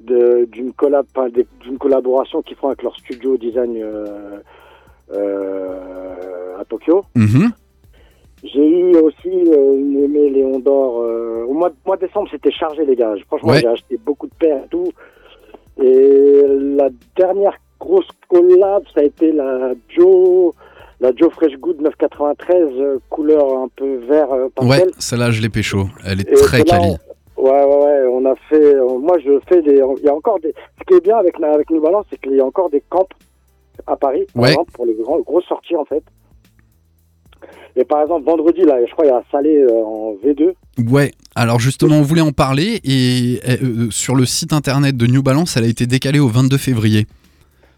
d'une 0.04 0.72
collab, 0.72 1.06
d'une 1.60 1.78
collaboration 1.78 2.42
qu'ils 2.42 2.56
font 2.56 2.68
avec 2.68 2.82
leur 2.82 2.96
studio 2.96 3.36
design 3.36 3.76
euh, 3.82 4.38
euh, 5.12 6.58
à 6.60 6.64
Tokyo. 6.64 7.04
Mhm. 7.14 7.50
J'ai 8.44 8.68
eu 8.68 8.96
aussi 8.96 9.28
euh, 9.28 9.76
une 9.78 10.02
aimée 10.04 10.28
Léon 10.30 10.58
d'Or. 10.58 11.00
euh, 11.02 11.44
au 11.48 11.52
mois 11.54 11.68
de, 11.70 11.76
mois 11.86 11.96
de 11.96 12.06
décembre, 12.06 12.28
c'était 12.30 12.50
chargé, 12.50 12.84
les 12.84 12.96
gars. 12.96 13.14
Franchement, 13.28 13.50
Ouais. 13.52 13.60
j'ai 13.60 13.68
acheté 13.68 13.98
beaucoup 14.04 14.26
de 14.26 14.34
paires 14.34 14.64
et 14.64 14.68
tout. 14.68 14.88
Et 15.80 16.42
la 16.76 16.88
dernière 17.16 17.56
grosse 17.78 18.08
collab, 18.28 18.82
ça 18.94 19.00
a 19.00 19.04
été 19.04 19.30
la 19.32 19.72
Joe, 19.88 20.52
la 21.00 21.12
Joe 21.14 21.32
Fresh 21.32 21.56
Good 21.58 21.80
993, 21.82 22.68
euh, 22.78 22.98
couleur 23.08 23.58
un 23.58 23.68
peu 23.76 23.96
vert 24.08 24.28
Ouais, 24.60 24.86
celle-là 24.98 25.30
je 25.30 25.40
l'ai 25.40 25.48
pécho. 25.48 25.84
Elle 26.04 26.20
est 26.20 26.28
Et 26.30 26.34
très 26.34 26.62
quali. 26.64 26.96
Ouais, 27.36 27.50
ouais, 27.50 27.84
ouais. 27.84 28.02
On 28.12 28.24
a 28.26 28.34
fait. 28.48 28.74
euh, 28.74 28.98
moi, 28.98 29.16
je 29.24 29.38
fais 29.48 29.62
des. 29.62 29.80
Il 29.98 30.04
y 30.04 30.08
a 30.08 30.14
encore 30.14 30.38
des. 30.40 30.52
Ce 30.78 30.84
qui 30.86 30.94
est 30.94 31.00
bien 31.04 31.16
avec, 31.16 31.34
avec 31.42 31.70
New 31.70 31.80
Balance, 31.80 32.06
c'est 32.10 32.20
qu'il 32.20 32.34
y 32.36 32.40
a 32.40 32.44
encore 32.44 32.70
des 32.70 32.82
camps 32.88 33.08
à 33.86 33.96
Paris, 33.96 34.26
par 34.34 34.42
Ouais. 34.42 34.50
exemple, 34.50 34.72
pour 34.72 34.86
les 34.86 34.94
grands, 34.94 35.18
grosses 35.20 35.46
sorties, 35.46 35.76
en 35.76 35.84
fait. 35.84 36.02
Et 37.74 37.84
par 37.84 38.02
exemple, 38.02 38.26
vendredi, 38.26 38.60
là, 38.62 38.76
je 38.86 38.92
crois, 38.92 39.06
il 39.06 39.08
y 39.08 39.12
a 39.12 39.22
Salé 39.32 39.56
euh, 39.58 39.82
en 39.82 40.14
V2. 40.22 40.52
Ouais, 40.90 41.10
alors 41.34 41.58
justement, 41.58 41.96
on 41.96 42.02
voulait 42.02 42.20
en 42.20 42.32
parler 42.32 42.80
et 42.84 43.40
euh, 43.48 43.88
sur 43.90 44.14
le 44.14 44.26
site 44.26 44.52
internet 44.52 44.96
de 44.96 45.06
New 45.06 45.22
Balance, 45.22 45.56
elle 45.56 45.64
a 45.64 45.68
été 45.68 45.86
décalée 45.86 46.18
au 46.20 46.28
22 46.28 46.58
février. 46.58 47.06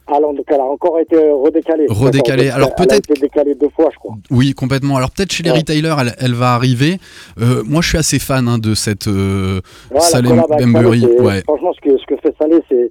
Alors, 0.07 0.35
donc, 0.35 0.45
elle 0.49 0.61
a 0.61 0.65
encore 0.65 0.99
été 1.01 1.17
redécalée. 1.17 1.87
Redécalée. 1.89 2.51
Alors, 2.51 2.69
elle 2.77 2.83
a 2.83 2.87
peut-être- 2.87 3.11
été 3.11 3.21
décalée 3.21 3.55
deux 3.55 3.71
fois, 3.75 3.89
je 3.93 3.99
crois. 3.99 4.15
Oui, 4.31 4.53
complètement. 4.53 4.97
Alors 4.97 5.11
peut-être 5.11 5.33
chez 5.33 5.43
les 5.43 5.51
Ouais. 5.51 5.59
retailers, 5.59 5.95
elle, 5.99 6.15
elle 6.19 6.35
va 6.35 6.53
arriver. 6.55 6.99
Euh, 7.41 7.63
moi, 7.67 7.81
je 7.81 7.89
suis 7.89 7.99
assez 7.99 8.19
fan 8.19 8.47
hein, 8.49 8.59
de 8.59 8.75
cette 8.75 9.09
euh, 9.09 9.61
Bembury. 9.91 11.01
Salé, 11.01 11.15
c'est- 11.17 11.21
Ouais. 11.23 11.43
Franchement, 11.45 11.73
ce 11.75 11.81
que, 11.81 11.97
ce 11.99 12.05
que 12.07 12.17
fait 12.21 12.35
Salé, 12.39 12.57
c'est. 12.69 12.91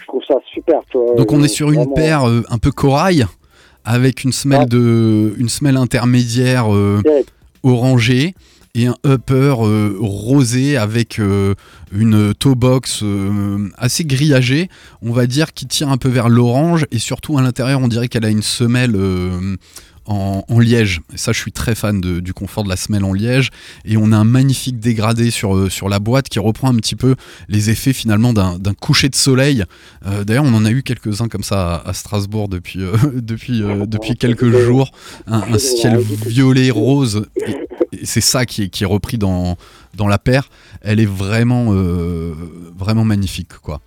Je 0.00 0.06
trouve 0.06 0.22
ça 0.28 0.34
super, 0.52 0.80
tu 0.90 0.98
vois. 0.98 1.14
Donc 1.16 1.32
on 1.32 1.42
est 1.42 1.48
sur 1.48 1.70
une 1.72 1.92
paire 1.94 2.28
euh, 2.28 2.42
un 2.50 2.58
peu 2.58 2.70
corail 2.70 3.24
avec 3.86 4.22
une 4.22 4.32
semelle 4.32 4.60
Ouais. 4.60 4.66
de 4.66 5.34
une 5.38 5.48
semelle 5.48 5.76
intermédiaire 5.78 6.72
euh, 6.72 7.00
orangée 7.62 8.34
et 8.74 8.86
un 8.86 8.96
upper 9.06 9.54
euh, 9.60 9.96
rosé 10.00 10.76
avec 10.76 11.18
euh, 11.18 11.54
une 11.92 12.34
toe 12.34 12.56
box 12.56 13.00
euh, 13.02 13.68
assez 13.78 14.04
grillagée, 14.04 14.68
on 15.00 15.12
va 15.12 15.26
dire 15.26 15.52
qui 15.52 15.66
tire 15.66 15.88
un 15.88 15.96
peu 15.96 16.08
vers 16.08 16.28
l'orange. 16.28 16.86
Et 16.90 16.98
surtout 16.98 17.38
à 17.38 17.42
l'intérieur 17.42 17.80
on 17.80 17.88
dirait 17.88 18.08
qu'elle 18.08 18.24
a 18.24 18.30
une 18.30 18.42
semelle 18.42 18.96
en, 20.06 20.58
liège. 20.58 21.00
Et 21.12 21.18
ça 21.18 21.32
je 21.32 21.38
suis 21.38 21.52
très 21.52 21.74
fan 21.74 22.00
du 22.00 22.34
confort 22.34 22.64
de 22.64 22.68
la 22.68 22.76
semelle 22.76 23.04
en 23.04 23.12
liège 23.12 23.50
et 23.84 23.96
on 23.96 24.12
a 24.12 24.16
un 24.16 24.24
magnifique 24.24 24.78
dégradé 24.78 25.30
sur, 25.30 25.56
euh, 25.56 25.68
sur 25.68 25.88
la 25.88 25.98
boîte 25.98 26.28
qui 26.28 26.38
reprend 26.38 26.68
un 26.68 26.76
petit 26.76 26.96
peu 26.96 27.16
les 27.48 27.70
effets 27.70 27.92
finalement 27.92 28.32
d'un 28.32 28.74
coucher 28.80 29.08
de 29.08 29.14
soleil 29.14 29.64
euh, 30.06 30.24
D'ailleurs, 30.24 30.44
on 30.44 30.54
en 30.54 30.64
a 30.64 30.70
eu 30.70 30.82
quelques-uns 30.82 31.28
comme 31.28 31.42
ça 31.42 31.82
à, 31.84 31.92
Strasbourg 31.92 32.48
depuis, 32.48 32.82
euh, 32.82 32.96
depuis, 33.14 33.60
depuis 33.60 34.16
quelques 34.16 34.50
jours. 34.50 34.92
Un, 35.26 35.58
ciel 35.58 35.98
violet 35.98 36.70
rose. 36.70 37.26
Et, 37.46 37.56
c'est 38.04 38.20
ça 38.20 38.44
qui 38.44 38.64
est, 38.64 38.68
qui 38.68 38.82
est 38.82 38.86
repris 38.86 39.18
dans, 39.18 39.56
dans 39.94 40.08
la 40.08 40.18
paire. 40.18 40.50
Elle 40.82 41.00
est 41.00 41.06
vraiment, 41.06 41.72
vraiment 42.76 43.04
magnifique, 43.04 43.52
quoi. 43.62 43.80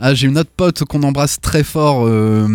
Ah, 0.00 0.12
j'ai 0.12 0.26
une 0.26 0.38
autre 0.38 0.50
pote 0.56 0.82
qu'on 0.84 1.02
embrasse 1.04 1.40
très 1.40 1.62
fort, 1.62 2.04
euh, 2.06 2.46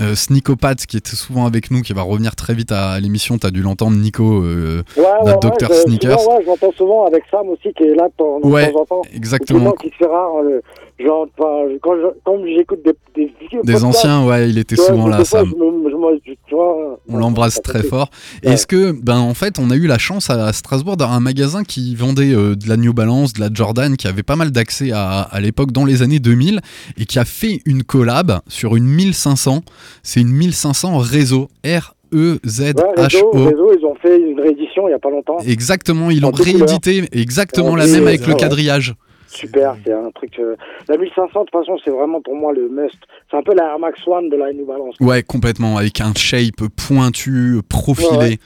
euh, 0.00 0.14
Sneakopath, 0.14 0.86
qui 0.86 0.96
était 0.96 1.16
souvent 1.16 1.44
avec 1.46 1.70
nous, 1.70 1.82
qui 1.82 1.92
va 1.92 2.02
revenir 2.02 2.36
très 2.36 2.54
vite 2.54 2.70
à, 2.72 2.98
l'émission. 3.00 3.38
T'as 3.38 3.50
dû 3.50 3.60
l'entendre, 3.62 3.96
Nico. 3.96 4.42
euh, 4.42 4.82
Ouais, 4.96 5.02
ouais, 5.02 5.08
notre 5.24 5.48
ouais, 5.50 5.56
Dr 5.58 5.68
je- 5.74 5.80
Sneakers. 5.80 6.20
souvent, 6.20 6.36
ouais, 6.36 6.42
je 6.42 6.46
l'entends 6.46 6.72
souvent 6.76 7.06
avec 7.06 7.24
Sam 7.30 7.48
aussi, 7.48 7.72
qui 7.76 7.84
est 7.84 7.94
là 7.94 8.08
temps, 8.16 8.40
de 8.40 8.46
Ouais, 8.46 8.70
temps 8.72 8.80
en 8.80 8.84
temps. 8.84 9.02
exactement. 9.12 9.72
Qui 9.72 9.88
se 9.88 9.94
fait 9.96 10.06
rare. 10.06 10.36
euh, 10.44 10.60
genre, 10.98 11.26
quand 11.36 12.44
j'écoute 12.46 12.80
des, 12.84 12.92
des 13.14 13.32
vieux 13.50 13.60
Des 13.64 13.72
podcasts, 13.74 13.84
anciens, 13.84 14.24
ouais, 14.26 14.48
il 14.48 14.56
était 14.58 14.76
souvent 14.76 15.04
des 15.06 15.10
là, 15.10 15.16
fois, 15.24 15.40
Sam. 15.40 15.50
je 15.50 15.54
me- 15.56 15.90
je 15.90 15.96
me- 15.96 16.20
vois, 16.56 16.98
On 17.08 17.16
l'embrasse 17.16 17.60
très 17.62 17.82
fort. 17.82 18.10
Ouais. 18.44 18.52
Est-ce 18.52 18.66
que, 18.66 18.92
ben 18.92 19.18
en 19.18 19.34
fait, 19.34 19.58
on 19.58 19.70
a 19.70 19.76
eu 19.76 19.86
la 19.86 19.98
chance 19.98 20.30
à 20.30 20.52
Strasbourg 20.52 20.96
d'avoir 20.96 21.16
un 21.16 21.20
magasin 21.20 21.62
qui 21.64 21.94
vendait 21.94 22.34
euh, 22.34 22.54
de 22.54 22.68
la 22.68 22.76
New 22.76 22.92
Balance, 22.92 23.32
de 23.32 23.40
la 23.40 23.48
Jordan, 23.52 23.96
qui 23.96 24.08
avait 24.08 24.22
pas 24.22 24.36
mal 24.36 24.50
d'accès 24.50 24.92
à, 24.92 25.20
à 25.20 25.40
l'époque 25.40 25.72
dans 25.72 25.84
les 25.84 26.02
années 26.02 26.18
2000 26.18 26.60
et 26.98 27.04
qui 27.04 27.18
a 27.18 27.24
fait 27.24 27.60
une 27.66 27.82
collab 27.82 28.40
sur 28.48 28.76
une 28.76 28.86
1500. 28.86 29.62
C'est 30.02 30.20
une 30.20 30.32
1500 30.32 30.98
réseau 30.98 31.48
R 31.64 31.94
E 32.14 32.38
Z 32.46 32.74
H 32.96 33.20
O. 33.22 33.30
réseau, 33.32 33.72
ils 33.78 33.84
ont 33.84 33.94
fait 33.96 34.16
une 34.18 34.40
réédition 34.40 34.86
il 34.88 34.92
y 34.92 34.94
a 34.94 34.98
pas 34.98 35.10
longtemps. 35.10 35.38
Exactement, 35.44 36.10
ils 36.10 36.20
l'ont 36.20 36.30
réédité 36.30 37.04
exactement 37.12 37.70
En 37.70 37.76
la 37.76 37.86
même 37.86 38.06
avec 38.06 38.26
le 38.26 38.34
quadrillage. 38.34 38.94
Super, 39.26 39.76
c'est 39.84 39.92
un 39.92 40.10
truc. 40.12 40.38
euh, 40.38 40.56
La 40.88 40.96
1500, 40.96 41.40
de 41.40 41.44
toute 41.46 41.50
façon, 41.52 41.78
c'est 41.84 41.90
vraiment 41.90 42.20
pour 42.20 42.34
moi 42.36 42.52
le 42.52 42.68
must. 42.68 42.96
C'est 43.30 43.36
un 43.36 43.42
peu 43.42 43.54
la 43.54 43.64
Air 43.72 43.78
Max 43.78 43.98
One 44.06 44.28
de 44.28 44.36
la 44.36 44.52
New 44.52 44.66
Balance. 44.66 44.94
Ouais, 45.00 45.22
complètement, 45.22 45.76
avec 45.76 46.00
un 46.00 46.12
shape 46.14 46.62
pointu, 46.76 47.60
profilé. 47.68 48.08
Ouais, 48.16 48.18
ouais. 48.28 48.38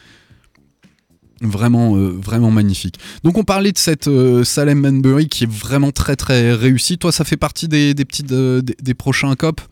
Vraiment, 1.42 1.96
euh, 1.96 2.10
vraiment 2.22 2.50
magnifique. 2.50 2.96
Donc 3.24 3.38
on 3.38 3.44
parlait 3.44 3.72
de 3.72 3.78
cette 3.78 4.08
euh, 4.08 4.44
Salem 4.44 4.80
Manbury 4.80 5.26
qui 5.26 5.44
est 5.44 5.50
vraiment 5.50 5.90
très 5.90 6.14
très 6.14 6.52
réussie. 6.52 6.98
Toi, 6.98 7.12
ça 7.12 7.24
fait 7.24 7.38
partie 7.38 7.66
des, 7.66 7.94
des 7.94 8.04
petites 8.04 8.26
des, 8.26 8.60
des 8.62 8.94
prochains 8.94 9.34
COP 9.36 9.62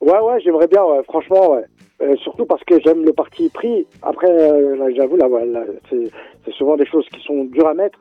Ouais, 0.00 0.18
ouais, 0.18 0.40
j'aimerais 0.44 0.68
bien, 0.68 0.82
ouais, 0.84 1.02
franchement, 1.04 1.54
ouais. 1.54 1.64
Euh, 2.02 2.16
surtout 2.22 2.46
parce 2.46 2.62
que 2.64 2.80
j'aime 2.84 3.04
le 3.04 3.12
parti 3.12 3.50
pris. 3.50 3.84
Après, 4.00 4.30
euh, 4.30 4.90
j'avoue, 4.96 5.16
là, 5.16 5.28
ouais, 5.28 5.44
là, 5.44 5.60
c'est 5.90 6.52
souvent 6.56 6.76
des 6.76 6.86
choses 6.86 7.04
qui 7.12 7.20
sont 7.26 7.44
dures 7.44 7.68
à 7.68 7.74
mettre. 7.74 7.98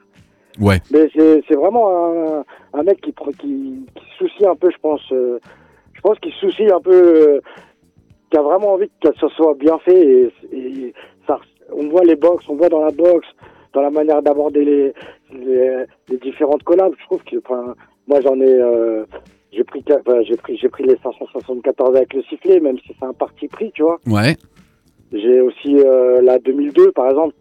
Ouais. 0.60 0.80
Mais 0.92 1.10
c'est 1.14 1.56
vraiment 1.56 1.90
un, 1.90 2.44
un 2.74 2.84
mec 2.84 3.02
qui, 3.02 3.14
qui, 3.40 3.84
soucie 4.18 4.46
un 4.46 4.56
peu, 4.56 4.70
je 4.72 4.78
pense. 4.82 5.02
euh, 5.12 5.40
je 5.94 6.02
pense 6.02 6.18
qu'il 6.20 6.34
soucie 6.34 6.70
un 6.72 6.80
peu, 6.82 6.92
euh, 6.94 7.42
qui 8.32 8.38
a 8.38 8.42
vraiment 8.42 8.74
envie 8.74 8.90
que 9.02 9.10
ça 9.20 9.28
soit 9.36 9.54
bien 9.56 9.78
fait. 9.80 10.00
Et, 10.02 10.32
et 10.54 10.94
ça, 11.28 11.40
on 11.72 11.88
voit 11.90 12.04
les 12.04 12.16
box, 12.16 12.46
on 12.50 12.56
voit 12.56 12.70
dans 12.70 12.84
la 12.84 12.92
box, 12.92 13.26
dans 13.74 13.82
la 13.82 13.90
manière 13.90 14.22
d'aborder 14.22 14.66
les, 14.66 14.94
les, 15.34 15.86
les 16.10 16.18
différentes 16.18 16.64
collabs. 16.64 16.94
Je 17.00 17.06
trouve 17.06 17.24
que, 17.24 17.38
enfin, 17.38 17.76
moi 18.08 18.20
j'en 18.22 18.40
ai, 18.40 18.54
euh, 18.54 19.06
j'ai 19.52 19.64
pris, 19.64 19.84
enfin, 19.90 20.22
j'ai 20.24 20.36
pris, 20.38 20.58
j'ai 20.58 20.70
pris 20.70 20.84
les 20.84 20.98
574 21.04 21.96
avec 21.96 22.14
le 22.14 22.24
sifflet, 22.24 22.60
même 22.60 22.78
si 22.80 22.94
c'est 23.00 23.06
un 23.06 23.14
parti 23.14 23.48
pris, 23.48 23.72
tu 23.74 23.84
vois. 23.84 24.00
Ouais. 24.08 24.36
J'ai 25.12 25.42
aussi 25.42 25.76
euh, 25.78 26.22
la 26.22 26.38
2002, 26.40 26.92
par 26.92 27.10
exemple. 27.10 27.34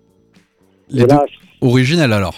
Les 0.91 1.03
Et 1.03 1.07
deux 1.07 1.15
là, 1.15 1.25
alors. 2.17 2.35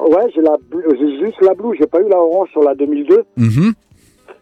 Ouais, 0.00 0.30
j'ai 0.34 0.42
la 0.42 0.56
j'ai 0.98 1.18
juste 1.20 1.40
la 1.40 1.54
blue, 1.54 1.76
j'ai 1.78 1.86
pas 1.86 2.00
eu 2.00 2.08
la 2.08 2.18
orange 2.18 2.50
sur 2.50 2.62
la 2.62 2.74
2002 2.74 3.24
Mhm. 3.36 3.72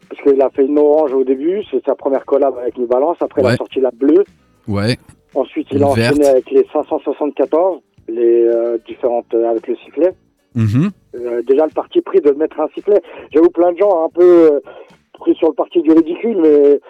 parce 0.09 0.23
qu'il 0.23 0.41
a 0.41 0.51
fait 0.51 0.65
une 0.65 0.79
orange 0.79 1.13
au 1.13 1.25
début, 1.25 1.63
c'est 1.71 1.85
sa 1.85 1.95
première 1.95 2.25
collab 2.25 2.57
avec 2.59 2.79
New 2.79 2.87
Balance. 2.87 3.19
Après, 3.21 3.43
il 3.43 3.47
Ouais. 3.47 3.53
a 3.53 3.57
sorti 3.57 3.81
la 3.81 3.91
bleue. 3.91 4.25
Ouais. 4.69 4.97
Ensuite, 5.35 5.69
il 5.71 5.79
Une 5.79 5.83
a 5.85 5.87
enchaîné 5.89 6.19
verte. 6.21 6.25
avec 6.25 6.51
les 6.51 6.67
574, 6.73 7.81
les 8.09 8.45
euh, 8.45 8.79
différentes 8.87 9.33
euh, 9.35 9.51
avec 9.51 9.67
le 9.69 9.77
sifflet. 9.77 10.13
Euh, 10.57 10.61
euh, 11.15 11.43
déjà 11.43 11.65
le 11.67 11.73
parti 11.73 12.01
pris 12.03 12.21
de 12.21 12.31
mettre 12.33 12.61
un 12.61 12.69
sifflet. 12.75 13.01
J'avoue 13.33 13.49
plein 13.51 13.73
de 13.73 13.79
gens 13.79 14.05
un 14.05 14.09
peu 14.11 14.23
euh, 14.53 14.61
pris 15.15 15.35
sur 15.37 15.49
le 15.49 15.55
parti 15.55 15.81
du 15.83 15.93
ridicule, 15.93 16.37
mais 16.43 16.81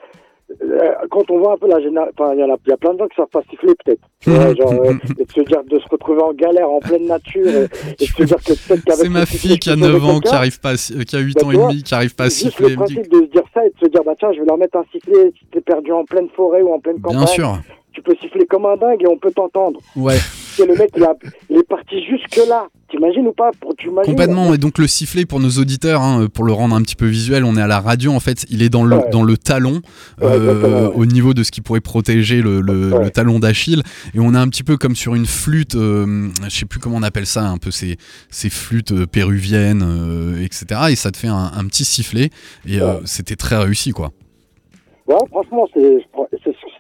quand 1.11 1.30
on 1.30 1.38
voit 1.38 1.55
un 1.55 1.57
peu 1.57 1.68
la 1.68 1.80
génération, 1.80 2.12
enfin 2.18 2.32
il 2.34 2.40
y 2.40 2.44
en 2.44 2.50
a, 2.53 2.57
il 2.66 2.70
y 2.70 2.72
a 2.72 2.76
plein 2.76 2.94
de 2.94 2.98
gens 2.98 3.09
qui 3.09 3.16
savent 3.16 3.26
pas 3.28 3.42
siffler 3.50 3.74
peut-être. 3.84 4.00
Vois, 4.26 4.55
genre, 4.55 4.72
euh, 4.84 4.94
et 5.18 5.24
de 5.24 5.32
se 5.32 5.40
dire 5.40 5.62
de 5.64 5.78
se 5.78 5.88
retrouver 5.90 6.22
en 6.22 6.32
galère 6.32 6.70
en 6.70 6.78
pleine 6.80 7.07
nature 7.07 7.46
et, 7.46 7.64
et 8.00 8.07
de 8.07 8.11
se 8.11 8.22
dire 8.22 8.36
que 8.36 8.53
peut-être 8.53 8.84
qu'avec 8.84 9.00
C'est 9.03 9.09
ma 9.09 9.20
le 9.20 9.26
fille 9.26 9.59
qui 9.59 9.70
a 9.70 9.74
tu 9.74 9.80
sauves 9.80 9.92
9 9.92 10.05
ans, 10.05 10.20
qui 10.20 10.34
arrive 10.34 10.61
pas, 10.61 10.72
euh, 10.72 11.03
qui 11.05 11.16
a 11.16 11.20
8 11.20 11.34
Bah, 11.40 11.46
ans 11.46 11.50
et 11.50 11.57
demi, 11.57 11.82
qui 11.82 11.94
arrive 11.94 12.14
pas 12.14 12.24
à 12.24 12.30
siffler. 12.30 12.70
le 12.70 12.76
principe 12.76 13.09
de 13.11 13.18
se 13.20 13.30
dire 13.30 13.42
ça 13.55 13.66
et 13.66 13.70
de 13.70 13.74
se 13.80 13.86
dire 13.90 14.03
bah 14.05 14.14
tiens 14.18 14.32
je 14.32 14.40
vais 14.40 14.46
leur 14.46 14.59
mettre 14.59 14.76
un 14.78 14.84
sifflet 14.92 15.32
si 15.38 15.46
t'es 15.53 15.61
perdu 15.61 15.92
en 15.92 16.05
pleine 16.05 16.28
forêt 16.36 16.62
ou 16.62 16.72
en 16.72 16.80
pleine 16.80 17.00
campagne 17.00 17.18
Bien 17.18 17.26
sûr. 17.26 17.59
Tu 17.93 18.03
peux 18.03 18.14
siffler 18.20 18.47
comme 18.47 18.66
un 18.66 18.76
dingue 18.76 19.03
et 19.03 19.07
on 19.07 19.16
peut 19.18 19.30
t'entendre 19.32 19.80
Ouais, 19.97 20.18
c'est 20.57 20.66
le 20.66 20.74
mec 20.74 20.90
il, 20.97 21.03
a, 21.05 21.14
il 21.51 21.59
est 21.59 21.68
parti 21.68 22.03
jusque 22.05 22.40
là 22.49 22.66
t'imagines 22.90 23.26
ou 23.26 23.32
pas 23.32 23.51
pour 23.59 23.74
complètement. 24.05 24.53
Et 24.53 24.59
donc 24.59 24.76
le 24.76 24.86
sifflet 24.86 25.24
pour 25.24 25.40
nos 25.40 25.49
auditeurs, 25.49 26.03
hein, 26.03 26.26
pour 26.32 26.45
le 26.45 26.53
rendre 26.53 26.76
un 26.76 26.82
petit 26.82 26.95
peu 26.95 27.07
visuel, 27.07 27.43
on 27.45 27.57
est 27.57 27.62
à 27.62 27.66
la 27.66 27.80
radio 27.80 28.12
en 28.12 28.20
fait. 28.20 28.45
Il 28.51 28.62
est 28.62 28.68
dans 28.68 28.84
le 28.84 28.97
Ouais. 28.97 29.09
dans 29.11 29.22
le 29.22 29.38
talon, 29.38 29.80
Ouais, 30.20 30.26
euh, 30.30 30.88
ouais. 30.88 30.95
au 30.95 31.07
niveau 31.07 31.32
de 31.32 31.43
ce 31.43 31.51
qui 31.51 31.62
pourrait 31.62 31.80
protéger 31.80 32.43
le, 32.43 32.61
le, 32.61 32.93
Ouais. 32.93 33.05
le 33.05 33.11
talon 33.11 33.38
d'Achille. 33.38 33.82
Et 34.14 34.20
on 34.20 34.34
est 34.34 34.38
un 34.38 34.47
petit 34.49 34.62
peu 34.62 34.76
comme 34.76 34.95
sur 34.95 35.14
une 35.14 35.24
flûte. 35.24 35.74
euh, 35.74 36.28
je 36.45 36.51
sais 36.51 36.66
plus 36.66 36.80
comment 36.80 36.97
on 36.97 37.03
appelle 37.03 37.24
ça, 37.26 37.47
un 37.49 37.57
peu 37.57 37.70
ces 37.70 37.97
ces 38.28 38.51
flûtes 38.51 38.93
euh, 38.93 39.07
péruviennes, 39.07 39.82
euh, 39.82 40.45
etc. 40.45 40.66
Et 40.90 40.97
ça 40.97 41.11
te 41.11 41.16
fait 41.16 41.28
un, 41.28 41.51
un 41.57 41.64
petit 41.64 41.86
sifflet. 41.86 42.28
Et 42.68 42.78
c'était 43.07 43.36
très 43.36 43.57
réussi 43.57 43.93
quoi. 43.93 44.11
ouais 45.07 45.16
franchement 45.30 45.66
c'est 45.72 46.05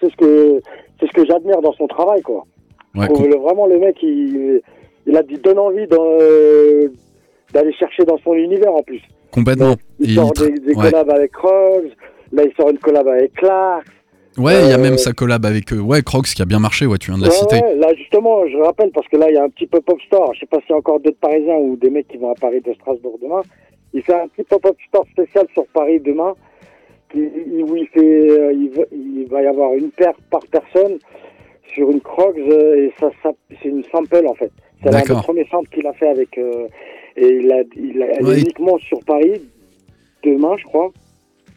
c'est 0.02 0.10
ce 0.10 0.16
que 0.16 0.60
c'est 1.00 1.06
ce 1.06 1.12
que 1.12 1.24
j'admire 1.24 1.62
dans 1.62 1.72
son 1.72 1.86
travail 1.86 2.20
quoi 2.22 2.44
Ouais, 2.94 3.08
le- 3.08 3.36
vraiment 3.38 3.66
le 3.66 3.78
mec 3.78 3.96
il 4.02 4.60
il 5.06 5.16
a 5.16 5.22
il 5.30 5.40
donne 5.40 5.58
envie 5.58 5.86
d'aller 7.52 7.72
chercher 7.74 8.04
dans 8.04 8.18
son 8.18 8.34
univers 8.34 8.72
en 8.74 8.82
plus 8.82 9.00
complètement. 9.30 9.76
il 9.98 10.14
sort 10.14 10.32
il 10.36 10.42
des, 10.54 10.60
des 10.60 10.74
ouais. 10.74 10.90
collabs 10.90 11.10
avec 11.10 11.34
Rose 11.36 11.90
là 12.32 12.42
il 12.44 12.52
sort 12.56 12.70
une 12.70 12.78
collab 12.78 13.08
avec 13.08 13.32
Clark 13.34 13.86
Ouais, 14.38 14.62
il 14.64 14.68
y 14.70 14.72
a 14.72 14.78
Euh, 14.78 14.82
même 14.82 14.96
sa 14.96 15.12
collab 15.12 15.44
avec 15.44 15.70
euh, 15.74 15.78
ouais 15.80 16.00
Crocs 16.00 16.24
qui 16.34 16.40
a 16.40 16.46
bien 16.46 16.58
marché. 16.58 16.86
Ouais, 16.86 16.96
tu 16.96 17.10
viens 17.10 17.18
de 17.18 17.24
la 17.24 17.28
Ouais, 17.28 17.34
citer. 17.36 17.56
ouais, 17.62 17.74
là 17.76 17.92
justement, 17.94 18.46
je 18.46 18.56
rappelle 18.56 18.90
parce 18.90 19.06
que 19.08 19.18
là 19.18 19.26
il 19.28 19.34
y 19.34 19.36
a 19.36 19.44
un 19.44 19.50
petit 19.50 19.66
pop-up 19.66 20.00
store. 20.06 20.32
Je 20.32 20.40
sais 20.40 20.46
pas 20.46 20.56
s'il 20.60 20.70
y 20.70 20.72
a 20.72 20.76
encore 20.78 21.00
d'autres 21.00 21.18
Parisiens 21.20 21.56
ou 21.56 21.76
des 21.76 21.90
mecs 21.90 22.08
qui 22.08 22.16
vont 22.16 22.30
à 22.30 22.34
Paris 22.34 22.62
de 22.62 22.72
Strasbourg 22.72 23.18
demain. 23.22 23.42
Il 23.92 24.00
fait 24.02 24.14
un 24.14 24.28
petit 24.28 24.44
pop-up 24.44 24.74
store 24.88 25.04
spécial 25.12 25.44
sur 25.52 25.66
Paris 25.74 26.00
demain, 26.00 26.32
où 27.14 27.76
il 27.76 27.86
fait, 27.92 28.30
euh, 28.30 28.52
il, 28.52 28.70
va, 28.70 28.82
il 28.92 29.26
va 29.30 29.42
y 29.42 29.46
avoir 29.46 29.74
une 29.74 29.90
paire 29.90 30.14
par 30.30 30.40
personne 30.50 30.98
sur 31.74 31.90
une 31.90 32.00
Crocs 32.00 32.36
euh, 32.38 32.86
et 32.86 32.92
ça, 33.00 33.10
ça 33.22 33.30
c'est 33.62 33.68
une 33.68 33.84
sample 33.92 34.26
en 34.26 34.34
fait. 34.34 34.50
C'est 34.82 34.90
l'un 34.90 35.00
des 35.02 35.14
premiers 35.22 35.46
samples 35.50 35.68
qu'il 35.74 35.86
a 35.86 35.92
fait 35.94 36.08
avec 36.08 36.36
euh, 36.38 36.66
et 37.16 37.28
il 37.28 37.52
a, 37.52 37.62
il 37.76 38.02
a 38.02 38.06
elle 38.16 38.26
Ouais. 38.26 38.36
est 38.38 38.40
uniquement 38.40 38.78
sur 38.78 38.98
Paris 39.04 39.40
demain, 40.24 40.56
je 40.58 40.64
crois. 40.64 40.90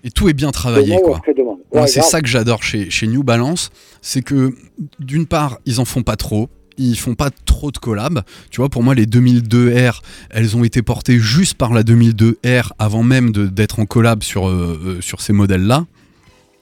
Et 0.04 0.12
tout 0.12 0.30
est 0.30 0.34
bien 0.34 0.52
travaillé 0.52 0.96
demain 0.98 1.58
quoi. 1.72 1.82
Ouais, 1.82 1.88
c'est 1.88 2.02
ça 2.04 2.22
que 2.22 2.28
j'adore 2.28 2.62
chez, 2.62 2.90
chez 2.92 3.08
New 3.08 3.24
Balance, 3.24 3.72
c'est 4.02 4.22
que 4.22 4.52
d'une 5.00 5.26
part, 5.26 5.60
ils 5.66 5.80
en 5.80 5.86
font 5.86 6.04
pas 6.04 6.16
trop. 6.16 6.48
Ils 6.78 6.98
font 6.98 7.16
pas 7.16 7.30
trop 7.30 7.72
de 7.72 7.78
collabs. 7.78 8.24
Tu 8.50 8.62
vois, 8.62 8.70
pour 8.70 8.84
moi, 8.84 8.96
les 8.96 9.06
2002R, 9.06 10.02
elles 10.30 10.58
ont 10.58 10.64
été 10.64 10.82
portées 10.82 11.20
juste 11.20 11.56
par 11.56 11.74
la 11.74 11.84
2002R 11.84 12.72
avant 12.80 13.04
même 13.04 13.32
d'être 13.32 13.80
en 13.80 13.86
collab 13.86 14.24
sur, 14.24 14.48
euh, 14.48 14.80
euh, 14.84 15.02
sur 15.02 15.22
ces 15.22 15.34
modèles-là. 15.34 15.86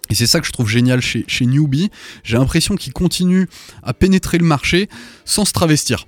Et 0.09 0.15
c'est 0.15 0.27
ça 0.27 0.39
que 0.39 0.45
je 0.45 0.51
trouve 0.51 0.69
génial 0.69 1.01
chez, 1.01 1.25
chez 1.27 1.45
Newbie. 1.45 1.89
J'ai 2.23 2.37
l'impression 2.37 2.75
qu'ils 2.75 2.93
continuent 2.93 3.47
à 3.81 3.93
pénétrer 3.93 4.37
le 4.37 4.45
marché 4.45 4.89
sans 5.25 5.45
se 5.45 5.53
travestir. 5.53 6.05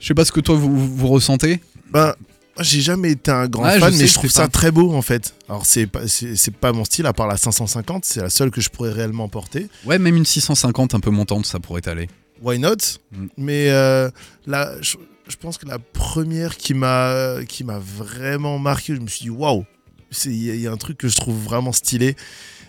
Je 0.00 0.06
sais 0.06 0.14
pas 0.14 0.24
ce 0.24 0.32
que 0.32 0.40
toi 0.40 0.56
vous, 0.56 1.06
ressentez. 1.06 1.60
Moi, 1.92 2.16
j'ai 2.60 2.80
jamais 2.80 3.12
été 3.12 3.30
un 3.30 3.46
grand 3.46 3.64
fan, 3.64 3.94
mais 3.96 4.06
je 4.06 4.14
trouve 4.14 4.30
ça 4.30 4.42
pas. 4.42 4.48
très 4.48 4.70
beau 4.70 4.92
en 4.92 5.02
fait. 5.02 5.34
Alors 5.48 5.64
c'est 5.66 5.86
pas 5.86 6.08
c'est 6.08 6.54
pas 6.54 6.72
mon 6.72 6.84
style 6.84 7.06
à 7.06 7.12
part 7.12 7.26
la 7.26 7.36
550, 7.36 8.04
c'est 8.04 8.20
la 8.20 8.30
seule 8.30 8.50
que 8.50 8.60
je 8.60 8.68
pourrais 8.68 8.90
réellement 8.90 9.28
porter. 9.28 9.68
Ouais, 9.84 9.98
même 9.98 10.16
une 10.16 10.24
650 10.24 10.94
un 10.94 11.00
peu 11.00 11.10
montante, 11.10 11.46
ça 11.46 11.60
pourrait 11.60 11.86
aller. 11.88 12.08
Why 12.42 12.58
not? 12.58 12.76
Mm. 13.12 13.26
Mais 13.36 13.70
euh, 13.70 14.10
là, 14.46 14.72
je, 14.80 14.96
je 15.28 15.36
pense 15.36 15.58
que 15.58 15.66
la 15.66 15.78
première 15.78 16.56
qui 16.56 16.74
m'a 16.74 17.36
qui 17.48 17.64
m'a 17.64 17.78
vraiment 17.78 18.58
marqué, 18.58 18.94
je 18.94 19.00
me 19.00 19.06
suis 19.08 19.24
dit 19.24 19.30
waouh, 19.30 19.64
c'est 20.10 20.30
il 20.30 20.44
y, 20.44 20.50
a- 20.50 20.54
il 20.54 20.60
y 20.60 20.66
a 20.66 20.72
un 20.72 20.76
truc 20.76 20.98
que 20.98 21.08
je 21.08 21.16
trouve 21.16 21.36
vraiment 21.42 21.72
stylé. 21.72 22.16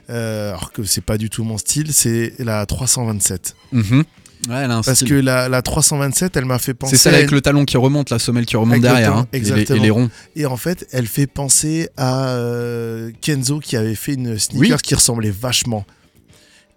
euh, 0.09 0.49
alors 0.49 0.71
que 0.71 0.83
c'est 0.83 1.01
pas 1.01 1.17
du 1.19 1.29
tout 1.29 1.43
mon 1.43 1.57
style, 1.59 1.93
c'est 1.93 2.33
la 2.39 2.65
327. 2.65 3.55
Mhm. 3.71 4.03
Ouais, 4.47 4.55
elle 4.63 4.71
a 4.71 4.77
un 4.77 4.81
Parce 4.81 4.95
style. 4.99 5.09
que 5.09 5.13
la, 5.15 5.49
la 5.49 5.61
327, 5.61 6.35
elle 6.37 6.45
m'a 6.45 6.57
fait 6.59 6.73
penser. 6.73 6.95
C'est 6.95 7.03
celle 7.03 7.15
avec 7.15 7.29
une- 7.29 7.35
le 7.35 7.41
talon 7.41 7.65
qui 7.65 7.75
remonte, 7.77 8.09
la 8.09 8.17
semelle 8.19 8.45
qui 8.45 8.55
remonte 8.57 8.77
Exactement, 8.77 8.99
derrière, 9.01 9.17
hein, 9.17 9.27
et, 9.33 9.39
les, 9.39 9.49
et 9.49 9.51
exactement. 9.51 9.83
les 9.83 9.89
ronds. 9.89 10.09
Et 10.37 10.45
en 10.45 10.55
fait, 10.57 10.87
elle 10.93 11.07
fait 11.07 11.27
penser 11.27 11.89
à 11.97 12.29
euh, 12.29 13.11
Kenzo 13.21 13.59
qui 13.59 13.75
avait 13.77 13.95
fait 13.95 14.13
une 14.13 14.39
sneakers 14.39 14.77
Oui. 14.77 14.81
qui 14.81 14.95
ressemblait 14.95 15.29
vachement. 15.31 15.85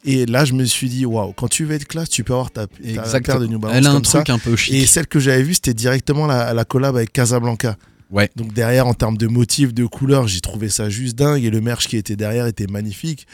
Et 0.04 0.26
là, 0.26 0.44
je 0.44 0.52
me 0.52 0.64
suis 0.64 0.88
dit, 0.88 1.06
waouh, 1.06 1.32
quand 1.32 1.48
tu 1.48 1.64
veux 1.64 1.74
être 1.76 1.86
classe, 1.86 2.08
tu 2.08 2.24
peux 2.24 2.32
avoir 2.32 2.50
ta, 2.50 2.66
ta 2.66 3.20
paire 3.20 3.38
de 3.38 3.46
New 3.46 3.58
Balance 3.58 3.78
Elle 3.78 3.86
a 3.86 3.90
un 3.90 3.94
comme 3.94 4.04
ça. 4.04 4.18
truc 4.18 4.30
un 4.30 4.38
peu 4.38 4.56
chic. 4.56 4.74
Et 4.74 4.84
celle 4.86 5.06
que 5.06 5.20
j'avais 5.20 5.42
vue, 5.42 5.54
c'était 5.54 5.74
directement 5.74 6.26
la, 6.26 6.52
la 6.52 6.64
collab 6.64 6.96
avec 6.96 7.12
Casablanca. 7.12 7.76
Ouais. 8.10 8.28
Donc 8.36 8.52
derrière, 8.52 8.86
en 8.86 8.94
termes 8.94 9.16
de 9.16 9.26
motifs, 9.28 9.72
de 9.72 9.86
couleurs, 9.86 10.26
j'ai 10.26 10.40
trouvé 10.40 10.68
ça 10.68 10.90
juste 10.90 11.16
dingue. 11.16 11.44
Et 11.44 11.50
le 11.50 11.60
merch 11.60 11.86
qui 11.86 11.96
était 11.96 12.16
derrière 12.16 12.46
était 12.46 12.66
magnifique. 12.66 13.26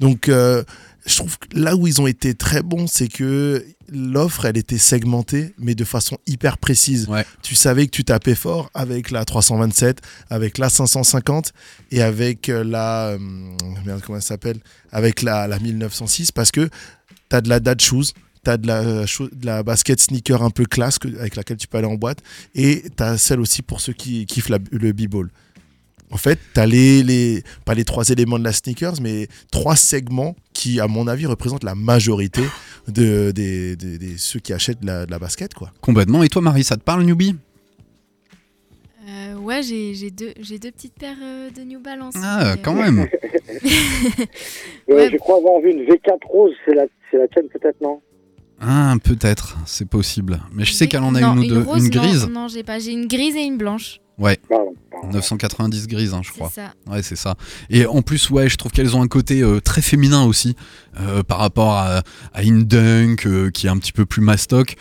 Donc 0.00 0.28
euh, 0.28 0.64
je 1.06 1.16
trouve 1.16 1.38
que 1.38 1.58
là 1.58 1.76
où 1.76 1.86
ils 1.86 2.00
ont 2.00 2.06
été 2.06 2.34
très 2.34 2.62
bons, 2.62 2.86
c'est 2.86 3.08
que 3.08 3.64
l'offre, 3.92 4.46
elle 4.46 4.56
était 4.56 4.78
segmentée, 4.78 5.54
mais 5.58 5.74
de 5.74 5.84
façon 5.84 6.16
hyper 6.26 6.56
précise. 6.58 7.06
Ouais. 7.08 7.26
Tu 7.42 7.54
savais 7.54 7.86
que 7.86 7.90
tu 7.90 8.04
tapais 8.04 8.34
fort 8.34 8.70
avec 8.72 9.10
la 9.10 9.24
327, 9.24 10.00
avec 10.30 10.56
la 10.58 10.70
550 10.70 11.52
et 11.90 12.00
avec 12.02 12.48
euh, 12.48 12.64
la... 12.64 13.08
euh, 13.08 13.18
merde, 13.84 14.00
comment 14.04 14.16
elle 14.16 14.22
s'appelle? 14.24 14.58
Avec 14.92 15.20
la, 15.22 15.46
la 15.46 15.58
1906, 15.58 16.32
parce 16.32 16.50
que 16.50 16.68
tu 17.30 17.36
as 17.36 17.40
de 17.42 17.48
la 17.50 17.60
dad 17.60 17.80
shoes, 17.80 18.12
tu 18.42 18.50
as 18.50 18.56
de 18.56 18.66
la, 18.66 18.80
euh, 18.80 19.06
de 19.32 19.46
la 19.46 19.62
basket 19.62 20.00
sneaker 20.00 20.42
un 20.42 20.50
peu 20.50 20.64
classe 20.64 20.98
que- 20.98 21.08
avec 21.18 21.36
laquelle 21.36 21.58
tu 21.58 21.66
peux 21.66 21.76
aller 21.78 21.86
en 21.86 21.96
boîte, 21.96 22.20
et 22.54 22.84
tu 22.96 23.02
as 23.02 23.18
celle 23.18 23.40
aussi 23.40 23.60
pour 23.60 23.80
ceux 23.82 23.92
qui 23.92 24.24
kiffent 24.24 24.48
la- 24.48 24.58
le 24.70 24.92
b-ball. 24.92 25.30
En 26.10 26.16
fait, 26.16 26.38
tu 26.54 26.60
as 26.60 26.66
les, 26.66 27.02
les, 27.02 27.42
pas 27.64 27.74
les 27.74 27.84
trois 27.84 28.08
éléments 28.08 28.38
de 28.38 28.44
la 28.44 28.52
sneakers, 28.52 29.00
mais 29.02 29.28
trois 29.50 29.74
segments 29.76 30.36
qui, 30.54 30.80
à 30.80 30.86
mon 30.86 31.06
avis, 31.08 31.26
représentent 31.26 31.64
la 31.64 31.74
majorité 31.74 32.42
de, 32.88 33.30
des, 33.32 33.76
des- 33.76 33.98
des- 33.98 34.16
ceux 34.18 34.40
qui 34.40 34.52
achètent 34.54 34.80
de 34.80 34.86
la, 34.86 35.04
de 35.04 35.10
la 35.10 35.18
basket. 35.18 35.52
quoi. 35.52 35.70
Complètement. 35.82 36.22
Et 36.22 36.28
toi, 36.30 36.40
Marie, 36.40 36.64
ça 36.64 36.76
te 36.76 36.82
parle, 36.82 37.02
Newbie 37.04 37.36
Euh, 39.06 39.34
ouais, 39.36 39.62
j'ai 39.62 39.94
j'ai 39.94 40.10
deux, 40.10 40.32
j'ai 40.40 40.58
deux 40.58 40.70
petites 40.70 40.94
paires 40.94 41.16
euh, 41.22 41.50
de 41.50 41.60
New 41.62 41.80
Balance. 41.80 42.14
Ah, 42.22 42.54
mais, 42.56 42.62
quand 42.62 42.74
euh, 42.76 42.80
même. 42.90 42.98
Ouais, 44.88 44.94
Ouais. 44.94 45.10
Je 45.12 45.16
crois 45.18 45.36
avoir 45.38 45.60
vu 45.60 45.70
une 45.72 45.82
V4 45.82 46.18
rose, 46.26 46.52
c'est 46.64 46.74
la, 46.74 46.84
c'est 47.10 47.18
la 47.18 47.28
tienne 47.28 47.48
peut-être, 47.52 47.80
non? 47.80 48.00
Ah, 48.60 48.94
peut-être, 49.02 49.58
c'est 49.66 49.88
possible. 49.88 50.40
Mais 50.52 50.64
je 50.64 50.72
sais 50.72 50.86
qu'elle 50.86 51.02
en 51.02 51.14
a 51.14 51.20
non, 51.20 51.34
une 51.34 51.38
ou 51.40 51.46
deux. 51.46 51.62
rose, 51.62 51.84
une 51.84 51.90
grise 51.90 52.26
Non, 52.28 52.42
non 52.42 52.48
j'ai 52.48 52.62
pas. 52.62 52.78
J'ai 52.78 52.92
une 52.92 53.06
grise 53.08 53.36
et 53.36 53.42
une 53.42 53.58
blanche. 53.58 54.00
Pardon. 54.48 54.74
990 55.12 55.86
grises, 55.86 56.14
hein, 56.14 56.20
je 56.22 56.30
crois. 56.32 56.50
C'est 56.54 56.62
ça. 56.62 56.72
Ouais, 56.86 57.02
c'est 57.02 57.16
ça. 57.16 57.34
Et 57.70 57.86
en 57.86 58.02
plus, 58.02 58.30
ouais, 58.30 58.48
je 58.48 58.56
trouve 58.56 58.72
qu'elles 58.72 58.96
ont 58.96 59.02
un 59.02 59.08
côté 59.08 59.42
euh, 59.42 59.60
très 59.60 59.82
féminin 59.82 60.24
aussi, 60.24 60.56
euh, 61.00 61.22
par 61.22 61.38
rapport 61.38 61.72
à, 61.72 62.02
à 62.32 62.40
Indunk, 62.40 63.26
euh, 63.26 63.50
qui 63.50 63.66
est 63.66 63.70
un 63.70 63.78
petit 63.78 63.92
peu 63.92 64.06
plus 64.06 64.22
mastoc. 64.22 64.76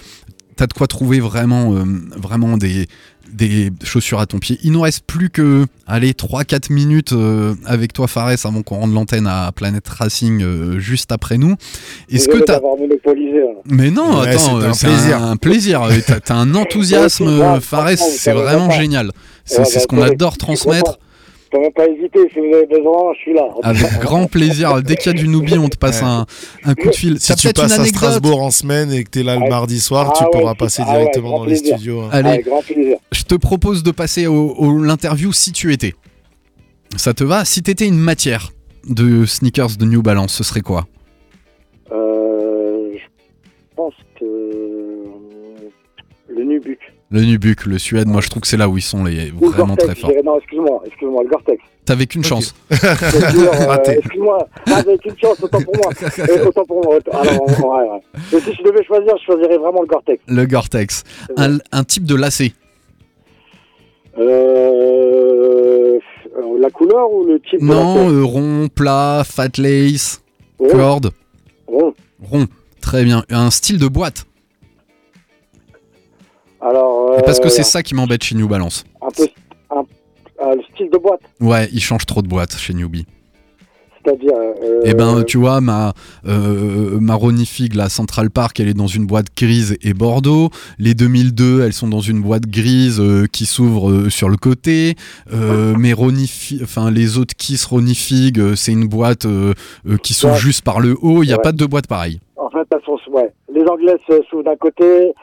T'as 0.55 0.67
de 0.67 0.73
quoi 0.73 0.87
trouver 0.87 1.19
vraiment, 1.19 1.73
euh, 1.73 1.83
vraiment 2.15 2.57
des, 2.57 2.87
des 3.33 3.71
chaussures 3.83 4.19
à 4.19 4.25
ton 4.25 4.39
pied. 4.39 4.59
Il 4.63 4.71
nous 4.71 4.81
reste 4.81 5.03
plus 5.05 5.29
que, 5.29 5.65
allez, 5.87 6.11
3-4 6.13 6.71
minutes 6.71 7.13
euh, 7.13 7.55
avec 7.65 7.93
toi, 7.93 8.07
Fares, 8.07 8.29
avant 8.45 8.61
qu'on 8.61 8.77
rende 8.77 8.93
l'antenne 8.93 9.27
à 9.27 9.51
Planet 9.53 9.87
Racing 9.87 10.41
euh, 10.43 10.79
juste 10.79 11.11
après 11.11 11.37
nous. 11.37 11.55
Est-ce 12.09 12.27
que 12.27 12.37
t'as. 12.39 12.57
hein. 13.41 13.61
Mais 13.65 13.91
non, 13.91 14.19
Ouais, 14.21 14.29
attends, 14.29 14.39
c'était 14.39 14.65
un 14.65 14.69
euh, 14.69 14.73
c'est 14.73 14.87
plaisir. 14.87 15.21
un 15.23 15.35
plaisir. 15.37 15.81
T'as 16.25 16.35
un 16.35 16.53
enthousiasme, 16.55 17.59
Fares, 17.61 17.97
c'est 17.97 18.33
vraiment 18.33 18.69
génial. 18.71 19.11
C'est 19.45 19.59
Ouais, 19.59 19.65
c'est 19.65 19.75
bah, 19.75 19.79
ce 19.81 19.87
qu'on 19.87 20.01
adore 20.01 20.37
transmettre. 20.37 20.99
Même 21.59 21.73
pas 21.73 21.87
hésiter, 21.87 22.19
si 22.33 22.39
vous 22.39 22.53
avez 22.53 22.65
besoin, 22.67 23.13
je 23.15 23.19
suis 23.19 23.33
là. 23.33 23.47
Avec 23.63 23.83
grand 24.01 24.27
plaisir. 24.27 24.81
Dès 24.81 24.95
qu'il 24.95 25.07
y 25.11 25.15
a 25.15 25.17
du 25.17 25.27
Newbie, 25.27 25.57
on 25.57 25.69
te 25.69 25.77
passe 25.77 26.01
Ouais. 26.01 26.07
un, 26.07 26.25
un 26.65 26.75
coup 26.75 26.89
de 26.89 26.95
fil. 26.95 27.19
Si 27.19 27.35
tu 27.35 27.51
passes 27.53 27.79
à 27.79 27.85
Strasbourg 27.85 28.41
en 28.41 28.51
semaine 28.51 28.91
et 28.91 29.03
que 29.03 29.09
tu 29.09 29.19
es 29.19 29.23
là 29.23 29.35
le 29.35 29.43
Ah, 29.45 29.49
mardi 29.49 29.79
soir, 29.79 30.11
ah 30.11 30.17
tu 30.17 30.23
ouais, 30.23 30.29
pourras 30.31 30.55
passer 30.55 30.83
ah 30.85 30.91
ouais, 30.93 30.99
directement 30.99 31.39
dans 31.39 31.45
les 31.45 31.51
plaisir. 31.55 31.75
studios. 31.77 32.01
hein. 32.01 32.09
Allez, 32.11 32.29
Avec 32.29 32.45
grand 32.45 32.61
plaisir. 32.61 32.97
je 33.11 33.23
te 33.23 33.35
propose 33.35 33.83
de 33.83 33.91
passer 33.91 34.27
au, 34.27 34.51
au- 34.57 34.81
l'interview 34.81 35.31
si 35.33 35.51
tu 35.51 35.71
étais. 35.73 35.93
Ça 36.95 37.13
te 37.13 37.23
va? 37.23 37.43
Si 37.45 37.61
t'étais 37.63 37.87
une 37.87 37.97
matière 37.99 38.51
de 38.87 39.25
sneakers 39.25 39.77
de 39.79 39.85
New 39.85 40.01
Balance, 40.01 40.33
ce 40.33 40.43
serait 40.43 40.61
quoi? 40.61 40.87
Euh, 41.91 42.93
je 42.95 43.75
pense 43.75 43.93
que 44.19 44.25
le 46.29 46.43
Nubuck. 46.43 46.79
Le 47.13 47.21
Nubuck, 47.21 47.67
le 47.67 47.77
Suède, 47.77 48.07
moi 48.07 48.21
je 48.21 48.29
trouve 48.29 48.41
que 48.41 48.47
c'est 48.47 48.57
là 48.57 48.67
où 48.67 48.75
ils 48.75 48.81
sont 48.81 49.03
les, 49.03 49.29
vraiment 49.29 49.75
très 49.75 49.93
forts. 49.93 50.09
Non, 50.25 50.39
excuse-moi, 50.39 50.81
excuse-moi, 50.87 51.21
le 51.23 51.29
Gore-Tex. 51.29 51.61
T'avais 51.85 52.07
qu'une 52.07 52.23
chance. 52.23 52.55
Euh, 52.73 53.67
Raté. 53.67 53.99
excuse-moi, 53.99 54.47
Ah, 54.67 54.77
avec 54.77 55.05
une 55.05 55.15
chance, 55.19 55.37
autant 55.43 55.61
pour 55.61 55.75
moi. 55.75 55.91
Euh, 56.19 56.45
autant 56.47 56.65
pour 56.65 56.83
moi. 56.83 56.95
autant- 56.95 57.11
Alors, 57.11 57.43
ouais, 57.43 57.89
ouais. 57.91 58.01
Mais 58.33 58.39
si 58.39 58.53
je 58.55 58.63
devais 58.63 58.83
choisir, 58.83 59.15
je 59.19 59.25
choisirais 59.25 59.57
vraiment 59.59 59.81
le 59.81 59.87
Gore-Tex. 59.87 60.23
Le 60.27 60.45
Gore-Tex. 60.47 61.03
Un, 61.37 61.59
un 61.71 61.83
type 61.83 62.05
de 62.05 62.15
lacet. 62.15 62.53
la 66.59 66.69
couleur 66.71 67.11
ou 67.11 67.25
le 67.25 67.39
type 67.41 67.59
de 67.59 67.65
Non, 67.65 68.05
lacet 68.05 68.15
euh, 68.15 68.23
rond, 68.23 68.67
plat, 68.73 69.23
fat 69.25 69.49
lace, 69.57 70.23
Rond. 70.59 70.69
corde, 70.69 71.11
Rond. 71.67 71.93
rond. 72.23 72.47
Très 72.81 73.03
bien. 73.03 73.23
Un 73.29 73.51
style 73.51 73.77
de 73.79 73.87
boîte. 73.87 74.25
Alors, 76.61 76.92
Parce 77.25 77.39
que 77.39 77.47
euh, 77.47 77.49
c'est 77.49 77.63
ça 77.63 77.83
qui 77.83 77.95
m'embête 77.95 78.23
chez 78.23 78.35
New 78.35 78.47
Balance. 78.47 78.83
un 79.01 79.09
peu 79.15 79.27
un- 79.71 79.79
euh, 80.45 80.55
le 80.55 80.61
style 80.73 80.89
de 80.91 80.97
boîte, 80.97 81.21
Ouais, 81.39 81.69
ils 81.71 81.81
changent 81.81 82.05
trop 82.05 82.21
de 82.21 82.27
boîtes 82.27 82.55
chez 82.57 82.73
Newbie. 82.73 83.05
c'est-à-dire. 84.05 84.33
euh, 84.35 84.81
Eh 84.83 84.93
ben, 84.95 85.23
tu 85.23 85.37
vois, 85.37 85.61
ma, 85.61 85.93
euh, 86.27 86.97
ma 86.99 87.13
Ronnie 87.15 87.45
Fig, 87.45 87.73
la 87.73 87.87
Central 87.87 88.29
Park, 88.29 88.59
elle 88.59 88.67
est 88.67 88.73
dans 88.73 88.87
une 88.87 89.05
boîte 89.05 89.27
grise 89.37 89.77
et 89.81 89.93
bordeaux. 89.93 90.49
Les 90.77 90.93
2002, 90.93 91.61
elles 91.63 91.71
sont 91.73 91.87
dans 91.87 92.01
une 92.01 92.21
boîte 92.21 92.45
grise 92.47 92.99
euh, 92.99 93.27
qui 93.31 93.45
s'ouvre 93.45 93.89
euh, 93.89 94.09
sur 94.09 94.27
le 94.27 94.35
côté. 94.35 94.95
Euh, 95.33 95.73
Ronnie 95.95 96.27
Fi- 96.27 96.59
enfin, 96.63 96.91
les 96.91 97.17
autres 97.17 97.33
Kiss 97.37 97.63
Ronnie 97.65 97.95
Fig, 97.95 98.39
euh, 98.39 98.55
c'est 98.55 98.73
une 98.73 98.87
boîte 98.87 99.25
euh, 99.25 99.53
euh, 99.87 99.95
qui 99.97 100.13
s'ouvre 100.13 100.33
Ouais. 100.33 100.39
juste 100.39 100.63
par 100.63 100.81
le 100.81 100.97
haut. 101.01 101.23
Il 101.23 101.27
n'y 101.27 101.33
a 101.33 101.37
Ouais. 101.37 101.41
pas 101.41 101.51
de 101.53 101.57
deux 101.57 101.67
boîtes 101.67 101.87
pareilles. 101.87 102.19
En 102.35 102.49
fait, 102.49 102.67
elles 102.73 102.79
sont, 102.85 102.97
ouais. 103.11 103.31
Les 103.53 103.61
Anglaises 103.63 103.99
euh, 104.09 104.19
s'ouvrent 104.29 104.43
d'un 104.43 104.57
côté, 104.57 105.13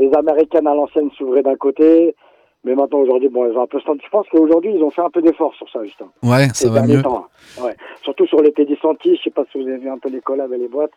les 0.00 0.12
Américaines 0.14 0.66
à 0.66 0.74
l'ancienne 0.74 1.10
s'ouvraient 1.16 1.42
d'un 1.42 1.54
côté. 1.56 2.16
Mais 2.64 2.74
maintenant, 2.74 2.98
aujourd'hui, 2.98 3.28
bon, 3.30 3.46
elles 3.46 3.56
ont 3.56 3.62
un 3.62 3.66
peu. 3.66 3.78
Je 3.78 4.08
pense 4.10 4.26
qu'aujourd'hui, 4.30 4.72
ils 4.74 4.82
ont 4.82 4.90
fait 4.90 5.00
un 5.00 5.08
peu 5.08 5.22
d'effort 5.22 5.54
sur 5.54 5.66
ça, 5.70 5.82
justement. 5.84 6.10
Ouais, 6.22 6.48
ça 6.52 6.68
va 6.68 6.82
mieux. 6.82 7.00
temps, 7.00 7.26
hein. 7.58 7.62
Ouais. 7.62 7.76
Surtout 8.02 8.26
sur 8.26 8.42
les 8.42 8.52
Teddy 8.52 8.76
Santi, 8.82 9.16
je 9.16 9.22
sais 9.22 9.30
pas 9.30 9.44
si 9.50 9.62
vous 9.62 9.66
avez 9.66 9.78
vu 9.78 9.88
un 9.88 9.96
peu 9.98 10.10
les 10.10 10.20
collabs 10.20 10.52
et 10.52 10.58
les 10.58 10.68
boîtes. 10.68 10.90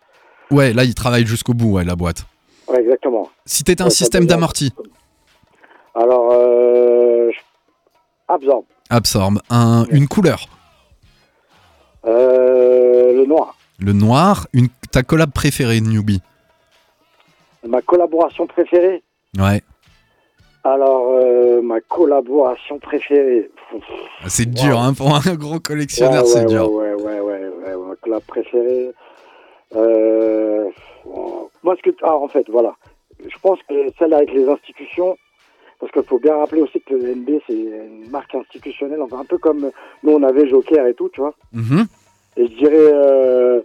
Ouais, 0.51 0.73
là, 0.73 0.83
ils 0.83 0.93
travaillent 0.95 1.25
jusqu'au 1.25 1.53
bout, 1.53 1.73
ouais, 1.73 1.85
la 1.85 1.95
boîte. 1.95 2.25
Ouais, 2.67 2.81
exactement. 2.81 3.29
Si 3.45 3.63
t'étais 3.63 3.81
un 3.81 3.85
Ouais, 3.85 3.91
système 3.91 4.25
d'amorti, 4.25 4.73
Alors, 5.95 6.31
euh, 6.33 7.29
je- 7.31 7.39
Absorb. 8.27 8.65
absorbe 8.89 9.39
un, 9.49 9.85
une 9.91 10.07
couleur. 10.09 10.47
Euh, 12.05 13.13
le 13.13 13.25
noir. 13.25 13.55
Le 13.79 13.93
noir, 13.93 14.47
une, 14.53 14.67
ta 14.91 15.03
collab 15.03 15.31
préférée, 15.31 15.79
Newbie? 15.81 16.21
Ma 17.65 17.81
collaboration 17.81 18.45
préférée. 18.47 19.03
Ouais. 19.37 19.61
Alors, 20.65 21.09
euh, 21.11 21.61
ma 21.61 21.81
collaboration 21.81 22.79
préférée. 22.79 23.49
C'est 24.27 24.47
Wow. 24.47 24.53
dur, 24.53 24.79
hein, 24.79 24.93
pour 24.93 25.13
un 25.15 25.35
gros 25.35 25.59
collectionneur, 25.59 26.23
ouais, 26.23 26.29
c'est 26.29 26.39
ouais, 26.39 26.45
dur. 26.45 26.71
Ouais, 26.71 26.93
ouais, 26.93 27.19
ouais, 27.19 27.19
ouais, 27.19 27.73
ouais, 27.75 27.87
ma 27.89 27.95
collab 27.95 28.21
préférée. 28.23 28.91
Euh, 29.75 30.69
moi, 31.63 31.75
ce 31.77 31.81
que, 31.89 31.95
ah, 32.03 32.15
en 32.15 32.27
fait, 32.27 32.49
voilà. 32.49 32.75
Je 33.25 33.37
pense 33.41 33.59
que 33.67 33.73
celle 33.97 34.13
avec 34.13 34.31
les 34.33 34.47
institutions, 34.47 35.17
parce 35.79 35.91
qu'il 35.91 36.03
faut 36.03 36.19
bien 36.19 36.35
rappeler 36.37 36.61
aussi 36.61 36.79
que 36.81 36.93
le 36.93 37.13
NB, 37.15 37.29
c'est 37.47 37.53
une 37.53 38.09
marque 38.09 38.33
institutionnelle, 38.35 39.01
enfin, 39.01 39.19
un 39.19 39.25
peu 39.25 39.37
comme 39.37 39.71
nous, 40.03 40.11
on 40.11 40.23
avait 40.23 40.47
Joker 40.47 40.85
et 40.87 40.93
tout, 40.93 41.09
tu 41.09 41.21
vois. 41.21 41.33
Mhm. 41.53 41.85
Et 42.37 42.47
je 42.47 42.53
dirais 42.55 42.73
euh, 42.77 43.61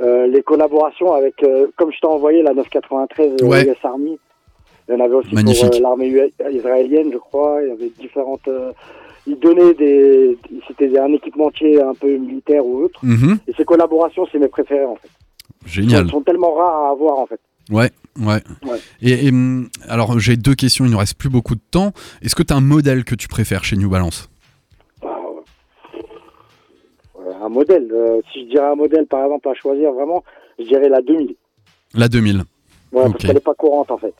les 0.00 0.42
collaborations 0.42 1.12
avec, 1.12 1.42
euh, 1.42 1.66
comme 1.76 1.90
je 1.92 1.98
t'ai 2.00 2.06
envoyé 2.06 2.42
la 2.42 2.54
993 2.54 3.42
euh, 3.42 3.46
Ouais. 3.46 3.66
US 3.68 3.76
Army. 3.84 4.18
Il 4.88 4.94
y 4.94 4.96
en 4.96 5.04
avait 5.04 5.14
aussi 5.14 5.34
Magnifique. 5.34 5.66
pour 5.66 5.76
euh, 5.76 5.80
l'armée 5.82 6.30
israélienne, 6.52 7.10
je 7.12 7.18
crois. 7.18 7.60
Il 7.62 7.68
y 7.68 7.72
avait 7.72 7.90
différentes. 8.00 8.46
euh, 8.48 8.72
ils 9.26 9.38
donnaient 9.38 9.74
des. 9.74 10.38
C'était 10.66 10.98
un 10.98 11.12
équipementier 11.12 11.82
un 11.82 11.92
peu 11.94 12.16
militaire 12.16 12.64
ou 12.64 12.84
autre. 12.84 12.98
Mhm. 13.04 13.38
Et 13.46 13.52
ces 13.54 13.64
collaborations, 13.66 14.26
c'est 14.32 14.38
mes 14.38 14.48
préférées 14.48 14.86
en 14.86 14.96
fait. 14.96 15.10
Génial. 15.66 16.04
Elles 16.04 16.10
sont 16.10 16.22
tellement 16.22 16.54
rares 16.54 16.84
à 16.84 16.90
avoir 16.90 17.18
en 17.18 17.26
fait. 17.26 17.40
Ouais, 17.70 17.90
ouais. 18.18 18.40
Ouais. 18.64 18.78
Et, 19.02 19.26
et, 19.26 19.28
hum, 19.28 19.68
alors, 19.86 20.18
j'ai 20.18 20.38
deux 20.38 20.54
questions, 20.54 20.86
il 20.86 20.90
ne 20.90 20.96
reste 20.96 21.18
plus 21.18 21.28
beaucoup 21.28 21.54
de 21.54 21.60
temps. 21.70 21.92
Est-ce 22.22 22.34
que 22.34 22.42
tu 22.42 22.54
as 22.54 22.56
un 22.56 22.62
modèle 22.62 23.04
que 23.04 23.14
tu 23.14 23.28
préfères 23.28 23.64
chez 23.64 23.76
New 23.76 23.90
Balance 23.90 24.30
Bah, 25.02 25.08
euh, 27.20 27.32
un 27.48 27.52
modèle. 27.54 27.88
euh, 27.92 28.20
si 28.32 28.44
je 28.44 28.50
dirais 28.50 28.66
un 28.66 28.74
modèle 28.76 29.06
par 29.06 29.24
exemple 29.24 29.48
à 29.48 29.54
choisir 29.54 29.92
vraiment, 29.92 30.22
je 30.58 30.64
dirais 30.64 30.88
la 30.88 31.00
2000. 31.02 31.34
La 31.94 32.08
2000. 32.08 32.44
Ouais, 32.92 33.02
parce 33.04 33.14
qu'elle 33.16 33.34
n'est 33.34 33.40
pas 33.40 33.54
courante 33.54 33.90
en 33.90 33.98
fait. 33.98 34.14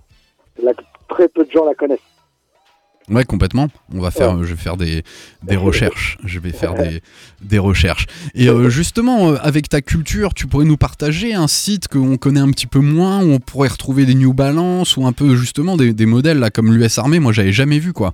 La- 0.62 0.72
très 1.08 1.28
peu 1.28 1.44
de 1.44 1.50
gens 1.50 1.64
la 1.64 1.74
connaissent. 1.74 1.98
Ouais, 3.10 3.24
complètement. 3.24 3.68
On 3.94 4.00
va 4.00 4.10
faire, 4.10 4.36
je 4.44 4.52
vais 4.54 4.60
faire 4.60 4.76
des, 4.76 5.02
des 5.42 5.56
recherches. 5.56 6.18
Je 6.26 6.38
vais 6.40 6.50
faire 6.50 6.74
des, 6.74 7.00
des 7.40 7.58
recherches. 7.58 8.06
Et 8.34 8.50
euh, 8.50 8.68
justement, 8.68 9.30
euh, 9.30 9.36
avec 9.40 9.70
ta 9.70 9.80
culture, 9.80 10.34
tu 10.34 10.46
pourrais 10.46 10.66
nous 10.66 10.76
partager 10.76 11.32
un 11.32 11.46
site 11.46 11.88
qu'on 11.88 12.18
connaît 12.18 12.40
un 12.40 12.50
petit 12.50 12.66
peu 12.66 12.80
moins, 12.80 13.24
où 13.24 13.30
on 13.30 13.38
pourrait 13.38 13.70
retrouver 13.70 14.04
des 14.04 14.14
New 14.14 14.34
Balance 14.34 14.98
ou 14.98 15.06
un 15.06 15.12
peu 15.12 15.36
justement 15.36 15.78
des, 15.78 15.94
des 15.94 16.04
modèles 16.04 16.38
là 16.38 16.50
comme 16.50 16.70
l'US 16.70 16.98
Armée. 16.98 17.18
Moi, 17.18 17.32
j'avais 17.32 17.52
jamais 17.52 17.78
vu 17.78 17.94
quoi. 17.94 18.12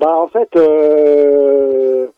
Bah 0.00 0.16
en 0.16 0.26
fait, 0.26 0.48
euh, 0.56 2.08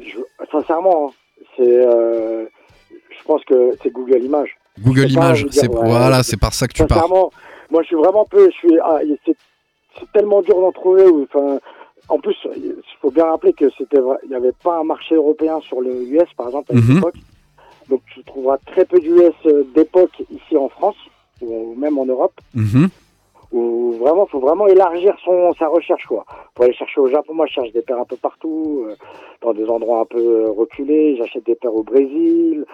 je- 0.00 0.46
sincèrement, 0.50 1.08
hein, 1.08 1.44
c'est, 1.56 1.62
euh, 1.86 2.46
je 2.90 3.24
pense 3.24 3.44
que 3.44 3.72
c'est 3.82 3.90
Google 3.90 4.22
Images. 4.22 4.56
Google 4.80 5.10
Images, 5.10 5.46
c'est 5.50 5.68
ouais, 5.68 5.74
voilà, 5.86 6.22
c'est 6.22 6.36
par 6.36 6.52
ça 6.52 6.66
que 6.66 6.72
tu 6.72 6.84
pars. 6.86 7.02
Sincèrement, 7.02 7.30
moi 7.70 7.82
je 7.82 7.86
suis 7.88 7.96
vraiment 7.96 8.24
peu, 8.24 8.46
je 8.50 8.56
suis, 8.56 8.78
ah, 8.82 8.98
c'est, 9.24 9.36
tellement 10.12 10.42
dur 10.42 10.60
d'en 10.60 10.72
trouver. 10.72 11.04
Enfin, 11.22 11.60
en 12.08 12.18
plus, 12.18 12.36
il 12.56 12.74
faut 13.00 13.10
bien 13.12 13.26
rappeler 13.26 13.52
que 13.52 13.66
c'était, 13.78 14.00
vrai- 14.00 14.18
il 14.24 14.30
n'y 14.30 14.34
avait 14.34 14.52
pas 14.64 14.78
un 14.80 14.84
marché 14.84 15.14
européen 15.14 15.60
sur 15.60 15.80
le 15.80 16.02
US 16.02 16.28
par 16.36 16.48
exemple 16.48 16.72
à 16.72 16.74
Mhm. 16.76 16.94
l'époque. 16.96 17.14
Donc 17.88 18.00
tu 18.12 18.22
trouveras 18.24 18.58
très 18.66 18.84
peu 18.84 18.98
d'US 18.98 19.30
euh, 19.46 19.62
d'époque 19.74 20.10
ici 20.30 20.56
en 20.56 20.68
France 20.68 20.96
ou 21.40 21.74
même 21.76 21.96
en 21.98 22.06
Europe. 22.06 22.32
Mhm. 22.54 22.88
Où 23.56 23.92
vraiment, 24.00 24.26
faut 24.26 24.40
vraiment 24.40 24.66
élargir 24.66 25.14
son 25.24 25.52
sa 25.58 25.68
recherche 25.68 26.04
quoi. 26.06 26.24
Pour 26.54 26.64
aller 26.64 26.74
chercher 26.74 27.00
au 27.00 27.06
Japon, 27.08 27.34
moi 27.34 27.46
je 27.46 27.52
cherche 27.54 27.72
des 27.72 27.82
paires 27.82 28.00
un 28.00 28.04
peu 28.04 28.16
partout, 28.16 28.84
euh, 28.88 28.94
dans 29.42 29.52
des 29.52 29.64
endroits 29.66 30.00
un 30.00 30.04
peu 30.06 30.18
euh, 30.18 30.50
reculés. 30.50 31.16
J'achète 31.18 31.46
des 31.46 31.54
paires 31.54 31.74
au 31.74 31.84
Brésil. 31.84 32.64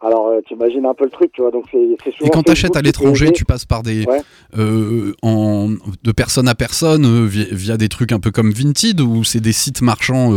Alors 0.00 0.28
euh, 0.28 0.40
t'imagines 0.46 0.86
un 0.86 0.94
peu 0.94 1.04
le 1.04 1.10
truc, 1.10 1.32
tu 1.32 1.42
vois. 1.42 1.50
Donc 1.50 1.64
c'est 1.72 1.84
c'est 2.04 2.12
souvent. 2.14 2.28
Et 2.28 2.30
quand 2.30 2.44
tu 2.44 2.52
achètes 2.52 2.76
à 2.76 2.80
l'étranger, 2.80 3.32
tu 3.32 3.44
passes 3.44 3.64
par 3.66 3.82
des 3.82 4.06
Ouais. 4.06 4.20
euh, 4.56 5.12
en, 5.22 5.70
de 6.04 6.12
personne 6.12 6.46
à 6.48 6.54
personne 6.54 7.04
euh, 7.04 7.26
via, 7.26 7.46
via 7.50 7.76
des 7.76 7.88
trucs 7.88 8.12
un 8.12 8.20
peu 8.20 8.30
comme 8.30 8.50
Vinted 8.52 9.00
ou 9.00 9.24
c'est 9.24 9.40
des 9.40 9.52
sites 9.52 9.82
marchands 9.82 10.30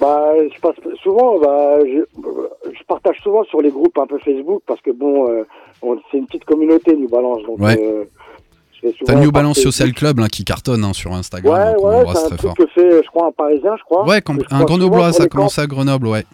Bah, 0.00 0.32
je 0.52 0.60
passe 0.60 0.74
souvent, 1.02 1.38
bah, 1.38 1.78
je, 1.86 2.00
je 2.76 2.84
partage 2.88 3.20
souvent 3.22 3.44
sur 3.44 3.62
les 3.62 3.70
groupes 3.70 3.96
un 3.98 4.06
peu 4.06 4.18
Facebook 4.18 4.62
parce 4.66 4.80
que 4.80 4.90
bon, 4.90 5.28
on- 5.82 5.96
c'est 6.10 6.18
une 6.18 6.26
petite 6.26 6.44
communauté 6.44 6.96
New 6.96 7.08
Balance. 7.08 7.42
Donc, 7.44 7.60
Ouais. 7.60 7.78
T'as 9.04 9.14
New 9.14 9.30
Balance. 9.32 9.58
Social 9.58 9.92
Club 9.92 10.18
là, 10.20 10.28
qui 10.28 10.44
cartonne 10.44 10.84
hein, 10.84 10.92
sur 10.92 11.12
Instagram. 11.12 11.74
Ouais, 11.78 11.82
ouais, 11.82 12.04
c'est 12.14 12.18
un 12.18 12.26
très 12.28 12.36
truc 12.36 12.40
fort. 12.40 12.54
que 12.56 12.66
fait, 12.68 13.02
je 13.02 13.08
crois, 13.08 13.26
un 13.26 13.32
Parisien, 13.32 13.74
je 13.76 13.82
crois. 13.84 14.06
Ouais, 14.06 14.20
je 14.26 14.54
un 14.54 14.64
grenoblois, 14.64 15.12
ça 15.12 15.24
les 15.24 15.28
commencé 15.28 15.60
à 15.60 15.66
Grenoble, 15.66 16.06
ouais. 16.08 16.22
camps. 16.22 16.28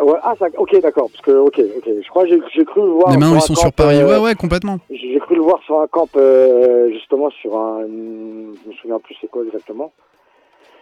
Euh, 0.00 0.04
ouais, 0.04 0.18
ah, 0.22 0.34
ça, 0.38 0.46
ok, 0.56 0.80
d'accord, 0.80 1.10
parce 1.10 1.22
que, 1.24 1.32
ok, 1.32 1.60
ok. 1.78 1.84
Je 2.02 2.08
crois 2.08 2.24
que 2.24 2.30
j'ai- 2.54 2.64
cru 2.64 2.80
le 2.80 2.88
voir. 2.92 3.10
Les 3.10 3.16
mains, 3.16 3.34
ils 3.34 3.40
sont 3.40 3.54
camp, 3.54 3.60
sur 3.60 3.72
Paris. 3.72 3.96
euh, 3.96 4.06
Ouais, 4.06 4.18
ouais, 4.18 4.34
complètement. 4.34 4.78
J'ai 4.90 5.18
cru 5.18 5.34
le 5.34 5.42
voir 5.42 5.58
sur 5.66 5.80
un 5.80 5.86
camp, 5.88 6.08
euh, 6.16 6.90
justement, 6.92 7.30
sur 7.42 7.56
un. 7.56 7.80
Je 7.82 8.68
me 8.68 8.74
souviens 8.80 8.98
plus 9.00 9.16
c'est 9.20 9.28
quoi 9.30 9.42
exactement. 9.44 9.92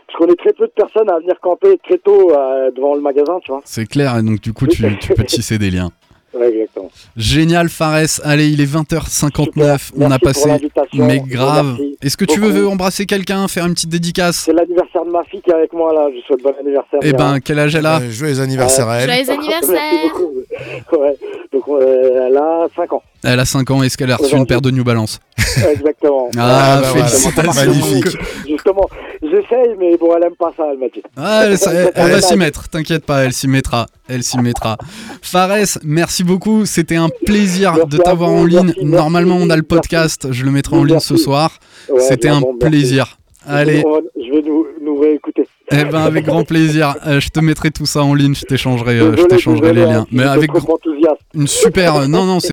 Parce 0.06 0.18
qu'on 0.26 0.30
est 0.30 0.36
très 0.36 0.52
peu 0.52 0.66
de 0.66 0.72
personnes 0.72 1.08
à 1.10 1.18
venir 1.20 1.40
camper 1.40 1.78
très 1.88 1.96
tôt 1.96 2.32
euh, 2.36 2.70
devant 2.72 2.94
le 2.94 3.00
magasin, 3.00 3.38
tu 3.42 3.50
vois. 3.50 3.62
C'est 3.64 3.86
clair, 3.86 4.18
et 4.18 4.22
donc 4.22 4.40
du 4.40 4.52
coup, 4.52 4.66
tu, 4.66 4.84
tu 4.98 5.14
peux 5.14 5.24
tisser 5.24 5.56
des 5.58 5.70
liens. 5.70 5.90
Ouais. 6.34 6.68
Génial, 7.16 7.68
Fares. 7.68 8.20
Allez, 8.24 8.48
il 8.48 8.60
est 8.60 8.72
20h59. 8.72 9.44
Super. 9.44 9.78
On 9.96 10.10
a 10.10 10.18
Merci 10.22 10.68
passé. 10.68 10.68
Mais 10.94 11.20
grave. 11.20 11.76
Est-ce 12.02 12.16
que 12.16 12.24
tu 12.24 12.40
veux 12.40 12.66
embrasser 12.68 13.06
quelqu'un, 13.06 13.46
faire 13.48 13.66
une 13.66 13.74
petite 13.74 13.90
dédicace? 13.90 14.42
C'est 14.46 14.52
l'anniversaire 14.52 15.04
de 15.04 15.10
ma 15.10 15.22
fille 15.24 15.40
qui 15.42 15.50
est 15.50 15.54
avec 15.54 15.72
moi 15.72 15.92
là. 15.92 16.08
Je 16.14 16.20
souhaite 16.26 16.42
bon 16.42 16.54
anniversaire. 16.58 17.00
Eh 17.02 17.12
ben, 17.12 17.38
quel 17.40 17.58
âge 17.58 17.74
elle 17.74 17.86
a? 17.86 18.00
Euh, 18.00 18.10
joyeux 18.10 18.40
anniversaire 18.40 18.88
à 18.88 18.98
elle. 18.98 19.10
Joyeux 19.10 19.30
anniversaire 19.38 19.80
Merci 19.92 20.08
beaucoup. 20.08 21.00
Ouais. 21.02 21.16
Donc 21.52 21.62
euh, 21.68 22.28
elle 22.28 22.36
a 22.36 22.66
5 22.74 22.92
ans. 22.92 23.02
Elle 23.24 23.38
a 23.40 23.44
5 23.44 23.70
ans. 23.70 23.82
Est-ce 23.82 23.96
qu'elle 23.96 24.10
a 24.10 24.16
reçu 24.16 24.34
une 24.36 24.46
paire 24.46 24.60
de 24.60 24.70
New 24.70 24.84
Balance 24.84 25.20
Exactement. 25.70 26.28
Ah, 26.36 26.78
Ah, 26.78 26.80
bah 26.82 26.88
voilà, 27.34 27.52
magnifique. 27.54 28.16
Justement, 28.48 28.88
j'essaye, 29.22 29.76
mais 29.78 29.96
bon, 29.96 30.10
elle 30.16 30.24
aime 30.24 30.36
pas 30.38 30.52
ça, 30.56 30.64
elle 30.72 30.78
m'a 30.78 30.86
dit. 30.88 31.02
Ah, 31.16 31.42
elle, 31.46 31.58
ça- 31.58 31.72
elle- 31.72 31.92
elle 31.94 32.10
va 32.10 32.20
s'y 32.20 32.36
mettre, 32.36 32.68
t'inquiète 32.68 33.04
pas, 33.06 33.24
elle 33.24 33.32
s'y 33.32 33.48
mettra, 33.48 33.86
elle 34.08 34.22
s'y 34.22 34.38
mettra. 34.38 34.76
Fares, 35.20 35.78
merci 35.84 36.24
beaucoup, 36.24 36.64
c'était 36.66 36.96
un 36.96 37.08
plaisir 37.24 37.74
Merci 37.74 37.88
de 37.88 37.98
t'avoir 38.02 38.30
en 38.30 38.44
ligne. 38.44 38.66
merci, 38.66 38.80
merci, 38.80 38.84
Normalement, 38.96 39.36
on 39.36 39.50
a 39.50 39.56
le 39.56 39.62
merci. 39.62 39.62
podcast, 39.62 40.28
je 40.32 40.44
le 40.44 40.50
mettrai 40.50 40.76
en 40.76 40.84
ligne 40.84 41.00
ce 41.00 41.16
soir. 41.16 41.58
Ouais, 41.88 42.00
C'était 42.00 42.28
un 42.28 42.40
bon, 42.40 42.54
merci. 42.60 42.70
plaisir. 42.70 43.18
Allez, 43.44 43.82
Je 44.16 44.30
vais 44.32 44.42
nous, 44.42 44.64
nous 44.84 45.00
réécouter. 45.00 45.42
eh 45.72 45.84
ben 45.84 46.02
avec 46.02 46.26
grand 46.26 46.44
plaisir. 46.44 46.94
Euh, 47.08 47.18
je 47.18 47.28
te 47.28 47.40
mettrai 47.40 47.72
tout 47.72 47.86
ça 47.86 48.04
en 48.04 48.14
ligne, 48.14 48.36
je 48.36 48.44
t'échangerai, 48.44 49.00
euh, 49.00 49.16
je 49.16 49.24
t'échangerai 49.24 49.68
les 49.72 49.80
désolé, 49.80 49.92
liens. 49.94 50.00
hein, 50.02 50.06
Mais 50.12 50.22
avec 50.22 50.50
une 51.34 51.48
super, 51.48 52.08
non 52.08 52.24
non, 52.24 52.38
c'est 52.38 52.48